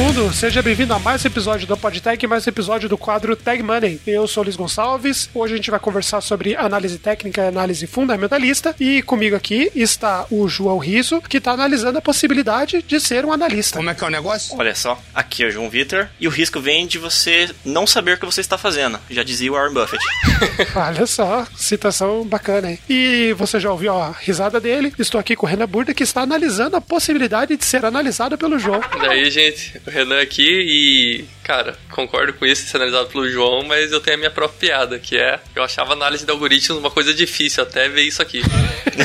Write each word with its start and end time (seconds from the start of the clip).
Bye. 0.00 0.09
Mundo, 0.10 0.32
seja 0.34 0.60
bem-vindo 0.60 0.92
a 0.92 0.98
mais 0.98 1.24
um 1.24 1.28
episódio 1.28 1.68
do 1.68 1.76
PodTag, 1.76 2.26
mais 2.26 2.44
um 2.44 2.50
episódio 2.50 2.88
do 2.88 2.98
quadro 2.98 3.36
Tag 3.36 3.62
Money. 3.62 4.00
Eu 4.04 4.26
sou 4.26 4.42
o 4.42 4.44
Luiz 4.44 4.56
Gonçalves, 4.56 5.30
hoje 5.32 5.54
a 5.54 5.56
gente 5.56 5.70
vai 5.70 5.78
conversar 5.78 6.20
sobre 6.20 6.56
análise 6.56 6.98
técnica 6.98 7.42
e 7.42 7.46
análise 7.46 7.86
fundamentalista, 7.86 8.74
e 8.80 9.02
comigo 9.02 9.36
aqui 9.36 9.70
está 9.72 10.26
o 10.28 10.48
João 10.48 10.78
Riso, 10.78 11.22
que 11.22 11.36
está 11.36 11.52
analisando 11.52 11.98
a 11.98 12.02
possibilidade 12.02 12.82
de 12.82 12.98
ser 12.98 13.24
um 13.24 13.32
analista. 13.32 13.76
Como 13.76 13.88
é 13.88 13.94
que 13.94 14.02
é 14.02 14.06
o 14.08 14.10
negócio? 14.10 14.58
Olha 14.58 14.74
só, 14.74 15.00
aqui 15.14 15.44
é 15.44 15.46
o 15.46 15.50
João 15.52 15.70
Vitor, 15.70 16.08
e 16.18 16.26
o 16.26 16.30
risco 16.30 16.60
vem 16.60 16.88
de 16.88 16.98
você 16.98 17.48
não 17.64 17.86
saber 17.86 18.14
o 18.14 18.18
que 18.18 18.26
você 18.26 18.40
está 18.40 18.58
fazendo, 18.58 18.98
já 19.08 19.22
dizia 19.22 19.52
o 19.52 19.54
Warren 19.54 19.74
Buffett. 19.74 20.04
Olha 20.74 21.06
só, 21.06 21.46
citação 21.56 22.24
bacana 22.24 22.66
aí. 22.66 22.80
E 22.88 23.32
você 23.34 23.60
já 23.60 23.70
ouviu 23.70 23.94
a 23.94 24.10
risada 24.10 24.58
dele? 24.58 24.92
Estou 24.98 25.20
aqui 25.20 25.36
com 25.36 25.46
o 25.46 25.48
Renan 25.48 25.68
Burda, 25.68 25.94
que 25.94 26.02
está 26.02 26.22
analisando 26.22 26.74
a 26.74 26.80
possibilidade 26.80 27.56
de 27.56 27.64
ser 27.64 27.84
analisado 27.84 28.36
pelo 28.36 28.58
João. 28.58 28.80
E 29.00 29.06
aí, 29.06 29.30
gente, 29.30 29.80
o 29.86 29.99
Renan 30.00 30.18
aqui 30.18 30.42
e, 30.42 31.24
cara, 31.50 31.76
concordo 31.90 32.32
com 32.34 32.46
isso, 32.46 32.64
ser 32.64 32.76
analisado 32.76 33.08
pelo 33.08 33.28
João, 33.28 33.64
mas 33.64 33.90
eu 33.90 34.00
tenho 34.00 34.16
a 34.16 34.18
minha 34.18 34.30
própria 34.30 34.56
piada, 34.56 35.00
que 35.00 35.16
é, 35.16 35.40
eu 35.52 35.64
achava 35.64 35.94
análise 35.94 36.24
de 36.24 36.30
algoritmos 36.30 36.78
uma 36.78 36.92
coisa 36.92 37.12
difícil, 37.12 37.64
até 37.64 37.88
ver 37.88 38.02
isso 38.02 38.22
aqui. 38.22 38.40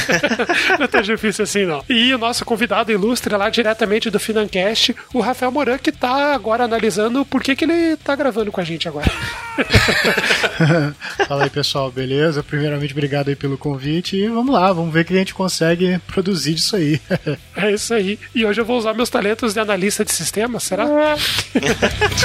não 0.78 0.86
é 0.86 0.88
tão 0.88 1.02
difícil 1.02 1.44
assim, 1.44 1.66
não. 1.66 1.84
E 1.90 2.14
o 2.14 2.20
nosso 2.20 2.46
convidado 2.46 2.92
ilustre 2.92 3.36
lá 3.36 3.50
diretamente 3.50 4.12
do 4.12 4.20
Financast, 4.20 4.96
o 5.12 5.22
Rafael 5.22 5.52
Moran, 5.52 5.80
que 5.80 5.92
tá 5.92 6.36
agora 6.36 6.66
analisando 6.66 7.26
por 7.26 7.42
que, 7.42 7.56
que 7.56 7.66
ele 7.66 7.98
tá 7.98 8.16
gravando 8.16 8.52
com 8.52 8.62
a 8.62 8.64
gente 8.64 8.88
agora. 8.88 9.10
Fala 11.28 11.46
aí, 11.46 11.50
pessoal, 11.50 11.90
beleza? 11.90 12.44
Primeiramente, 12.44 12.92
obrigado 12.92 13.30
aí 13.30 13.36
pelo 13.36 13.58
convite 13.58 14.18
e 14.18 14.28
vamos 14.28 14.54
lá, 14.54 14.72
vamos 14.72 14.94
ver 14.94 15.00
o 15.00 15.06
que 15.06 15.16
a 15.16 15.18
gente 15.18 15.34
consegue 15.34 15.98
produzir 16.06 16.54
disso 16.54 16.76
aí. 16.76 17.02
é 17.58 17.72
isso 17.72 17.92
aí. 17.92 18.20
E 18.36 18.46
hoje 18.46 18.62
eu 18.62 18.66
vou 18.66 18.78
usar 18.78 18.94
meus 18.94 19.10
talentos 19.10 19.56
de 19.56 19.60
analista 19.60 20.06
de 20.06 20.12
sistema, 20.12 20.60
será? 20.60 20.86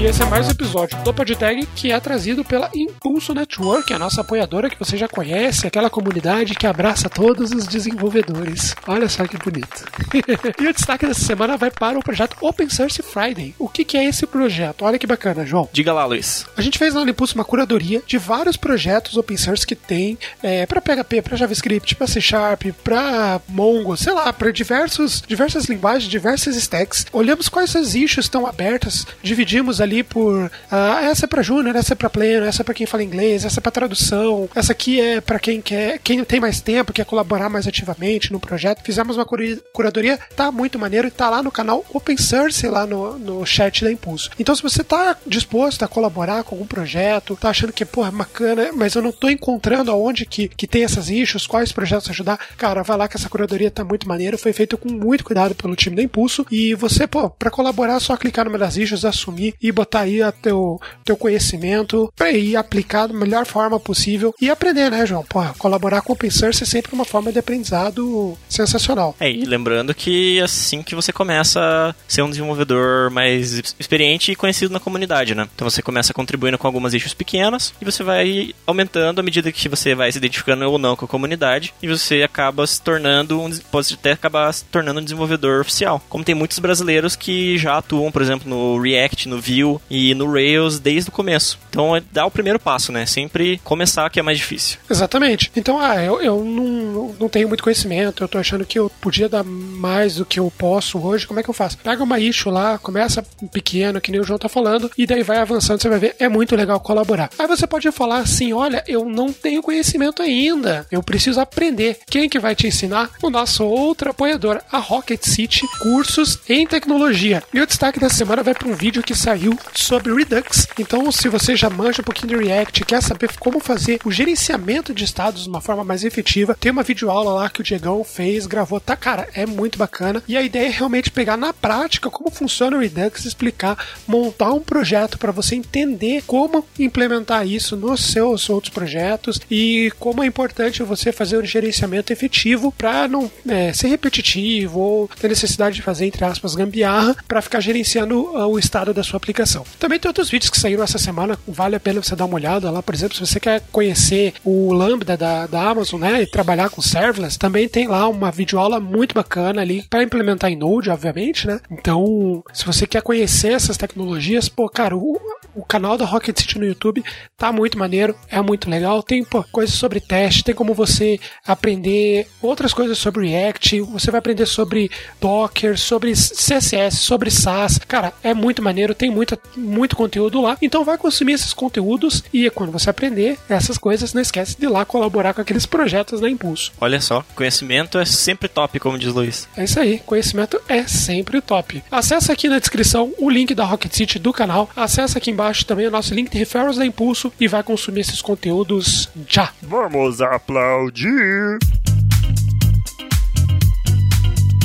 E 0.00 0.06
esse 0.06 0.22
é 0.22 0.24
mais 0.24 0.48
um 0.48 0.50
episódio 0.52 0.96
do 1.02 1.12
PodTag 1.12 1.66
que 1.76 1.92
é 1.92 2.00
trazido 2.00 2.42
pela 2.42 2.70
Impulso 2.74 3.34
Network, 3.34 3.92
a 3.92 3.98
nossa 3.98 4.22
apoiadora 4.22 4.70
que 4.70 4.78
você 4.78 4.96
já 4.96 5.06
conhece, 5.06 5.66
aquela 5.66 5.90
comunidade 5.90 6.54
que 6.54 6.66
abraça 6.66 7.10
todos 7.10 7.50
os 7.50 7.66
desenvolvedores. 7.66 8.74
Olha 8.88 9.10
só 9.10 9.26
que 9.26 9.36
bonito. 9.36 9.84
e 10.58 10.66
o 10.66 10.72
destaque 10.72 11.06
dessa 11.06 11.20
semana 11.20 11.58
vai 11.58 11.70
para 11.70 11.98
o 11.98 12.02
projeto 12.02 12.34
Open 12.40 12.70
Source 12.70 13.02
Friday. 13.02 13.54
O 13.58 13.68
que, 13.68 13.84
que 13.84 13.98
é 13.98 14.06
esse 14.06 14.26
projeto? 14.26 14.86
Olha 14.86 14.98
que 14.98 15.06
bacana, 15.06 15.44
João. 15.44 15.68
Diga 15.70 15.92
lá, 15.92 16.06
Luiz. 16.06 16.46
A 16.56 16.62
gente 16.62 16.78
fez 16.78 16.94
na 16.94 17.02
Impulso 17.02 17.34
uma 17.34 17.44
curadoria 17.44 18.02
de 18.06 18.16
vários 18.16 18.56
projetos 18.56 19.18
open 19.18 19.36
source 19.36 19.66
que 19.66 19.74
tem 19.74 20.18
é, 20.42 20.64
para 20.64 20.80
PHP, 20.80 21.20
para 21.20 21.36
JavaScript, 21.36 21.94
para 21.94 22.06
C 22.06 22.22
Sharp, 22.22 22.62
para 22.82 23.38
Mongo, 23.46 23.98
sei 23.98 24.14
lá, 24.14 24.32
para 24.32 24.50
diversos 24.50 25.22
diversas 25.26 25.66
linguagens, 25.66 26.10
diversas 26.10 26.56
stacks. 26.56 27.04
Olhamos 27.12 27.50
quais 27.50 27.76
as 27.76 27.94
issues 27.94 28.24
estão 28.24 28.46
abertas, 28.46 29.06
dividimos 29.22 29.78
ali 29.78 29.89
ali 29.90 30.04
por 30.04 30.50
ah, 30.70 31.00
essa 31.02 31.26
é 31.26 31.28
para 31.28 31.42
júnior, 31.42 31.74
essa 31.74 31.92
é 31.94 31.96
para 31.96 32.08
pleno, 32.08 32.46
essa 32.46 32.62
é 32.62 32.64
para 32.64 32.74
quem 32.74 32.86
fala 32.86 33.02
inglês, 33.02 33.44
essa 33.44 33.58
é 33.58 33.62
para 33.62 33.72
tradução, 33.72 34.48
essa 34.54 34.72
aqui 34.72 35.00
é 35.00 35.20
para 35.20 35.38
quem 35.40 35.60
quer, 35.60 35.98
quem 35.98 36.24
tem 36.24 36.40
mais 36.40 36.60
tempo, 36.60 36.92
quer 36.92 37.04
colaborar 37.04 37.48
mais 37.48 37.66
ativamente 37.66 38.32
no 38.32 38.38
projeto. 38.38 38.82
Fizemos 38.84 39.16
uma 39.16 39.26
curadoria, 39.72 40.18
tá 40.36 40.52
muito 40.52 40.78
maneiro 40.78 41.08
e 41.08 41.10
tá 41.10 41.28
lá 41.28 41.42
no 41.42 41.50
canal 41.50 41.84
Open 41.92 42.16
Source 42.16 42.66
lá 42.68 42.86
no, 42.86 43.18
no 43.18 43.44
chat 43.44 43.84
da 43.84 43.90
Impulso. 43.90 44.30
Então 44.38 44.54
se 44.54 44.62
você 44.62 44.84
tá 44.84 45.16
disposto 45.26 45.82
a 45.82 45.88
colaborar 45.88 46.44
com 46.44 46.54
algum 46.54 46.66
projeto, 46.66 47.36
tá 47.36 47.50
achando 47.50 47.72
que 47.72 47.84
porra, 47.84 48.10
bacana, 48.10 48.70
mas 48.74 48.94
eu 48.94 49.02
não 49.02 49.12
tô 49.12 49.28
encontrando 49.28 49.90
aonde 49.90 50.24
que, 50.24 50.48
que 50.48 50.66
tem 50.66 50.84
essas 50.84 51.10
issues, 51.10 51.46
quais 51.46 51.72
projetos 51.72 52.08
ajudar, 52.10 52.38
cara, 52.56 52.82
vai 52.82 52.96
lá 52.96 53.08
que 53.08 53.16
essa 53.16 53.28
curadoria 53.28 53.70
tá 53.70 53.84
muito 53.84 54.08
maneiro, 54.08 54.38
foi 54.38 54.52
feito 54.52 54.78
com 54.78 54.92
muito 54.92 55.24
cuidado 55.24 55.54
pelo 55.54 55.74
time 55.74 55.96
da 55.96 56.02
Impulso 56.02 56.46
e 56.50 56.74
você, 56.74 57.06
pô, 57.06 57.30
para 57.30 57.50
colaborar 57.50 57.96
é 57.96 58.00
só 58.00 58.16
clicar 58.16 58.44
numa 58.44 58.58
das 58.58 58.76
issues, 58.76 59.04
assumir 59.04 59.54
e 59.60 59.72
botar 59.80 60.00
aí 60.00 60.22
a 60.22 60.30
teu, 60.30 60.78
teu 61.04 61.16
conhecimento 61.16 62.12
para 62.14 62.30
ir 62.30 62.56
aplicar 62.56 63.06
da 63.06 63.14
melhor 63.14 63.46
forma 63.46 63.80
possível 63.80 64.34
e 64.40 64.50
aprender, 64.50 64.90
né, 64.90 65.06
João? 65.06 65.24
Porra, 65.24 65.54
colaborar 65.58 66.02
com 66.02 66.12
o 66.12 66.14
open 66.14 66.30
source 66.30 66.62
é 66.62 66.66
sempre 66.66 66.92
uma 66.92 67.04
forma 67.04 67.32
de 67.32 67.38
aprendizado 67.38 68.36
sensacional. 68.48 69.16
É, 69.18 69.30
e 69.30 69.44
lembrando 69.44 69.94
que 69.94 70.40
assim 70.40 70.82
que 70.82 70.94
você 70.94 71.12
começa 71.12 71.60
a 71.60 71.94
ser 72.06 72.22
um 72.22 72.30
desenvolvedor 72.30 73.10
mais 73.10 73.74
experiente 73.78 74.32
e 74.32 74.36
conhecido 74.36 74.72
na 74.72 74.80
comunidade, 74.80 75.34
né? 75.34 75.48
Então 75.54 75.68
você 75.68 75.80
começa 75.80 76.12
contribuindo 76.12 76.58
com 76.58 76.66
algumas 76.66 76.92
issues 76.92 77.14
pequenas 77.14 77.72
e 77.80 77.84
você 77.84 78.02
vai 78.02 78.54
aumentando 78.66 79.20
à 79.20 79.22
medida 79.22 79.50
que 79.50 79.68
você 79.68 79.94
vai 79.94 80.12
se 80.12 80.18
identificando 80.18 80.70
ou 80.70 80.78
não 80.78 80.94
com 80.94 81.06
a 81.06 81.08
comunidade 81.08 81.72
e 81.82 81.88
você 81.88 82.22
acaba 82.22 82.66
se 82.66 82.82
tornando 82.82 83.40
um, 83.40 83.50
pode 83.70 83.94
até 83.94 84.12
acabar 84.12 84.52
se 84.52 84.64
tornando 84.64 85.00
um 85.00 85.04
desenvolvedor 85.04 85.60
oficial. 85.60 86.02
Como 86.08 86.24
tem 86.24 86.34
muitos 86.34 86.58
brasileiros 86.58 87.16
que 87.16 87.56
já 87.56 87.78
atuam, 87.78 88.12
por 88.12 88.20
exemplo, 88.20 88.48
no 88.48 88.80
React, 88.80 89.28
no 89.28 89.40
Vue, 89.40 89.69
e 89.90 90.14
no 90.14 90.32
Rails 90.32 90.78
desde 90.78 91.10
o 91.10 91.12
começo. 91.12 91.58
Então 91.68 91.94
é 91.94 92.02
dar 92.12 92.26
o 92.26 92.30
primeiro 92.30 92.58
passo, 92.58 92.90
né? 92.90 93.04
Sempre 93.06 93.60
começar 93.62 94.08
que 94.10 94.18
é 94.18 94.22
mais 94.22 94.38
difícil. 94.38 94.78
Exatamente. 94.88 95.52
Então, 95.54 95.78
ah, 95.78 96.02
eu, 96.02 96.20
eu 96.20 96.44
não, 96.44 97.14
não 97.18 97.28
tenho 97.28 97.48
muito 97.48 97.62
conhecimento, 97.62 98.22
eu 98.22 98.28
tô 98.28 98.38
achando 98.38 98.64
que 98.64 98.78
eu 98.78 98.90
podia 99.00 99.28
dar 99.28 99.44
mais 99.44 100.16
do 100.16 100.24
que 100.24 100.40
eu 100.40 100.50
posso 100.56 100.98
hoje, 100.98 101.26
como 101.26 101.40
é 101.40 101.42
que 101.42 101.50
eu 101.50 101.54
faço? 101.54 101.78
Pega 101.78 102.02
uma 102.02 102.18
issue 102.18 102.50
lá, 102.50 102.78
começa 102.78 103.24
pequeno, 103.52 104.00
que 104.00 104.10
nem 104.10 104.20
o 104.20 104.24
João 104.24 104.38
tá 104.38 104.48
falando, 104.48 104.90
e 104.96 105.06
daí 105.06 105.22
vai 105.22 105.38
avançando, 105.38 105.80
você 105.80 105.88
vai 105.88 105.98
ver, 105.98 106.16
é 106.18 106.28
muito 106.28 106.56
legal 106.56 106.80
colaborar. 106.80 107.30
Aí 107.38 107.46
você 107.46 107.66
pode 107.66 107.90
falar 107.92 108.18
assim, 108.18 108.52
olha, 108.52 108.82
eu 108.86 109.04
não 109.04 109.32
tenho 109.32 109.62
conhecimento 109.62 110.22
ainda, 110.22 110.86
eu 110.90 111.02
preciso 111.02 111.40
aprender. 111.40 111.98
Quem 112.06 112.28
que 112.28 112.38
vai 112.38 112.54
te 112.54 112.66
ensinar? 112.66 113.10
O 113.22 113.30
nosso 113.30 113.64
outro 113.64 114.10
apoiador, 114.10 114.60
a 114.70 114.78
Rocket 114.78 115.24
City 115.24 115.66
Cursos 115.80 116.38
em 116.48 116.66
Tecnologia. 116.66 117.42
E 117.52 117.60
o 117.60 117.66
destaque 117.66 117.98
dessa 117.98 118.16
semana 118.16 118.42
vai 118.42 118.54
para 118.54 118.68
um 118.68 118.74
vídeo 118.74 119.02
que 119.02 119.14
saiu 119.14 119.56
sobre 119.74 120.12
Redux. 120.14 120.66
Então, 120.78 121.10
se 121.10 121.28
você 121.28 121.56
já 121.56 121.70
manja 121.70 122.02
um 122.02 122.04
pouquinho 122.04 122.38
de 122.38 122.46
React, 122.46 122.84
quer 122.84 123.02
saber 123.02 123.30
como 123.38 123.60
fazer 123.60 124.00
o 124.04 124.10
gerenciamento 124.10 124.94
de 124.94 125.04
estados 125.04 125.44
de 125.44 125.48
uma 125.48 125.60
forma 125.60 125.84
mais 125.84 126.04
efetiva, 126.04 126.56
tem 126.58 126.72
uma 126.72 126.82
videoaula 126.82 127.32
lá 127.32 127.50
que 127.50 127.60
o 127.60 127.64
Diegão 127.64 128.02
fez, 128.04 128.46
gravou, 128.46 128.80
tá, 128.80 128.96
cara, 128.96 129.28
é 129.34 129.46
muito 129.46 129.78
bacana. 129.78 130.22
E 130.26 130.36
a 130.36 130.42
ideia 130.42 130.68
é 130.68 130.70
realmente 130.70 131.10
pegar 131.10 131.36
na 131.36 131.52
prática 131.52 132.10
como 132.10 132.30
funciona 132.30 132.76
o 132.76 132.80
Redux, 132.80 133.24
explicar, 133.24 133.76
montar 134.06 134.52
um 134.52 134.60
projeto 134.60 135.18
para 135.18 135.32
você 135.32 135.54
entender 135.54 136.22
como 136.26 136.64
implementar 136.78 137.46
isso 137.46 137.76
nos 137.76 138.04
seus 138.04 138.48
outros 138.48 138.72
projetos 138.72 139.40
e 139.50 139.92
como 139.98 140.22
é 140.22 140.26
importante 140.26 140.82
você 140.82 141.12
fazer 141.12 141.38
um 141.38 141.44
gerenciamento 141.44 142.12
efetivo 142.12 142.72
para 142.72 143.08
não 143.08 143.30
é, 143.48 143.72
ser 143.72 143.88
repetitivo 143.88 144.78
ou 144.78 145.08
ter 145.20 145.28
necessidade 145.28 145.76
de 145.76 145.82
fazer, 145.82 146.06
entre 146.06 146.24
aspas, 146.24 146.54
gambiarra 146.54 147.16
para 147.26 147.42
ficar 147.42 147.60
gerenciando 147.60 148.20
uh, 148.20 148.46
o 148.46 148.58
estado 148.58 148.94
da 148.94 149.02
sua 149.02 149.16
aplicação. 149.16 149.49
Também 149.78 149.98
tem 149.98 150.08
outros 150.08 150.30
vídeos 150.30 150.50
que 150.50 150.58
saíram 150.58 150.82
essa 150.82 150.98
semana, 150.98 151.38
vale 151.46 151.76
a 151.76 151.80
pena 151.80 152.02
você 152.02 152.14
dar 152.14 152.24
uma 152.24 152.34
olhada 152.34 152.70
lá, 152.70 152.82
por 152.82 152.94
exemplo, 152.94 153.14
se 153.14 153.20
você 153.20 153.40
quer 153.40 153.62
conhecer 153.72 154.34
o 154.44 154.72
Lambda 154.72 155.16
da, 155.16 155.46
da 155.46 155.62
Amazon, 155.62 156.00
né, 156.00 156.22
e 156.22 156.26
trabalhar 156.26 156.70
com 156.70 156.82
serverless, 156.82 157.38
também 157.38 157.68
tem 157.68 157.88
lá 157.88 158.08
uma 158.08 158.30
videoaula 158.30 158.78
muito 158.78 159.14
bacana 159.14 159.60
ali 159.60 159.82
para 159.88 160.02
implementar 160.02 160.50
em 160.50 160.56
Node, 160.56 160.90
obviamente, 160.90 161.46
né? 161.46 161.60
Então, 161.70 162.42
se 162.52 162.64
você 162.64 162.86
quer 162.86 163.02
conhecer 163.02 163.52
essas 163.52 163.76
tecnologias, 163.76 164.48
pô, 164.48 164.68
cara, 164.68 164.96
o, 164.96 165.18
o 165.54 165.64
canal 165.64 165.96
da 165.96 166.04
Rocket 166.04 166.38
City 166.38 166.58
no 166.58 166.66
YouTube 166.66 167.02
tá 167.36 167.52
muito 167.52 167.78
maneiro, 167.78 168.14
é 168.28 168.40
muito 168.40 168.68
legal. 168.68 169.02
Tem 169.02 169.24
pô, 169.24 169.42
coisas 169.50 169.74
sobre 169.74 170.00
teste, 170.00 170.44
tem 170.44 170.54
como 170.54 170.74
você 170.74 171.18
aprender 171.46 172.26
outras 172.42 172.72
coisas 172.72 172.98
sobre 172.98 173.28
React, 173.28 173.80
você 173.82 174.10
vai 174.10 174.18
aprender 174.18 174.46
sobre 174.46 174.90
Docker, 175.20 175.78
sobre 175.78 176.12
CSS, 176.12 176.98
sobre 176.98 177.30
SAS. 177.30 177.78
Cara, 177.78 178.12
é 178.22 178.34
muito 178.34 178.62
maneiro, 178.62 178.94
tem 178.94 179.10
muita, 179.10 179.38
muito 179.56 179.96
conteúdo 179.96 180.40
lá. 180.40 180.56
Então 180.60 180.84
vai 180.84 180.96
consumir 180.96 181.32
esses 181.34 181.52
conteúdos 181.52 182.22
e 182.32 182.48
quando 182.50 182.72
você 182.72 182.90
aprender 182.90 183.38
essas 183.48 183.78
coisas, 183.78 184.14
não 184.14 184.22
esquece 184.22 184.56
de 184.58 184.66
ir 184.66 184.68
lá 184.68 184.84
colaborar 184.84 185.34
com 185.34 185.40
aqueles 185.40 185.66
projetos 185.66 186.20
da 186.20 186.28
Impulso. 186.28 186.72
Olha 186.80 187.00
só, 187.00 187.24
conhecimento 187.34 187.98
é 187.98 188.04
sempre 188.04 188.48
top, 188.48 188.78
como 188.78 188.98
diz 188.98 189.12
Luiz. 189.12 189.48
É 189.56 189.64
isso 189.64 189.78
aí, 189.80 189.98
conhecimento 190.00 190.60
é 190.68 190.86
sempre 190.86 191.40
top. 191.40 191.82
Acesse 191.90 192.30
aqui 192.30 192.48
na 192.48 192.58
descrição 192.58 193.12
o 193.18 193.30
link 193.30 193.54
da 193.54 193.64
Rocket 193.64 193.92
City 193.92 194.18
do 194.18 194.32
canal, 194.32 194.70
acessa 194.76 195.18
aqui 195.18 195.30
embaixo 195.30 195.64
também 195.64 195.86
o 195.86 195.90
nosso 195.90 196.14
link 196.14 196.30
de 196.30 196.38
referrals 196.38 196.76
da 196.76 196.86
Impulso 196.86 197.32
e 197.40 197.48
vai 197.48 197.62
consumir 197.62 198.00
esses 198.00 198.22
conteúdos 198.22 199.08
já. 199.28 199.52
Vamos 199.62 200.20
aplaudir! 200.20 201.58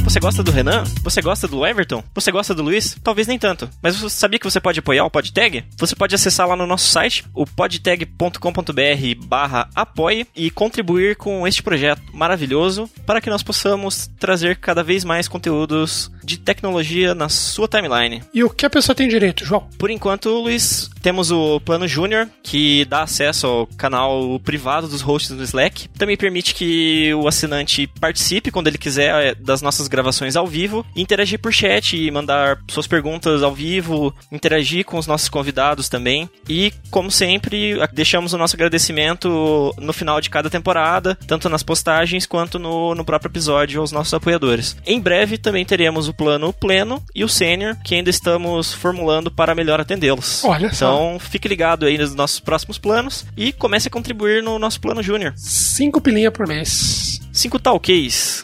Você 0.06 0.19
gosta 0.19 0.44
do 0.44 0.52
Renan? 0.52 0.84
Você 1.04 1.19
gosta 1.19 1.48
do 1.48 1.66
Everton? 1.66 2.04
Você 2.13 2.31
gosta 2.31 2.54
do 2.54 2.62
Luiz? 2.62 2.96
Talvez 3.04 3.28
nem 3.28 3.40
tanto. 3.40 3.68
Mas 3.81 3.98
você 3.98 4.16
sabia 4.16 4.38
que 4.38 4.46
você 4.46 4.62
pode 4.62 4.80
apoiar 4.80 5.04
o 5.04 5.10
PodTag? 5.10 5.66
Você 5.78 5.96
pode 5.96 6.13
acessar 6.13 6.48
lá 6.48 6.56
no 6.56 6.68
nosso 6.68 6.88
site, 6.88 7.25
o 7.34 7.46
podtag.com.br 7.46 9.25
barra 9.25 9.68
apoie 9.74 10.28
e 10.36 10.52
contribuir 10.52 11.16
com 11.16 11.46
este 11.48 11.63
projeto 11.63 12.04
maravilhoso 12.13 12.88
para 13.06 13.19
que 13.19 13.31
nós 13.31 13.42
possamos 13.42 14.07
trazer 14.19 14.57
cada 14.57 14.84
vez 14.84 15.04
mais 15.04 15.28
conteúdos 15.28 16.12
de 16.25 16.38
tecnologia 16.38 17.13
na 17.13 17.30
sua 17.30 17.68
timeline. 17.68 18.24
E 18.33 18.44
o 18.44 18.50
que 18.50 18.66
a 18.66 18.69
pessoa 18.69 18.95
tem 18.95 19.07
direito, 19.07 19.45
João? 19.45 19.68
Por 19.77 19.89
enquanto, 19.89 20.30
Luiz, 20.30 20.89
temos 21.01 21.31
o 21.31 21.60
plano 21.60 21.88
Júnior, 21.88 22.27
que 22.42 22.83
dá 22.86 23.04
acesso 23.04 23.45
ao 23.45 23.68
canal 23.77 24.39
privado 24.39 24.88
dos 24.88 25.01
hosts 25.01 25.36
do 25.36 25.44
Slack. 25.44 25.88
Também 25.89 26.18
permite 26.18 26.56
que 26.56 27.13
o 27.13 27.27
assinante 27.27 27.88
participe 28.00 28.50
quando 28.50 28.68
ele 28.68 28.77
quiser 28.77 29.13
é, 29.24 29.36
das 29.36 29.62
nossas 29.62 29.88
gravações 29.88 30.36
ao 30.36 30.48
vivo, 30.48 30.83
interagir 30.95 31.39
por 31.39 31.54
chat 31.54 31.95
e 31.95 32.10
mandar 32.10 32.57
suas 32.68 32.88
perguntas 32.88 33.44
ao 33.44 33.54
vivo, 33.54 34.13
interagir 34.31 34.83
com 34.83 34.98
os 34.98 35.06
nossos 35.06 35.30
convidados 35.30 35.88
também. 35.88 36.27
E, 36.50 36.74
como 36.89 37.12
sempre, 37.12 37.75
deixamos 37.94 38.33
o 38.33 38.38
nosso 38.38 38.56
agradecimento 38.56 39.75
no 39.77 39.94
final 39.94 40.19
de 40.19 40.31
cada 40.31 40.50
temporada, 40.50 41.16
tanto 41.27 41.50
nas 41.50 41.62
postagens 41.62 42.25
quanto 42.25 42.57
no, 42.57 42.95
no 42.95 43.06
próprio 43.06 43.30
episódio 43.30 43.80
aos 43.80 43.92
nossos 43.92 44.13
apoiadores. 44.13 44.75
Em 44.86 45.00
breve 45.00 45.38
também 45.38 45.63
teremos 45.63 46.07
o 46.07 46.14
plano 46.17 46.53
pleno 46.53 47.03
e 47.13 47.23
o 47.23 47.29
sênior, 47.29 47.75
que 47.83 47.95
ainda 47.95 48.09
estamos 48.09 48.73
formulando 48.73 49.31
para 49.31 49.56
melhor 49.56 49.79
atendê-los. 49.79 50.44
Olha 50.44 50.73
só. 50.73 50.85
Então, 50.85 51.19
fique 51.19 51.47
ligado 51.47 51.85
aí 51.85 51.97
nos 51.97 52.15
nossos 52.15 52.39
próximos 52.39 52.77
planos 52.77 53.25
e 53.35 53.51
comece 53.51 53.88
a 53.88 53.91
contribuir 53.91 54.41
no 54.41 54.59
nosso 54.59 54.79
plano 54.79 55.01
júnior. 55.01 55.33
Cinco 55.35 56.01
pilinha 56.01 56.31
por 56.31 56.47
mês. 56.47 57.19
Cinco. 57.31 57.59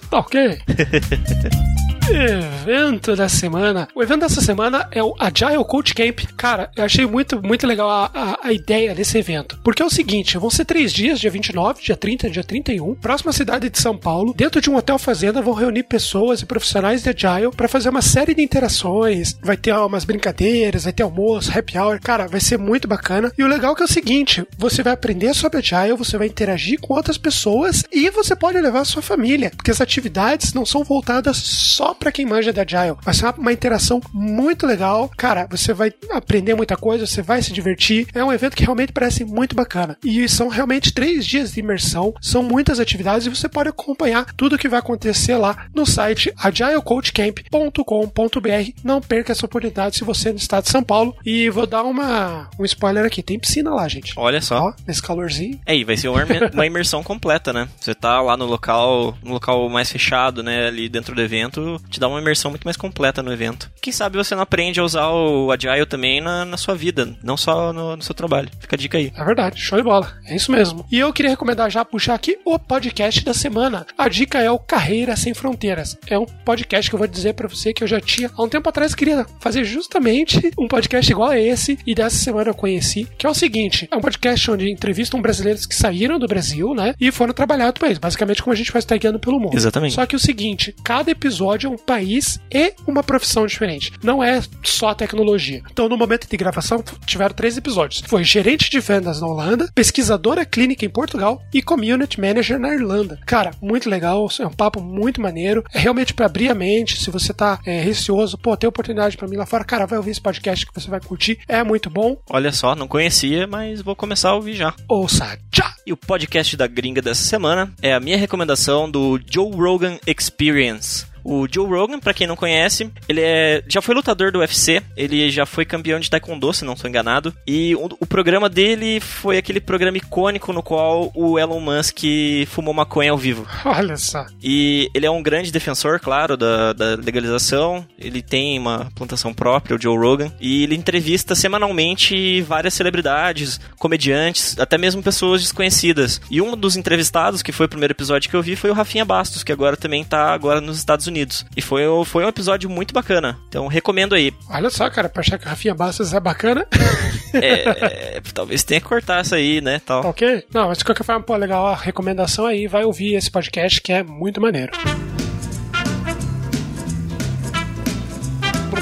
Tá 0.09 0.19
ok? 0.19 0.59
evento 2.13 3.15
da 3.15 3.29
semana. 3.29 3.87
O 3.95 4.03
evento 4.03 4.21
dessa 4.21 4.41
semana 4.41 4.87
é 4.91 5.03
o 5.03 5.15
Agile 5.19 5.63
Coach 5.65 5.93
Camp. 5.93 6.21
Cara, 6.35 6.69
eu 6.75 6.83
achei 6.83 7.05
muito, 7.05 7.41
muito 7.41 7.65
legal 7.65 7.89
a, 7.89 8.11
a, 8.13 8.47
a, 8.47 8.53
ideia 8.53 8.93
desse 8.93 9.17
evento. 9.17 9.59
Porque 9.63 9.81
é 9.81 9.85
o 9.85 9.89
seguinte: 9.89 10.37
vão 10.37 10.49
ser 10.49 10.65
três 10.65 10.91
dias, 10.91 11.19
dia 11.19 11.29
29, 11.29 11.81
dia 11.81 11.95
30, 11.95 12.29
dia 12.29 12.43
31, 12.43 12.95
próxima 12.95 13.31
cidade 13.31 13.69
de 13.69 13.79
São 13.79 13.97
Paulo. 13.97 14.33
Dentro 14.35 14.61
de 14.61 14.69
um 14.69 14.75
hotel 14.75 14.99
fazenda 14.99 15.41
vão 15.41 15.53
reunir 15.53 15.83
pessoas 15.83 16.41
e 16.41 16.45
profissionais 16.45 17.03
de 17.03 17.09
Agile 17.09 17.51
para 17.55 17.67
fazer 17.67 17.89
uma 17.89 18.01
série 18.01 18.35
de 18.35 18.41
interações. 18.41 19.37
Vai 19.41 19.57
ter 19.57 19.73
umas 19.73 20.05
brincadeiras, 20.05 20.83
vai 20.83 20.93
ter 20.93 21.03
almoço, 21.03 21.57
happy 21.57 21.77
hour. 21.77 21.99
Cara, 21.99 22.27
vai 22.27 22.39
ser 22.39 22.57
muito 22.57 22.87
bacana. 22.87 23.31
E 23.37 23.43
o 23.43 23.47
legal 23.47 23.73
é 23.73 23.75
que 23.75 23.81
é 23.81 23.85
o 23.85 23.87
seguinte: 23.87 24.45
você 24.57 24.83
vai 24.83 24.93
aprender 24.93 25.33
sobre 25.33 25.59
Agile, 25.59 25.97
você 25.97 26.17
vai 26.17 26.27
interagir 26.27 26.79
com 26.79 26.93
outras 26.93 27.17
pessoas 27.17 27.83
e 27.91 28.09
você 28.09 28.35
pode 28.35 28.59
levar 28.59 28.81
a 28.81 28.85
sua 28.85 29.01
família. 29.01 29.51
Porque 29.55 29.71
as 29.71 29.81
atividades 29.81 30.53
não 30.53 30.65
são 30.65 30.83
voltadas 30.83 31.37
só 31.37 31.93
para 32.01 32.11
quem 32.11 32.25
manja 32.25 32.51
de 32.51 32.59
Agile. 32.59 32.97
Vai 33.03 33.13
ser 33.13 33.25
uma, 33.25 33.35
uma, 33.37 33.53
interação 33.53 34.01
muito 34.11 34.65
legal. 34.65 35.07
Cara, 35.15 35.47
você 35.49 35.71
vai 35.71 35.93
aprender 36.11 36.55
muita 36.55 36.75
coisa, 36.75 37.05
você 37.05 37.21
vai 37.21 37.43
se 37.43 37.53
divertir. 37.53 38.07
É 38.13 38.23
um 38.23 38.33
evento 38.33 38.55
que 38.55 38.63
realmente 38.63 38.91
parece 38.91 39.23
muito 39.23 39.55
bacana. 39.55 39.95
E 40.03 40.27
são 40.27 40.47
realmente 40.47 40.91
três 40.91 41.23
dias 41.25 41.53
de 41.53 41.59
imersão, 41.59 42.11
são 42.19 42.41
muitas 42.41 42.79
atividades 42.79 43.27
e 43.27 43.29
você 43.29 43.47
pode 43.47 43.69
acompanhar 43.69 44.25
tudo 44.35 44.55
o 44.55 44.57
que 44.57 44.67
vai 44.67 44.79
acontecer 44.79 45.35
lá 45.35 45.67
no 45.75 45.85
site 45.85 46.33
agilecoachcamp.com.br. 46.37 48.71
Não 48.83 48.99
perca 48.99 49.31
essa 49.31 49.45
oportunidade 49.45 49.97
se 49.97 50.03
você 50.03 50.29
é 50.29 50.31
no 50.31 50.39
estado 50.39 50.63
de 50.63 50.71
São 50.71 50.81
Paulo. 50.83 51.15
E 51.23 51.51
vou 51.51 51.67
dar 51.67 51.83
uma, 51.83 52.49
um 52.57 52.65
spoiler 52.65 53.05
aqui: 53.05 53.21
tem 53.21 53.37
piscina 53.37 53.71
lá, 53.71 53.87
gente. 53.87 54.13
Olha 54.17 54.41
só. 54.41 54.69
Ó, 54.69 54.73
nesse 54.87 55.03
calorzinho. 55.03 55.59
É, 55.67 55.75
e 55.75 55.83
vai 55.83 55.95
ser 55.95 56.09
uma 56.09 56.65
imersão 56.65 57.03
completa, 57.03 57.53
né? 57.53 57.69
Você 57.79 57.93
tá 57.93 58.19
lá 58.21 58.35
no 58.35 58.45
local, 58.45 59.15
no 59.23 59.33
local 59.33 59.69
mais 59.69 59.91
fechado, 59.91 60.41
né? 60.41 60.65
Ali 60.67 60.89
dentro 60.89 61.13
do 61.13 61.21
evento, 61.21 61.79
te 61.91 61.99
dá 61.99 62.07
uma 62.07 62.19
imersão 62.19 62.49
muito 62.49 62.63
mais 62.63 62.77
completa 62.77 63.21
no 63.21 63.31
evento. 63.31 63.69
Quem 63.81 63.93
sabe 63.93 64.17
você 64.17 64.33
não 64.33 64.41
aprende 64.41 64.79
a 64.79 64.83
usar 64.83 65.09
o 65.09 65.51
Agile 65.51 65.85
também 65.85 66.21
na, 66.21 66.45
na 66.45 66.57
sua 66.57 66.73
vida, 66.73 67.15
não 67.23 67.37
só 67.37 67.73
no, 67.73 67.95
no, 67.95 68.01
seu 68.01 68.15
trabalho. 68.15 68.49
Fica 68.59 68.75
a 68.75 68.79
dica 68.79 68.97
aí. 68.97 69.11
É 69.15 69.23
verdade, 69.23 69.59
show 69.59 69.77
de 69.77 69.83
bola. 69.83 70.11
É 70.25 70.35
isso 70.35 70.51
mesmo. 70.51 70.85
E 70.91 70.97
eu 70.97 71.11
queria 71.11 71.31
recomendar 71.31 71.69
já 71.69 71.83
puxar 71.83 72.15
aqui 72.15 72.37
o 72.45 72.57
podcast 72.57 73.23
da 73.23 73.33
semana. 73.33 73.85
A 73.97 74.07
dica 74.07 74.39
é 74.39 74.49
o 74.49 74.57
Carreira 74.57 75.15
Sem 75.15 75.33
Fronteiras. 75.33 75.97
É 76.07 76.17
um 76.17 76.25
podcast 76.25 76.89
que 76.89 76.95
eu 76.95 76.99
vou 76.99 77.07
dizer 77.07 77.33
para 77.33 77.47
você 77.47 77.73
que 77.73 77.83
eu 77.83 77.87
já 77.87 77.99
tinha 77.99 78.31
há 78.35 78.43
um 78.43 78.49
tempo 78.49 78.67
atrás 78.69 78.95
queria 78.95 79.25
fazer 79.39 79.63
justamente 79.63 80.51
um 80.57 80.67
podcast 80.67 81.11
igual 81.11 81.29
a 81.29 81.39
esse 81.39 81.77
e 81.85 81.93
dessa 81.93 82.17
semana 82.17 82.49
eu 82.49 82.55
conheci, 82.55 83.07
que 83.17 83.25
é 83.25 83.29
o 83.29 83.33
seguinte, 83.33 83.87
é 83.91 83.95
um 83.95 84.01
podcast 84.01 84.49
onde 84.51 84.71
entrevistam 84.71 85.21
brasileiros 85.21 85.65
que 85.65 85.75
saíram 85.75 86.19
do 86.19 86.27
Brasil, 86.27 86.73
né, 86.73 86.93
e 86.99 87.11
foram 87.11 87.33
trabalhar 87.33 87.67
no 87.67 87.73
país, 87.73 87.97
basicamente 87.97 88.41
como 88.41 88.53
a 88.53 88.55
gente 88.55 88.71
faz 88.71 88.85
tagueando 88.85 89.19
pelo 89.19 89.39
mundo. 89.39 89.55
Exatamente. 89.55 89.95
Só 89.95 90.05
que 90.05 90.15
o 90.15 90.19
seguinte, 90.19 90.75
cada 90.83 91.11
episódio 91.11 91.70
um 91.73 91.77
país 91.77 92.39
e 92.51 92.73
uma 92.87 93.03
profissão 93.03 93.45
diferente. 93.45 93.93
Não 94.03 94.23
é 94.23 94.41
só 94.63 94.93
tecnologia. 94.93 95.61
Então, 95.71 95.89
no 95.89 95.97
momento 95.97 96.27
de 96.27 96.37
gravação, 96.37 96.83
tiveram 97.05 97.35
três 97.35 97.57
episódios. 97.57 98.03
Foi 98.07 98.23
gerente 98.23 98.69
de 98.69 98.79
vendas 98.79 99.21
na 99.21 99.27
Holanda, 99.27 99.69
pesquisadora 99.73 100.45
clínica 100.45 100.85
em 100.85 100.89
Portugal 100.89 101.41
e 101.53 101.61
community 101.61 102.19
manager 102.19 102.59
na 102.59 102.73
Irlanda. 102.73 103.19
Cara, 103.25 103.51
muito 103.61 103.89
legal, 103.89 104.27
é 104.39 104.45
um 104.45 104.51
papo 104.51 104.81
muito 104.81 105.21
maneiro. 105.21 105.63
É 105.73 105.79
realmente 105.79 106.13
para 106.13 106.25
abrir 106.25 106.49
a 106.49 106.55
mente. 106.55 107.01
Se 107.01 107.09
você 107.09 107.33
tá 107.33 107.59
é, 107.65 107.79
receoso, 107.81 108.37
pô, 108.37 108.55
tem 108.55 108.67
oportunidade 108.67 109.17
para 109.17 109.27
mim 109.27 109.37
lá 109.37 109.45
fora, 109.45 109.63
cara, 109.63 109.85
vai 109.85 109.97
ouvir 109.97 110.11
esse 110.11 110.21
podcast 110.21 110.65
que 110.65 110.73
você 110.73 110.89
vai 110.89 110.99
curtir. 110.99 111.39
É 111.47 111.63
muito 111.63 111.89
bom. 111.89 112.17
Olha 112.29 112.51
só, 112.51 112.75
não 112.75 112.87
conhecia, 112.87 113.47
mas 113.47 113.81
vou 113.81 113.95
começar 113.95 114.29
a 114.29 114.35
ouvir 114.35 114.53
já. 114.53 114.73
Ouça 114.87 115.37
já! 115.53 115.73
E 115.85 115.93
o 115.93 115.97
podcast 115.97 116.55
da 116.55 116.67
gringa 116.67 117.01
dessa 117.01 117.23
semana 117.23 117.73
é 117.81 117.93
a 117.93 117.99
minha 117.99 118.17
recomendação 118.17 118.89
do 118.89 119.19
Joe 119.29 119.51
Rogan 119.51 119.97
Experience. 120.05 121.10
O 121.23 121.47
Joe 121.49 121.67
Rogan, 121.67 121.99
para 121.99 122.13
quem 122.13 122.27
não 122.27 122.35
conhece, 122.35 122.91
ele 123.07 123.21
é, 123.21 123.63
já 123.67 123.81
foi 123.81 123.95
lutador 123.95 124.31
do 124.31 124.39
UFC, 124.39 124.81
ele 124.95 125.29
já 125.29 125.45
foi 125.45 125.65
campeão 125.65 125.99
de 125.99 126.09
taekwondo, 126.09 126.53
se 126.53 126.65
não 126.65 126.73
estou 126.73 126.89
enganado. 126.89 127.33
E 127.45 127.75
o, 127.75 127.89
o, 127.99 128.05
programa 128.05 128.49
dele 128.49 128.99
foi 128.99 129.37
aquele 129.37 129.59
programa 129.59 129.97
icônico 129.97 130.51
no 130.51 130.63
qual 130.63 131.11
o 131.15 131.37
Elon 131.37 131.59
Musk 131.59 131.99
fumou 132.47 132.73
maconha 132.73 133.11
ao 133.11 133.17
vivo. 133.17 133.47
Olha 133.65 133.97
só. 133.97 134.25
E 134.41 134.89
ele 134.93 135.05
é 135.05 135.11
um 135.11 135.21
grande 135.21 135.51
defensor, 135.51 135.99
claro, 135.99 136.35
da, 136.35 136.73
da 136.73 136.95
legalização. 136.95 137.85
Ele 137.97 138.21
tem 138.21 138.57
uma 138.57 138.91
plantação 138.95 139.33
própria, 139.33 139.75
o 139.75 139.81
Joe 139.81 139.97
Rogan. 139.97 140.31
E 140.39 140.63
ele 140.63 140.75
entrevista 140.75 141.35
semanalmente 141.35 142.41
várias 142.41 142.73
celebridades, 142.73 143.59
comediantes, 143.77 144.57
até 144.59 144.77
mesmo 144.77 145.03
pessoas 145.03 145.41
desconhecidas. 145.41 146.19
E 146.29 146.41
um 146.41 146.55
dos 146.55 146.75
entrevistados, 146.75 147.41
que 147.41 147.51
foi 147.51 147.65
o 147.65 147.69
primeiro 147.69 147.93
episódio 147.93 148.29
que 148.29 148.35
eu 148.35 148.41
vi, 148.41 148.55
foi 148.55 148.69
o 148.69 148.73
Rafinha 148.73 149.05
Bastos, 149.05 149.43
que 149.43 149.51
agora 149.51 149.77
também 149.77 150.03
tá 150.03 150.33
agora 150.33 150.59
nos 150.59 150.77
Estados 150.77 151.07
Unidos. 151.07 151.10
E 151.55 151.61
foi, 151.61 151.83
foi 152.05 152.25
um 152.25 152.27
episódio 152.27 152.69
muito 152.69 152.93
bacana. 152.93 153.37
Então 153.47 153.67
recomendo 153.67 154.15
aí. 154.15 154.33
Olha 154.49 154.69
só, 154.69 154.89
cara, 154.89 155.09
pra 155.09 155.21
achar 155.21 155.37
que 155.37 155.45
o 155.45 155.49
Rafinha 155.49 155.75
Bastos 155.75 156.13
é 156.13 156.19
bacana. 156.19 156.65
é, 157.33 158.17
é, 158.17 158.21
talvez 158.33 158.63
tenha 158.63 158.81
que 158.81 158.87
cortar 158.87 159.21
essa 159.21 159.35
aí, 159.35 159.61
né? 159.61 159.81
Tal. 159.85 160.05
Ok. 160.05 160.45
Não, 160.53 160.67
mas 160.67 160.77
de 160.77 160.85
qualquer 160.85 161.03
forma, 161.03 161.21
pô, 161.21 161.35
legal 161.35 161.67
a 161.67 161.75
recomendação 161.75 162.45
aí. 162.45 162.67
Vai 162.67 162.83
ouvir 162.83 163.15
esse 163.15 163.29
podcast 163.29 163.81
que 163.81 163.91
é 163.91 164.03
muito 164.03 164.41
maneiro. 164.41 164.71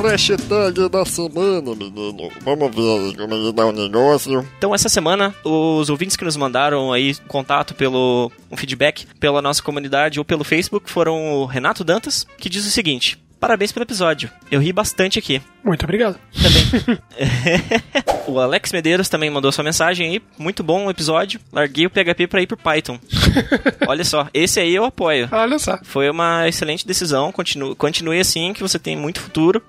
Hashtag 0.02 0.90
da 0.90 1.06
semana, 1.06 1.76
menino. 1.76 2.30
Vamos 2.42 2.76
ver 2.76 3.18
como 3.18 3.34
ele 3.34 3.52
dá 3.52 3.66
o 3.66 3.70
um 3.70 3.72
negócio. 3.72 4.48
Então, 4.58 4.74
essa 4.74 4.90
semana, 4.90 5.36
os 5.44 5.90
ouvintes 5.90 6.16
que 6.16 6.26
nos 6.26 6.38
mandaram 6.38 6.92
aí 6.94 7.16
contato 7.28 7.76
pelo 7.76 8.32
um 8.52 8.58
feedback 8.58 9.06
pela 9.20 9.42
nossa 9.42 9.62
comunidade 9.62 10.20
ou 10.20 10.26
pelo 10.26 10.44
Facebook 10.44 10.90
foram 10.90 11.34
o 11.34 11.46
Renato 11.46 11.84
Dantas, 11.84 12.26
que 12.38 12.50
diz 12.50 12.66
o 12.66 12.72
seguinte: 12.72 13.20
Parabéns 13.40 13.72
pelo 13.72 13.84
episódio. 13.84 14.30
Eu 14.52 14.60
ri 14.60 14.74
bastante 14.74 15.18
aqui. 15.18 15.42
Muito 15.64 15.84
obrigado. 15.84 16.20
Também. 16.34 17.00
o 18.28 18.40
Alex 18.40 18.72
Medeiros 18.72 19.08
também 19.08 19.30
mandou 19.30 19.52
sua 19.52 19.64
mensagem 19.64 20.10
aí. 20.10 20.22
Muito 20.38 20.62
bom 20.64 20.86
o 20.86 20.90
episódio. 20.90 21.40
Larguei 21.52 21.86
o 21.86 21.90
PHP 21.90 22.28
para 22.28 22.42
ir 22.42 22.48
pro 22.48 22.58
Python. 22.58 23.00
Olha 23.88 24.04
só, 24.04 24.28
esse 24.34 24.60
aí 24.60 24.76
eu 24.76 24.84
apoio. 24.84 25.30
Olha 25.32 25.58
só. 25.58 25.80
Foi 25.84 26.10
uma 26.10 26.48
excelente 26.48 26.86
decisão. 26.86 27.32
Continue, 27.32 27.76
continue 27.76 28.20
assim, 28.20 28.54
que 28.54 28.62
você 28.62 28.78
tem 28.78 28.96
muito 28.96 29.22
futuro. 29.22 29.64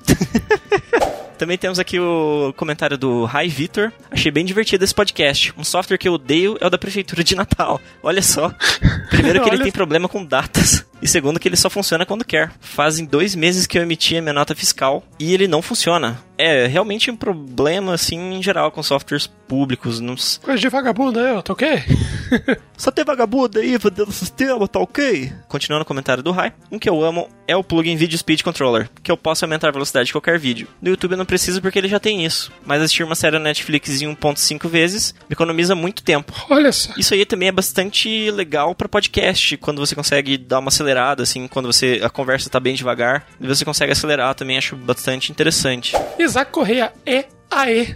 Também 1.38 1.56
temos 1.56 1.78
aqui 1.78 1.98
o 1.98 2.52
comentário 2.54 2.98
do 2.98 3.24
Hi 3.24 3.48
Vitor. 3.48 3.90
Achei 4.10 4.30
bem 4.30 4.44
divertido 4.44 4.84
esse 4.84 4.94
podcast. 4.94 5.54
Um 5.56 5.64
software 5.64 5.96
que 5.96 6.06
eu 6.06 6.12
odeio 6.12 6.58
é 6.60 6.66
o 6.66 6.70
da 6.70 6.76
Prefeitura 6.76 7.24
de 7.24 7.34
Natal. 7.34 7.80
Olha 8.02 8.20
só. 8.20 8.52
Primeiro 9.08 9.42
que 9.42 9.48
ele 9.48 9.62
tem 9.62 9.72
problema 9.72 10.06
com 10.06 10.22
datas. 10.22 10.84
E 11.02 11.08
segundo 11.08 11.38
que 11.40 11.48
ele 11.48 11.56
só 11.56 11.70
funciona 11.70 12.06
quando 12.06 12.24
quer. 12.24 12.52
Fazem 12.60 13.04
dois 13.04 13.34
meses 13.34 13.66
que 13.66 13.78
eu 13.78 13.82
emiti 13.82 14.16
a 14.16 14.22
minha 14.22 14.32
nota 14.32 14.54
fiscal 14.54 15.02
e 15.18 15.32
ele 15.32 15.48
não 15.48 15.62
funciona. 15.62 16.22
É 16.36 16.66
realmente 16.66 17.10
um 17.10 17.16
problema, 17.16 17.92
assim, 17.92 18.18
em 18.34 18.42
geral, 18.42 18.70
com 18.70 18.82
softwares 18.82 19.26
públicos. 19.26 20.00
Nos... 20.00 20.38
Coisa 20.42 20.58
de 20.58 20.68
vagabundo 20.68 21.18
aí, 21.18 21.42
tá 21.42 21.52
ok? 21.52 21.68
Só 22.78 22.90
tem 22.90 23.04
vagabundo 23.04 23.58
aí 23.58 23.72
dentro 23.72 24.06
do 24.06 24.12
sistema, 24.12 24.66
tá 24.66 24.78
ok? 24.78 25.32
Continuando 25.48 25.82
o 25.82 25.86
comentário 25.86 26.22
do 26.22 26.30
Rai. 26.30 26.52
Um 26.72 26.78
que 26.78 26.88
eu 26.88 27.04
amo 27.04 27.28
é 27.46 27.54
o 27.54 27.64
plugin 27.64 27.96
Video 27.96 28.16
Speed 28.16 28.42
Controller, 28.42 28.88
que 29.02 29.10
eu 29.10 29.16
posso 29.16 29.44
aumentar 29.44 29.68
a 29.68 29.72
velocidade 29.72 30.06
de 30.06 30.12
qualquer 30.12 30.38
vídeo. 30.38 30.68
No 30.80 30.88
YouTube 30.88 31.12
eu 31.12 31.18
não 31.18 31.26
preciso 31.26 31.60
porque 31.60 31.78
ele 31.78 31.88
já 31.88 32.00
tem 32.00 32.24
isso. 32.24 32.50
Mas 32.64 32.80
assistir 32.80 33.02
uma 33.02 33.14
série 33.14 33.36
na 33.38 33.44
Netflix 33.44 34.00
em 34.00 34.06
1.5 34.14 34.68
vezes 34.68 35.14
me 35.28 35.32
economiza 35.32 35.74
muito 35.74 36.02
tempo. 36.02 36.32
Olha 36.48 36.72
só. 36.72 36.92
Isso 36.96 37.12
aí 37.12 37.26
também 37.26 37.48
é 37.48 37.52
bastante 37.52 38.30
legal 38.30 38.74
para 38.74 38.88
podcast, 38.88 39.56
quando 39.58 39.84
você 39.84 39.94
consegue 39.94 40.38
dar 40.38 40.60
uma 40.60 40.68
acelerada, 40.68 40.89
assim, 41.22 41.46
quando 41.48 41.66
você 41.66 42.00
a 42.02 42.10
conversa 42.10 42.50
tá 42.50 42.60
bem 42.60 42.74
devagar, 42.74 43.26
você 43.40 43.64
consegue 43.64 43.92
acelerar 43.92 44.34
também, 44.34 44.58
acho 44.58 44.76
bastante 44.76 45.30
interessante. 45.30 45.94
Isaac 46.18 46.50
Correia 46.50 46.92
é 47.06 47.24
Aê! 47.50 47.94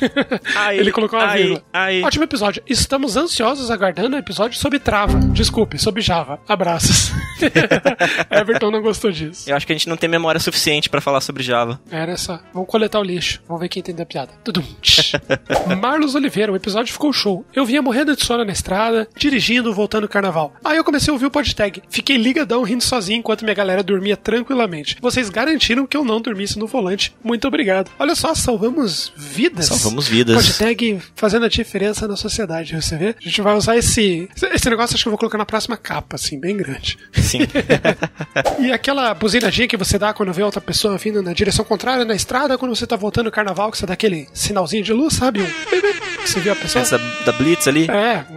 Ai, 0.56 0.78
Ele 0.78 0.92
colocou 0.92 1.18
uma 1.18 1.26
ai, 1.26 1.38
vírgula. 1.38 1.62
ai. 1.72 2.02
Ótimo 2.02 2.24
episódio. 2.24 2.62
Estamos 2.66 3.16
ansiosos 3.16 3.70
aguardando 3.70 4.16
o 4.16 4.18
episódio 4.18 4.58
sobre 4.58 4.78
trava. 4.78 5.18
Desculpe, 5.18 5.78
sobre 5.78 6.00
Java. 6.02 6.38
Abraços. 6.48 7.12
Everton 8.30 8.70
não 8.70 8.80
gostou 8.82 9.10
disso. 9.10 9.48
Eu 9.48 9.56
acho 9.56 9.66
que 9.66 9.72
a 9.72 9.76
gente 9.76 9.88
não 9.88 9.96
tem 9.96 10.08
memória 10.08 10.40
suficiente 10.40 10.88
pra 10.88 11.00
falar 11.00 11.20
sobre 11.20 11.42
Java. 11.42 11.80
Era 11.90 12.12
essa. 12.12 12.40
Vamos 12.52 12.68
coletar 12.68 13.00
o 13.00 13.02
lixo. 13.02 13.40
Vamos 13.46 13.60
ver 13.60 13.68
quem 13.68 13.80
entendeu 13.80 14.02
a 14.02 14.06
piada. 14.06 14.32
Tudum. 14.44 14.62
Marlos 15.80 16.14
Oliveira, 16.14 16.52
o 16.52 16.56
episódio 16.56 16.92
ficou 16.92 17.12
show. 17.12 17.44
Eu 17.54 17.64
vinha 17.64 17.82
morrendo 17.82 18.14
de 18.16 18.24
sono 18.24 18.44
na 18.44 18.52
estrada, 18.52 19.08
dirigindo, 19.16 19.72
voltando 19.72 20.02
do 20.02 20.08
carnaval. 20.08 20.54
Aí 20.64 20.76
eu 20.76 20.84
comecei 20.84 21.10
a 21.10 21.14
ouvir 21.14 21.26
o 21.26 21.30
podtag. 21.30 21.82
Fiquei 21.88 22.16
ligadão 22.16 22.62
rindo 22.62 22.82
sozinho 22.84 23.18
enquanto 23.18 23.42
minha 23.42 23.54
galera 23.54 23.82
dormia 23.82 24.16
tranquilamente. 24.16 24.96
Vocês 25.00 25.28
garantiram 25.30 25.86
que 25.86 25.96
eu 25.96 26.04
não 26.04 26.20
dormisse 26.20 26.58
no 26.58 26.66
volante. 26.66 27.14
Muito 27.22 27.46
obrigado. 27.48 27.90
Olha 27.98 28.14
só, 28.14 28.34
salvamos 28.34 29.12
vidas. 29.16 29.66
Salvamos 29.66 29.85
vidas. 30.08 30.36
Podtag 30.46 31.00
fazendo 31.14 31.46
a 31.46 31.48
diferença 31.48 32.06
na 32.06 32.16
sociedade, 32.16 32.74
você 32.74 32.96
vê? 32.96 33.14
A 33.18 33.22
gente 33.22 33.40
vai 33.40 33.56
usar 33.56 33.76
esse. 33.76 34.28
Esse 34.52 34.70
negócio 34.70 34.94
acho 34.94 35.04
que 35.04 35.08
eu 35.08 35.12
vou 35.12 35.18
colocar 35.18 35.38
na 35.38 35.46
próxima 35.46 35.76
capa, 35.76 36.16
assim, 36.16 36.38
bem 36.38 36.56
grande. 36.56 36.98
Sim. 37.12 37.40
E 38.58 38.72
aquela 38.72 39.12
buzinadinha 39.14 39.68
que 39.68 39.76
você 39.76 39.98
dá 39.98 40.12
quando 40.12 40.32
vê 40.32 40.42
outra 40.42 40.60
pessoa 40.60 40.96
vindo 40.96 41.22
na 41.22 41.32
direção 41.32 41.64
contrária 41.64 42.04
na 42.04 42.14
estrada, 42.14 42.56
quando 42.56 42.74
você 42.74 42.86
tá 42.86 42.96
voltando 42.96 43.26
no 43.26 43.30
carnaval, 43.30 43.70
que 43.70 43.78
você 43.78 43.86
dá 43.86 43.92
aquele 43.94 44.28
sinalzinho 44.32 44.82
de 44.82 44.92
luz, 44.92 45.14
sabe? 45.14 45.40
Que 45.42 46.28
você 46.30 46.40
viu 46.40 46.52
a 46.52 46.56
pessoa? 46.56 46.82
Essa 46.82 46.98
da 47.24 47.32
Blitz 47.32 47.68
ali. 47.68 47.86
É. 47.90 48.24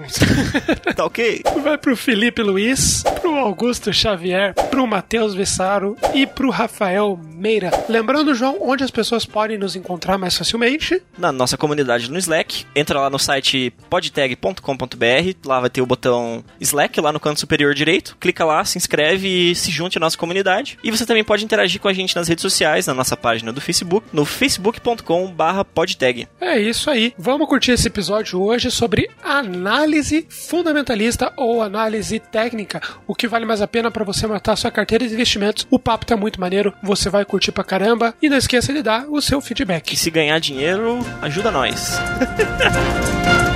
Tá 0.96 1.06
ok? 1.06 1.42
Vai 1.64 1.78
pro 1.78 1.96
Felipe 1.96 2.42
Luiz, 2.42 3.04
pro 3.22 3.36
Augusto 3.38 3.94
Xavier, 3.94 4.54
pro 4.54 4.86
Matheus 4.86 5.34
Vessaro 5.34 5.96
e 6.14 6.28
pro 6.28 6.50
Rafael 6.50 7.18
Meira. 7.34 7.72
Lembrando, 7.88 8.36
João, 8.36 8.58
onde 8.62 8.84
as 8.84 8.92
pessoas 8.92 9.26
podem 9.26 9.58
nos 9.58 9.76
encontrar 9.76 10.18
mais 10.18 10.38
facilmente. 10.38 11.02
Na 11.18 11.32
nossa 11.40 11.58
comunidade 11.58 12.12
no 12.12 12.20
Slack. 12.20 12.66
Entra 12.76 13.00
lá 13.00 13.10
no 13.10 13.18
site 13.18 13.74
podtag.com.br. 13.90 15.34
Lá 15.46 15.62
vai 15.62 15.70
ter 15.70 15.82
o 15.82 15.86
botão 15.86 16.44
Slack 16.60 17.00
lá 17.00 17.14
no 17.14 17.20
canto 17.20 17.40
superior 17.40 17.74
direito. 17.74 18.18
Clica 18.20 18.46
lá, 18.46 18.64
se 18.66 18.78
inscreve 18.78 19.52
e 19.52 19.56
se 19.56 19.72
junte 19.72 19.98
à 19.98 20.02
nossa 20.02 20.18
comunidade. 20.18 20.78
E 20.84 20.92
você 20.92 21.06
também 21.06 21.24
pode 21.24 21.46
interagir 21.46 21.80
com 21.80 21.88
a 21.88 21.94
gente 21.94 22.14
nas 22.16 22.28
redes 22.28 22.42
sociais, 22.42 22.86
na 22.86 22.94
nossa 22.94 23.16
página 23.16 23.54
do 23.54 23.62
Facebook, 23.62 24.06
no 24.12 24.26
facebook.com/podtag. 24.26 26.28
É 26.42 26.60
isso 26.60 26.92
aí. 26.92 27.14
Vamos 27.18 27.48
curtir 27.48 27.72
esse 27.72 27.88
episódio 27.88 28.42
hoje 28.42 28.70
sobre 28.70 29.10
análise 29.24 30.28
fundamentalista 30.30 31.32
ou 31.38 31.62
análise 31.62 32.20
técnica. 32.20 32.82
O 33.08 33.16
que 33.16 33.28
vale 33.28 33.46
mais 33.46 33.62
a 33.62 33.68
pena 33.68 33.90
para 33.90 34.04
você 34.04 34.28
matar 34.28 34.58
sua 34.58 34.72
carteira 34.72 35.08
de 35.08 35.14
investimentos. 35.14 35.66
O 35.72 35.80
papo 35.80 36.06
tá 36.06 36.18
muito 36.18 36.42
maneiro, 36.42 36.74
você 36.84 37.10
vai 37.10 37.24
curtir 37.24 37.54
pra 37.54 37.64
caramba. 37.64 38.14
E 38.22 38.28
não 38.28 38.38
esqueça 38.38 38.74
de 38.74 38.82
dar 38.82 39.06
o 39.08 39.22
seu 39.22 39.40
feedback. 39.40 39.94
E 39.94 39.98
se 39.98 40.12
ganhar 40.12 40.38
dinheiro, 40.40 41.00
ajuda 41.30 41.52
nós. 41.52 42.00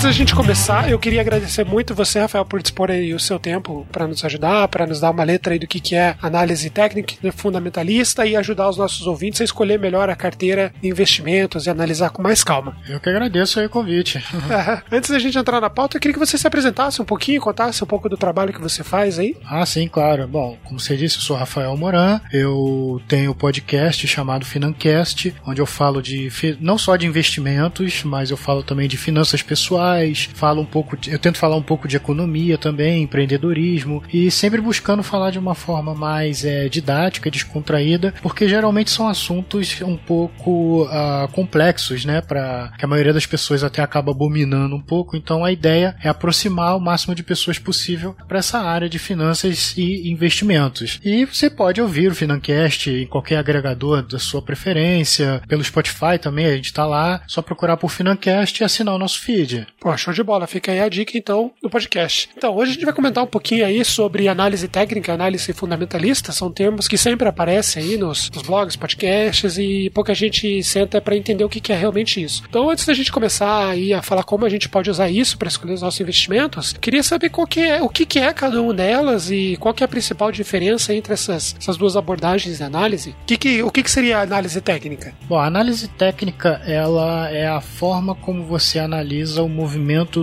antes 0.00 0.08
da 0.08 0.12
gente 0.12 0.34
começar, 0.34 0.90
eu 0.90 0.98
queria 0.98 1.20
agradecer 1.20 1.62
muito 1.62 1.94
você, 1.94 2.20
Rafael, 2.20 2.42
por 2.42 2.62
dispor 2.62 2.90
aí 2.90 3.12
o 3.12 3.20
seu 3.20 3.38
tempo 3.38 3.86
para 3.92 4.06
nos 4.06 4.24
ajudar, 4.24 4.66
para 4.68 4.86
nos 4.86 4.98
dar 4.98 5.10
uma 5.10 5.22
letra 5.22 5.52
aí 5.52 5.58
do 5.58 5.66
que, 5.66 5.78
que 5.78 5.94
é 5.94 6.16
análise 6.22 6.70
técnica 6.70 7.16
e 7.22 7.30
fundamentalista 7.30 8.24
e 8.24 8.34
ajudar 8.34 8.70
os 8.70 8.78
nossos 8.78 9.06
ouvintes 9.06 9.42
a 9.42 9.44
escolher 9.44 9.78
melhor 9.78 10.08
a 10.08 10.16
carteira 10.16 10.72
de 10.80 10.88
investimentos 10.88 11.66
e 11.66 11.70
analisar 11.70 12.08
com 12.08 12.22
mais 12.22 12.42
calma. 12.42 12.78
Eu 12.88 12.98
que 12.98 13.10
agradeço 13.10 13.60
aí 13.60 13.66
o 13.66 13.68
convite. 13.68 14.24
Antes 14.90 15.10
da 15.10 15.18
gente 15.18 15.36
entrar 15.36 15.60
na 15.60 15.68
pauta, 15.68 15.98
eu 15.98 16.00
queria 16.00 16.14
que 16.14 16.18
você 16.18 16.38
se 16.38 16.46
apresentasse 16.46 17.02
um 17.02 17.04
pouquinho, 17.04 17.38
contasse 17.38 17.84
um 17.84 17.86
pouco 17.86 18.08
do 18.08 18.16
trabalho 18.16 18.54
que 18.54 18.60
você 18.60 18.82
faz 18.82 19.18
aí. 19.18 19.36
Ah, 19.44 19.66
sim, 19.66 19.86
claro. 19.86 20.26
Bom, 20.26 20.56
como 20.64 20.80
você 20.80 20.96
disse, 20.96 21.16
eu 21.16 21.22
sou 21.22 21.36
Rafael 21.36 21.76
Moran. 21.76 22.22
Eu 22.32 23.02
tenho 23.06 23.32
um 23.32 23.34
podcast 23.34 24.08
chamado 24.08 24.46
Financast, 24.46 25.34
onde 25.46 25.60
eu 25.60 25.66
falo 25.66 26.00
de 26.00 26.30
não 26.58 26.78
só 26.78 26.96
de 26.96 27.06
investimentos, 27.06 28.02
mas 28.02 28.30
eu 28.30 28.38
falo 28.38 28.62
também 28.62 28.88
de 28.88 28.96
finanças 28.96 29.42
pessoais, 29.42 29.89
falo 30.34 30.60
um 30.62 30.66
pouco, 30.66 30.96
de- 30.96 31.10
eu 31.10 31.18
tento 31.18 31.38
falar 31.38 31.56
um 31.56 31.62
pouco 31.62 31.86
de 31.88 31.96
economia 31.96 32.56
também, 32.58 33.02
empreendedorismo 33.02 34.02
e 34.12 34.30
sempre 34.30 34.60
buscando 34.60 35.02
falar 35.02 35.30
de 35.30 35.38
uma 35.38 35.54
forma 35.54 35.94
mais 35.94 36.44
é, 36.44 36.68
didática, 36.68 37.30
descontraída, 37.30 38.14
porque 38.22 38.48
geralmente 38.48 38.90
são 38.90 39.08
assuntos 39.08 39.80
um 39.82 39.96
pouco 39.96 40.86
ah, 40.90 41.28
complexos, 41.32 42.04
né, 42.04 42.20
para 42.20 42.72
que 42.78 42.84
a 42.84 42.88
maioria 42.88 43.12
das 43.12 43.26
pessoas 43.26 43.62
até 43.64 43.82
acaba 43.82 44.10
abominando 44.12 44.74
um 44.76 44.80
pouco. 44.80 45.16
Então 45.16 45.44
a 45.44 45.52
ideia 45.52 45.96
é 46.02 46.08
aproximar 46.08 46.76
o 46.76 46.80
máximo 46.80 47.14
de 47.14 47.22
pessoas 47.22 47.58
possível 47.58 48.14
para 48.28 48.38
essa 48.38 48.58
área 48.60 48.88
de 48.88 48.98
finanças 48.98 49.74
e 49.76 50.10
investimentos. 50.10 50.98
E 51.04 51.24
você 51.24 51.48
pode 51.50 51.80
ouvir 51.80 52.10
o 52.10 52.14
Financast 52.14 52.90
em 52.90 53.06
qualquer 53.06 53.36
agregador 53.36 54.02
da 54.02 54.18
sua 54.18 54.42
preferência, 54.42 55.42
pelo 55.48 55.64
Spotify 55.64 56.18
também, 56.20 56.46
a 56.46 56.56
gente 56.56 56.72
tá 56.72 56.86
lá, 56.86 57.22
só 57.26 57.42
procurar 57.42 57.76
por 57.76 57.90
Financast 57.90 58.60
e 58.60 58.64
assinar 58.64 58.94
o 58.94 58.98
nosso 58.98 59.20
feed. 59.20 59.66
Pô, 59.80 59.96
show 59.96 60.12
de 60.12 60.22
bola. 60.22 60.46
Fica 60.46 60.70
aí 60.72 60.78
a 60.78 60.90
dica, 60.90 61.16
então, 61.16 61.50
do 61.62 61.70
podcast. 61.70 62.28
Então, 62.36 62.54
hoje 62.54 62.72
a 62.72 62.74
gente 62.74 62.84
vai 62.84 62.92
comentar 62.92 63.24
um 63.24 63.26
pouquinho 63.26 63.64
aí 63.64 63.82
sobre 63.82 64.28
análise 64.28 64.68
técnica, 64.68 65.14
análise 65.14 65.50
fundamentalista. 65.54 66.32
São 66.32 66.52
termos 66.52 66.86
que 66.86 66.98
sempre 66.98 67.26
aparecem 67.26 67.82
aí 67.82 67.96
nos, 67.96 68.30
nos 68.30 68.42
blogs, 68.42 68.76
podcasts 68.76 69.56
e 69.56 69.88
pouca 69.94 70.14
gente 70.14 70.62
senta 70.62 71.00
para 71.00 71.16
entender 71.16 71.44
o 71.44 71.48
que, 71.48 71.62
que 71.62 71.72
é 71.72 71.76
realmente 71.76 72.22
isso. 72.22 72.42
Então, 72.46 72.68
antes 72.68 72.84
da 72.84 72.92
gente 72.92 73.10
começar 73.10 73.70
aí 73.70 73.94
a 73.94 74.02
falar 74.02 74.22
como 74.22 74.44
a 74.44 74.50
gente 74.50 74.68
pode 74.68 74.90
usar 74.90 75.08
isso 75.08 75.38
para 75.38 75.48
escolher 75.48 75.72
os 75.72 75.80
nossos 75.80 75.98
investimentos, 75.98 76.74
queria 76.74 77.02
saber 77.02 77.30
qual 77.30 77.46
que 77.46 77.60
é, 77.60 77.80
o 77.80 77.88
que, 77.88 78.04
que 78.04 78.18
é 78.18 78.30
cada 78.34 78.60
uma 78.60 78.74
delas 78.74 79.30
e 79.30 79.56
qual 79.58 79.72
que 79.72 79.82
é 79.82 79.86
a 79.86 79.88
principal 79.88 80.30
diferença 80.30 80.92
entre 80.92 81.14
essas, 81.14 81.56
essas 81.58 81.78
duas 81.78 81.96
abordagens 81.96 82.58
de 82.58 82.62
análise. 82.62 83.16
Que, 83.26 83.38
que, 83.38 83.62
o 83.62 83.70
que, 83.70 83.82
que 83.82 83.90
seria 83.90 84.18
a 84.18 84.22
análise 84.22 84.60
técnica? 84.60 85.14
Bom, 85.26 85.38
a 85.38 85.46
análise 85.46 85.88
técnica 85.88 86.60
ela 86.66 87.30
é 87.30 87.48
a 87.48 87.62
forma 87.62 88.14
como 88.14 88.44
você 88.44 88.78
analisa 88.78 89.42
o 89.42 89.48
movimento 89.48 89.69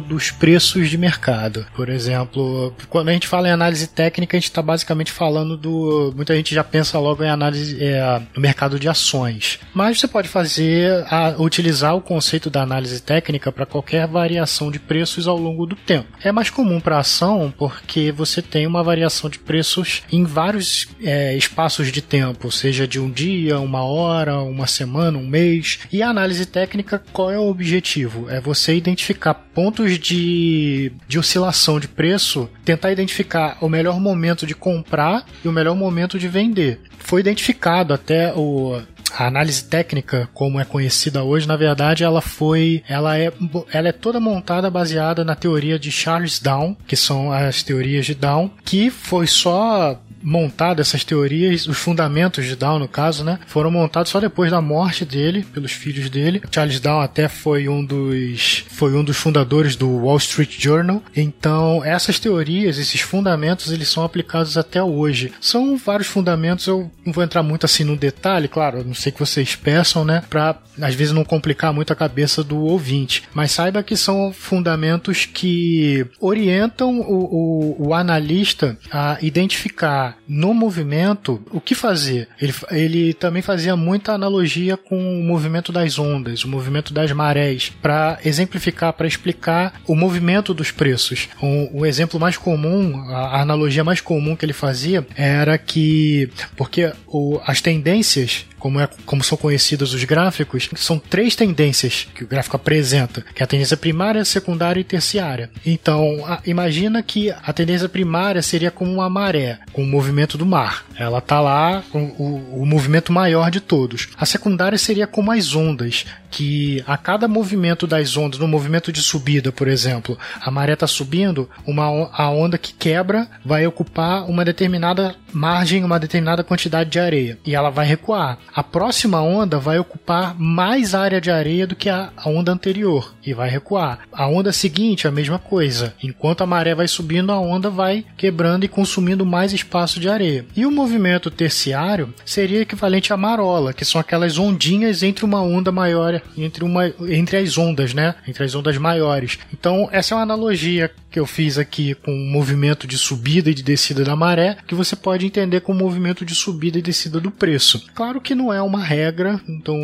dos 0.02 0.32
preços 0.32 0.90
de 0.90 0.98
mercado. 0.98 1.66
Por 1.76 1.90
exemplo, 1.90 2.74
quando 2.90 3.10
a 3.10 3.14
gente 3.14 3.28
fala 3.28 3.48
em 3.48 3.52
análise 3.52 3.88
técnica, 3.88 4.36
a 4.36 4.40
gente 4.40 4.50
está 4.50 4.62
basicamente 4.62 5.12
falando 5.12 5.58
do. 5.58 6.14
Muita 6.16 6.36
gente 6.36 6.54
já 6.54 6.64
pensa 6.64 7.00
logo 7.00 7.24
em 7.24 7.30
análise 7.30 7.78
é, 7.82 8.22
no 8.36 8.42
mercado 8.42 8.80
de 8.80 8.90
ações. 8.90 9.60
Mas 9.74 10.00
você 10.00 10.08
pode 10.08 10.28
fazer 10.28 11.06
a, 11.10 11.36
utilizar 11.38 11.96
o 11.96 12.02
conceito 12.02 12.50
da 12.50 12.62
análise 12.62 13.02
técnica 13.02 13.52
para 13.52 13.66
qualquer 13.66 14.08
variação 14.08 14.72
de 14.72 14.80
preços 14.80 15.28
ao 15.28 15.38
longo 15.38 15.66
do 15.66 15.76
tempo. 15.76 16.08
É 16.24 16.32
mais 16.32 16.50
comum 16.50 16.80
para 16.80 17.00
ação 17.00 17.54
porque 17.58 18.12
você 18.12 18.42
tem 18.42 18.66
uma 18.66 18.84
variação 18.84 19.30
de 19.30 19.40
preços 19.40 20.04
em 20.12 20.24
vários 20.24 20.88
é, 21.04 21.36
espaços 21.36 21.92
de 21.92 22.02
tempo, 22.02 22.52
seja 22.52 22.88
de 22.88 23.00
um 23.00 23.10
dia, 23.10 23.60
uma 23.60 23.84
hora, 23.84 24.40
uma 24.40 24.68
semana, 24.68 25.18
um 25.18 25.28
mês. 25.28 25.80
E 25.92 26.02
a 26.02 26.10
análise 26.10 26.46
técnica, 26.46 27.02
qual 27.12 27.32
é 27.32 27.40
o 27.40 27.48
objetivo? 27.48 28.30
É 28.30 28.40
você 28.40 28.76
identificar 28.76 29.34
pontos 29.54 29.98
de, 29.98 30.92
de 31.08 31.20
oscilação 31.20 31.80
de 31.80 31.88
preço, 31.88 32.50
tentar 32.64 32.92
identificar 32.92 33.58
o 33.62 33.70
melhor 33.70 34.00
momento 34.00 34.46
de 34.46 34.54
comprar 34.54 35.26
e 35.44 35.48
o 35.48 35.52
melhor 35.52 35.76
momento 35.76 36.20
de 36.20 36.28
vender. 36.28 36.82
Foi 37.00 37.22
identificado 37.22 37.94
até 37.94 38.34
o, 38.36 38.82
a 39.14 39.28
análise 39.28 39.64
técnica, 39.64 40.30
como 40.34 40.60
é 40.60 40.66
conhecida 40.66 41.24
hoje, 41.24 41.48
na 41.48 41.56
verdade, 41.56 42.04
ela 42.04 42.22
foi, 42.22 42.84
ela 42.88 43.18
é, 43.18 43.32
ela 43.72 43.88
é 43.88 43.92
toda 43.92 44.20
montada 44.20 44.70
baseada 44.70 45.24
na 45.24 45.36
teoria 45.36 45.80
de 45.80 45.92
Charles 45.92 46.40
Down, 46.40 46.76
que 46.86 46.96
são 46.96 47.32
as 47.32 47.64
teorias 47.64 48.06
de 48.06 48.14
Down, 48.14 48.52
que 48.64 48.90
foi 48.90 49.28
só 49.28 50.00
montado 50.22 50.82
essas 50.82 51.04
teorias, 51.04 51.68
os 51.68 51.78
fundamentos 51.78 52.46
de 52.46 52.56
Down 52.56 52.80
no 52.80 52.88
caso, 52.88 53.24
né, 53.24 53.40
foram 53.48 53.72
montados 53.72 54.12
só 54.12 54.20
depois 54.20 54.52
da 54.52 54.62
morte 54.62 55.06
dele, 55.06 55.46
pelos 55.54 55.72
filhos 55.72 56.10
dele. 56.10 56.42
Charles 56.52 56.80
Down 56.80 57.02
até 57.02 57.28
foi 57.28 57.68
um 57.68 57.84
dos 57.84 58.66
foi 58.70 58.94
um 58.94 59.04
dos 59.04 59.18
fundadores 59.18 59.76
do 59.76 59.90
Wall 59.90 60.18
Street 60.18 60.60
Journal. 60.60 61.02
Então, 61.16 61.84
essas 61.84 62.20
teorias, 62.20 62.78
esses 62.78 63.02
fundamentos, 63.02 63.72
eles 63.72 63.88
são 63.88 64.04
aplicados 64.04 64.58
até 64.58 64.82
hoje. 64.82 65.34
São 65.40 65.78
vários 65.78 66.08
fundamentos, 66.08 66.68
eu 66.68 66.92
não 67.06 67.14
vou 67.14 67.24
entrar 67.24 67.44
muito 67.44 67.66
assim 67.66 67.84
no 67.84 67.96
detalhe, 67.96 68.48
claro, 68.48 68.84
não 68.84 68.94
sei 68.94 69.12
que 69.12 69.20
vocês 69.20 69.56
peçam, 69.56 70.06
né, 70.06 70.24
para 70.30 70.58
às 70.82 70.94
vezes 70.94 71.14
não 71.14 71.24
complicar 71.24 71.74
muito 71.74 71.92
a 71.92 71.96
cabeça 71.96 72.44
do 72.44 72.58
ouvinte, 72.58 73.24
mas 73.34 73.52
saiba 73.52 73.82
que 73.82 73.98
são 73.98 74.32
fundamentos 74.32 75.26
que 75.26 76.06
orientam 76.20 77.00
o, 77.00 77.78
o, 77.80 77.88
o 77.88 77.94
analista 77.94 78.78
a 78.92 79.18
identificar 79.22 80.07
no 80.28 80.54
movimento 80.54 81.42
o 81.52 81.60
que 81.60 81.76
fazer. 81.76 82.28
Ele, 82.42 82.54
ele 82.72 83.14
também 83.14 83.42
fazia 83.42 83.76
muita 83.76 84.14
analogia 84.14 84.78
com 84.78 85.20
o 85.20 85.24
movimento 85.24 85.72
das 85.72 85.98
ondas, 85.98 86.44
o 86.44 86.48
movimento 86.48 86.94
das 86.94 87.12
marés, 87.12 87.72
para 87.82 88.20
exemplificar, 88.24 88.94
para 88.94 89.08
explicar 89.08 89.82
o 89.88 89.96
movimento 89.96 90.54
dos 90.54 90.72
preços. 90.72 91.28
O, 91.42 91.82
o 91.82 91.86
exemplo 91.86 92.20
mais 92.20 92.38
comum, 92.38 93.00
a, 93.10 93.38
a 93.38 93.42
analogia 93.42 93.84
mais 93.84 94.02
comum 94.02 94.36
que 94.36 94.46
ele 94.46 94.54
fazia 94.54 95.06
era 95.16 95.58
que, 95.58 96.30
porque 96.56 96.92
o, 97.08 97.40
as 97.46 97.62
tendências 97.62 98.46
como, 98.68 98.82
é, 98.82 98.90
como 99.06 99.24
são 99.24 99.38
conhecidos 99.38 99.94
os 99.94 100.04
gráficos, 100.04 100.70
são 100.76 101.00
três 101.00 101.38
tendências 101.38 102.06
que 102.14 102.26
o 102.26 102.28
gráfico 102.28 102.58
apresenta, 102.58 103.24
que 103.34 103.42
é 103.42 103.46
a 103.46 103.48
tendência 103.48 103.78
primária, 103.78 104.26
secundária 104.26 104.82
e 104.82 104.84
terciária. 104.84 105.50
Então, 105.66 106.26
a, 106.26 106.42
imagina 106.46 107.02
que 107.02 107.32
a 107.32 107.54
tendência 107.54 107.88
primária 107.88 108.42
seria 108.42 108.70
como 108.70 108.92
uma 108.92 109.10
maré, 109.10 109.58
com 109.72 109.84
o 109.84 109.88
movimento 109.88 110.38
do 110.38 110.46
mar. 110.46 110.86
Ela 110.98 111.20
está 111.20 111.40
lá 111.40 111.82
com 111.90 112.08
o, 112.18 112.62
o 112.62 112.66
movimento 112.66 113.14
maior 113.14 113.50
de 113.50 113.62
todos. 113.62 114.10
A 114.18 114.26
secundária 114.26 114.78
seria 114.78 115.08
como 115.08 115.32
as 115.32 115.56
ondas, 115.56 116.06
que 116.30 116.84
a 116.88 116.98
cada 116.98 117.28
movimento 117.28 117.88
das 117.88 118.16
ondas, 118.18 118.40
no 118.40 118.48
movimento 118.48 118.92
de 118.92 119.02
subida, 119.02 119.52
por 119.52 119.68
exemplo, 119.68 120.18
a 120.40 120.52
maré 120.52 120.74
está 120.74 120.88
subindo, 120.88 121.50
uma, 121.66 121.86
a 122.12 122.30
onda 122.30 122.58
que 122.58 122.74
quebra 122.74 123.28
vai 123.44 123.66
ocupar 123.66 124.30
uma 124.30 124.46
determinada 124.46 125.16
margem, 125.34 125.84
uma 125.84 126.00
determinada 126.00 126.44
quantidade 126.44 126.90
de 126.90 127.00
areia 127.00 127.38
e 127.46 127.56
ela 127.56 127.70
vai 127.70 127.86
recuar. 127.86 128.40
A 128.54 128.64
próxima 128.64 129.22
onda 129.22 129.60
vai 129.60 129.78
ocupar 129.80 130.36
mais 130.38 130.96
área 130.96 131.22
de 131.22 131.32
areia 131.32 131.68
do 131.68 131.76
que 131.76 131.90
a, 131.90 132.12
a 132.16 132.30
onda 132.30 132.52
anterior 132.52 133.14
e 133.26 133.34
vai 133.34 133.50
recuar. 133.50 134.00
A 134.12 134.28
onda 134.28 134.52
seguinte, 134.52 135.08
a 135.08 135.12
mesma 135.12 135.40
coisa. 135.40 135.94
Enquanto 136.02 136.42
a 136.42 136.48
maré 136.48 136.74
vai 136.74 136.88
subindo, 136.88 137.32
a 137.32 137.40
onda 137.40 137.70
vai 137.70 138.06
quebrando 138.18 138.64
e 138.64 138.70
consumindo 138.70 139.26
mais 139.26 139.54
espaço 139.54 140.00
de 140.00 140.10
areia. 140.10 140.46
E 140.56 140.66
o 140.66 140.72
movimento 140.72 141.30
terciário 141.30 142.14
seria 142.26 142.62
equivalente 142.62 143.14
à 143.14 143.18
marola, 143.18 143.74
que 143.74 143.86
são 143.86 144.00
aquelas 144.00 144.38
ondinhas 144.38 145.04
entre 145.04 145.26
uma 145.26 145.42
onda 145.42 145.72
maior 145.72 146.22
entre 146.38 146.64
uma 146.64 146.88
entre 147.08 147.38
as 147.38 147.58
ondas, 147.58 147.94
né? 147.94 148.16
Entre 148.28 148.44
as 148.44 148.56
ondas 148.56 148.78
maiores. 148.78 149.38
Então, 149.54 149.90
essa 149.92 150.14
é 150.14 150.18
uma 150.18 150.24
analogia 150.24 150.92
que 151.10 151.20
eu 151.20 151.26
fiz 151.26 151.58
aqui 151.58 151.96
com 151.96 152.12
o 152.12 152.32
movimento 152.32 152.86
de 152.86 152.98
subida 152.98 153.50
e 153.50 153.54
de 153.54 153.64
descida 153.64 154.04
da 154.04 154.16
maré, 154.16 154.58
que 154.68 154.76
você 154.76 154.96
pode 154.96 155.26
entender 155.26 155.62
com 155.62 155.72
o 155.72 155.76
movimento 155.76 156.26
de 156.26 156.36
subida 156.36 156.78
e 156.78 156.82
descida 156.82 157.20
do 157.20 157.32
preço. 157.32 157.84
Claro 157.96 158.22
que 158.22 158.36
não 158.36 158.54
é 158.54 158.62
uma 158.62 158.84
regra, 158.84 159.42
então 159.48 159.76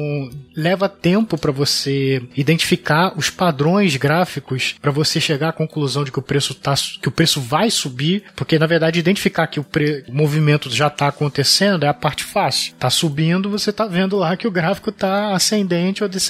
leva 0.55 0.87
tempo 0.87 1.37
para 1.37 1.51
você 1.51 2.21
identificar 2.35 3.17
os 3.17 3.29
padrões 3.29 3.95
gráficos 3.95 4.75
para 4.81 4.91
você 4.91 5.19
chegar 5.19 5.49
à 5.49 5.53
conclusão 5.53 6.03
de 6.03 6.11
que 6.11 6.19
o 6.19 6.21
preço 6.21 6.53
tá, 6.53 6.75
que 7.01 7.07
o 7.07 7.11
preço 7.11 7.41
vai 7.41 7.69
subir, 7.69 8.23
porque 8.35 8.59
na 8.59 8.67
verdade 8.67 8.99
identificar 8.99 9.47
que 9.47 9.59
o, 9.59 9.63
pre, 9.63 10.03
o 10.07 10.13
movimento 10.13 10.69
já 10.69 10.87
está 10.87 11.07
acontecendo 11.07 11.83
é 11.83 11.87
a 11.87 11.93
parte 11.93 12.23
fácil. 12.23 12.73
Tá 12.77 12.89
subindo, 12.89 13.49
você 13.49 13.71
tá 13.71 13.85
vendo 13.85 14.17
lá 14.17 14.37
que 14.37 14.47
o 14.47 14.51
gráfico 14.51 14.91
tá 14.91 15.33
ascendente 15.33 16.03
ou 16.03 16.09
descendente. 16.09 16.22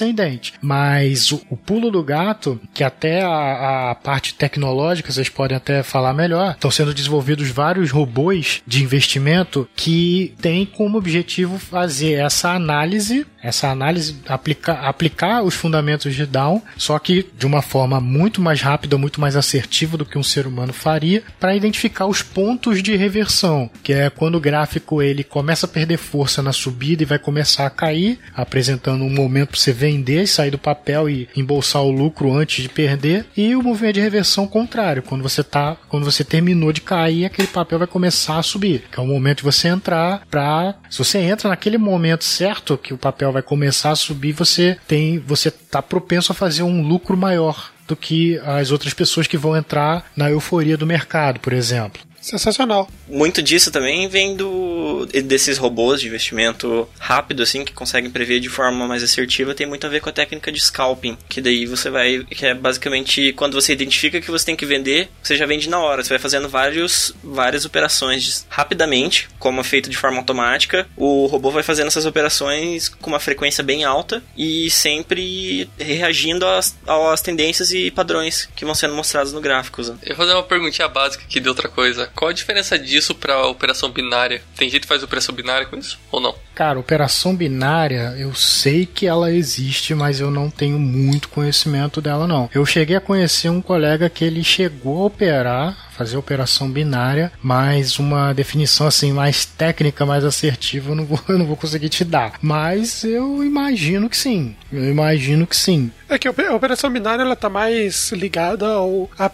Mas 0.60 1.32
o, 1.32 1.40
o 1.50 1.56
pulo 1.56 1.90
do 1.90 2.02
gato, 2.02 2.60
que 2.72 2.82
até 2.82 3.22
a, 3.22 3.90
a 3.90 3.94
parte 3.94 4.34
tecnológica 4.34 5.12
vocês 5.12 5.28
podem 5.28 5.56
até 5.56 5.82
falar 5.82 6.14
melhor, 6.14 6.52
estão 6.52 6.70
sendo 6.70 6.94
desenvolvidos 6.94 7.48
vários 7.48 7.90
robôs 7.90 8.62
de 8.66 8.82
investimento 8.82 9.68
que 9.76 10.34
têm 10.40 10.64
como 10.66 10.98
objetivo 10.98 11.58
fazer 11.58 12.14
essa 12.14 12.50
análise 12.50 13.26
essa 13.44 13.68
análise, 13.68 14.16
aplicar, 14.26 14.86
aplicar 14.86 15.42
os 15.42 15.54
fundamentos 15.54 16.14
de 16.14 16.24
Down, 16.24 16.62
só 16.78 16.98
que 16.98 17.26
de 17.36 17.44
uma 17.44 17.60
forma 17.60 18.00
muito 18.00 18.40
mais 18.40 18.62
rápida, 18.62 18.96
muito 18.96 19.20
mais 19.20 19.36
assertiva 19.36 19.98
do 19.98 20.06
que 20.06 20.16
um 20.16 20.22
ser 20.22 20.46
humano 20.46 20.72
faria, 20.72 21.22
para 21.38 21.54
identificar 21.54 22.06
os 22.06 22.22
pontos 22.22 22.82
de 22.82 22.96
reversão, 22.96 23.70
que 23.82 23.92
é 23.92 24.08
quando 24.08 24.36
o 24.36 24.40
gráfico 24.40 25.02
ele 25.02 25.22
começa 25.22 25.66
a 25.66 25.68
perder 25.68 25.98
força 25.98 26.42
na 26.42 26.54
subida 26.54 27.02
e 27.02 27.06
vai 27.06 27.18
começar 27.18 27.66
a 27.66 27.70
cair, 27.70 28.18
apresentando 28.34 29.04
um 29.04 29.10
momento 29.10 29.50
para 29.50 29.60
você 29.60 29.74
vender, 29.84 30.26
sair 30.26 30.50
do 30.50 30.58
papel 30.58 31.10
e 31.10 31.28
embolsar 31.36 31.82
o 31.82 31.90
lucro 31.90 32.32
antes 32.32 32.62
de 32.62 32.68
perder, 32.70 33.26
e 33.36 33.54
o 33.54 33.62
movimento 33.62 33.94
de 33.94 34.00
reversão 34.00 34.46
contrário, 34.46 35.02
quando 35.02 35.22
você 35.22 35.44
tá, 35.44 35.76
quando 35.88 36.04
você 36.04 36.24
terminou 36.24 36.72
de 36.72 36.80
cair, 36.80 37.26
aquele 37.26 37.48
papel 37.48 37.78
vai 37.78 37.86
começar 37.86 38.38
a 38.38 38.42
subir, 38.42 38.84
que 38.90 38.98
é 38.98 39.02
o 39.02 39.06
momento 39.06 39.38
de 39.38 39.44
você 39.44 39.68
entrar 39.68 40.22
para, 40.30 40.74
se 40.88 40.98
você 40.98 41.18
entra 41.18 41.50
naquele 41.50 41.76
momento 41.76 42.24
certo 42.24 42.78
que 42.78 42.94
o 42.94 42.98
papel 42.98 43.30
vai 43.30 43.42
começar 43.42 43.90
a 43.90 43.96
subir, 43.96 44.32
você 44.32 44.78
tem, 44.88 45.18
você 45.18 45.50
tá 45.50 45.82
propenso 45.82 46.32
a 46.32 46.34
fazer 46.34 46.62
um 46.62 46.82
lucro 46.82 47.16
maior 47.16 47.70
do 47.86 47.94
que 47.94 48.38
as 48.38 48.70
outras 48.70 48.94
pessoas 48.94 49.26
que 49.26 49.36
vão 49.36 49.54
entrar 49.54 50.06
na 50.16 50.30
euforia 50.30 50.76
do 50.76 50.86
mercado, 50.86 51.40
por 51.40 51.52
exemplo. 51.52 52.00
Sensacional. 52.24 52.88
Muito 53.06 53.42
disso 53.42 53.70
também 53.70 54.08
vem 54.08 54.34
do, 54.34 55.06
desses 55.24 55.58
robôs 55.58 56.00
de 56.00 56.08
investimento 56.08 56.88
rápido, 56.98 57.42
assim, 57.42 57.66
que 57.66 57.72
conseguem 57.74 58.10
prever 58.10 58.40
de 58.40 58.48
forma 58.48 58.86
mais 58.86 59.02
assertiva, 59.02 59.54
tem 59.54 59.66
muito 59.66 59.86
a 59.86 59.90
ver 59.90 60.00
com 60.00 60.08
a 60.08 60.12
técnica 60.12 60.50
de 60.50 60.58
scalping, 60.58 61.18
que 61.28 61.42
daí 61.42 61.66
você 61.66 61.90
vai, 61.90 62.24
que 62.24 62.46
é 62.46 62.54
basicamente 62.54 63.34
quando 63.34 63.60
você 63.60 63.74
identifica 63.74 64.22
que 64.22 64.30
você 64.30 64.46
tem 64.46 64.56
que 64.56 64.64
vender, 64.64 65.10
você 65.22 65.36
já 65.36 65.44
vende 65.44 65.68
na 65.68 65.78
hora, 65.78 66.02
você 66.02 66.08
vai 66.08 66.18
fazendo 66.18 66.48
vários, 66.48 67.14
várias 67.22 67.66
operações 67.66 68.46
rapidamente, 68.48 69.28
como 69.38 69.60
é 69.60 69.64
feito 69.64 69.90
de 69.90 69.96
forma 69.96 70.16
automática, 70.16 70.88
o 70.96 71.26
robô 71.26 71.50
vai 71.50 71.62
fazendo 71.62 71.88
essas 71.88 72.06
operações 72.06 72.88
com 72.88 73.10
uma 73.10 73.20
frequência 73.20 73.62
bem 73.62 73.84
alta 73.84 74.22
e 74.34 74.70
sempre 74.70 75.68
reagindo 75.78 76.46
às, 76.46 76.74
às 76.86 77.20
tendências 77.20 77.70
e 77.70 77.90
padrões 77.90 78.48
que 78.56 78.64
vão 78.64 78.74
sendo 78.74 78.94
mostrados 78.94 79.34
no 79.34 79.42
gráfico. 79.42 79.82
Eu 79.82 80.16
vou 80.16 80.16
fazer 80.16 80.32
uma 80.32 80.42
perguntinha 80.42 80.88
básica 80.88 81.24
aqui 81.24 81.38
de 81.38 81.48
outra 81.50 81.68
coisa. 81.68 82.10
Qual 82.14 82.30
a 82.30 82.34
diferença 82.34 82.78
disso 82.78 83.14
para 83.14 83.46
operação 83.46 83.90
binária? 83.90 84.42
Tem 84.56 84.68
gente 84.68 84.82
que 84.82 84.88
faz 84.88 85.02
operação 85.02 85.34
binária 85.34 85.66
com 85.66 85.76
isso 85.76 85.98
ou 86.10 86.20
não? 86.20 86.34
Cara, 86.54 86.78
operação 86.78 87.34
binária, 87.34 88.14
eu 88.16 88.34
sei 88.34 88.86
que 88.86 89.06
ela 89.06 89.32
existe, 89.32 89.94
mas 89.94 90.20
eu 90.20 90.30
não 90.30 90.48
tenho 90.48 90.78
muito 90.78 91.28
conhecimento 91.28 92.00
dela 92.00 92.28
não. 92.28 92.48
Eu 92.54 92.64
cheguei 92.64 92.96
a 92.96 93.00
conhecer 93.00 93.48
um 93.48 93.60
colega 93.60 94.08
que 94.08 94.24
ele 94.24 94.44
chegou 94.44 95.02
a 95.02 95.06
operar 95.06 95.84
fazer 95.94 96.16
operação 96.16 96.68
binária, 96.68 97.32
mas 97.40 97.98
uma 97.98 98.32
definição 98.32 98.86
assim 98.86 99.12
mais 99.12 99.44
técnica, 99.44 100.04
mais 100.04 100.24
assertiva, 100.24 100.90
eu 100.90 100.94
não 100.94 101.04
vou, 101.04 101.20
eu 101.28 101.38
não 101.38 101.46
vou 101.46 101.56
conseguir 101.56 101.88
te 101.88 102.04
dar. 102.04 102.34
Mas 102.42 103.04
eu 103.04 103.44
imagino 103.44 104.10
que 104.10 104.16
sim. 104.16 104.54
Eu 104.72 104.90
imagino 104.90 105.46
que 105.46 105.56
sim. 105.56 105.90
É 106.08 106.18
que 106.18 106.28
a 106.28 106.30
operação 106.30 106.90
binária 106.90 107.22
ela 107.22 107.36
tá 107.36 107.48
mais 107.48 108.10
ligada 108.12 108.66
ao 108.66 109.08
a 109.18 109.30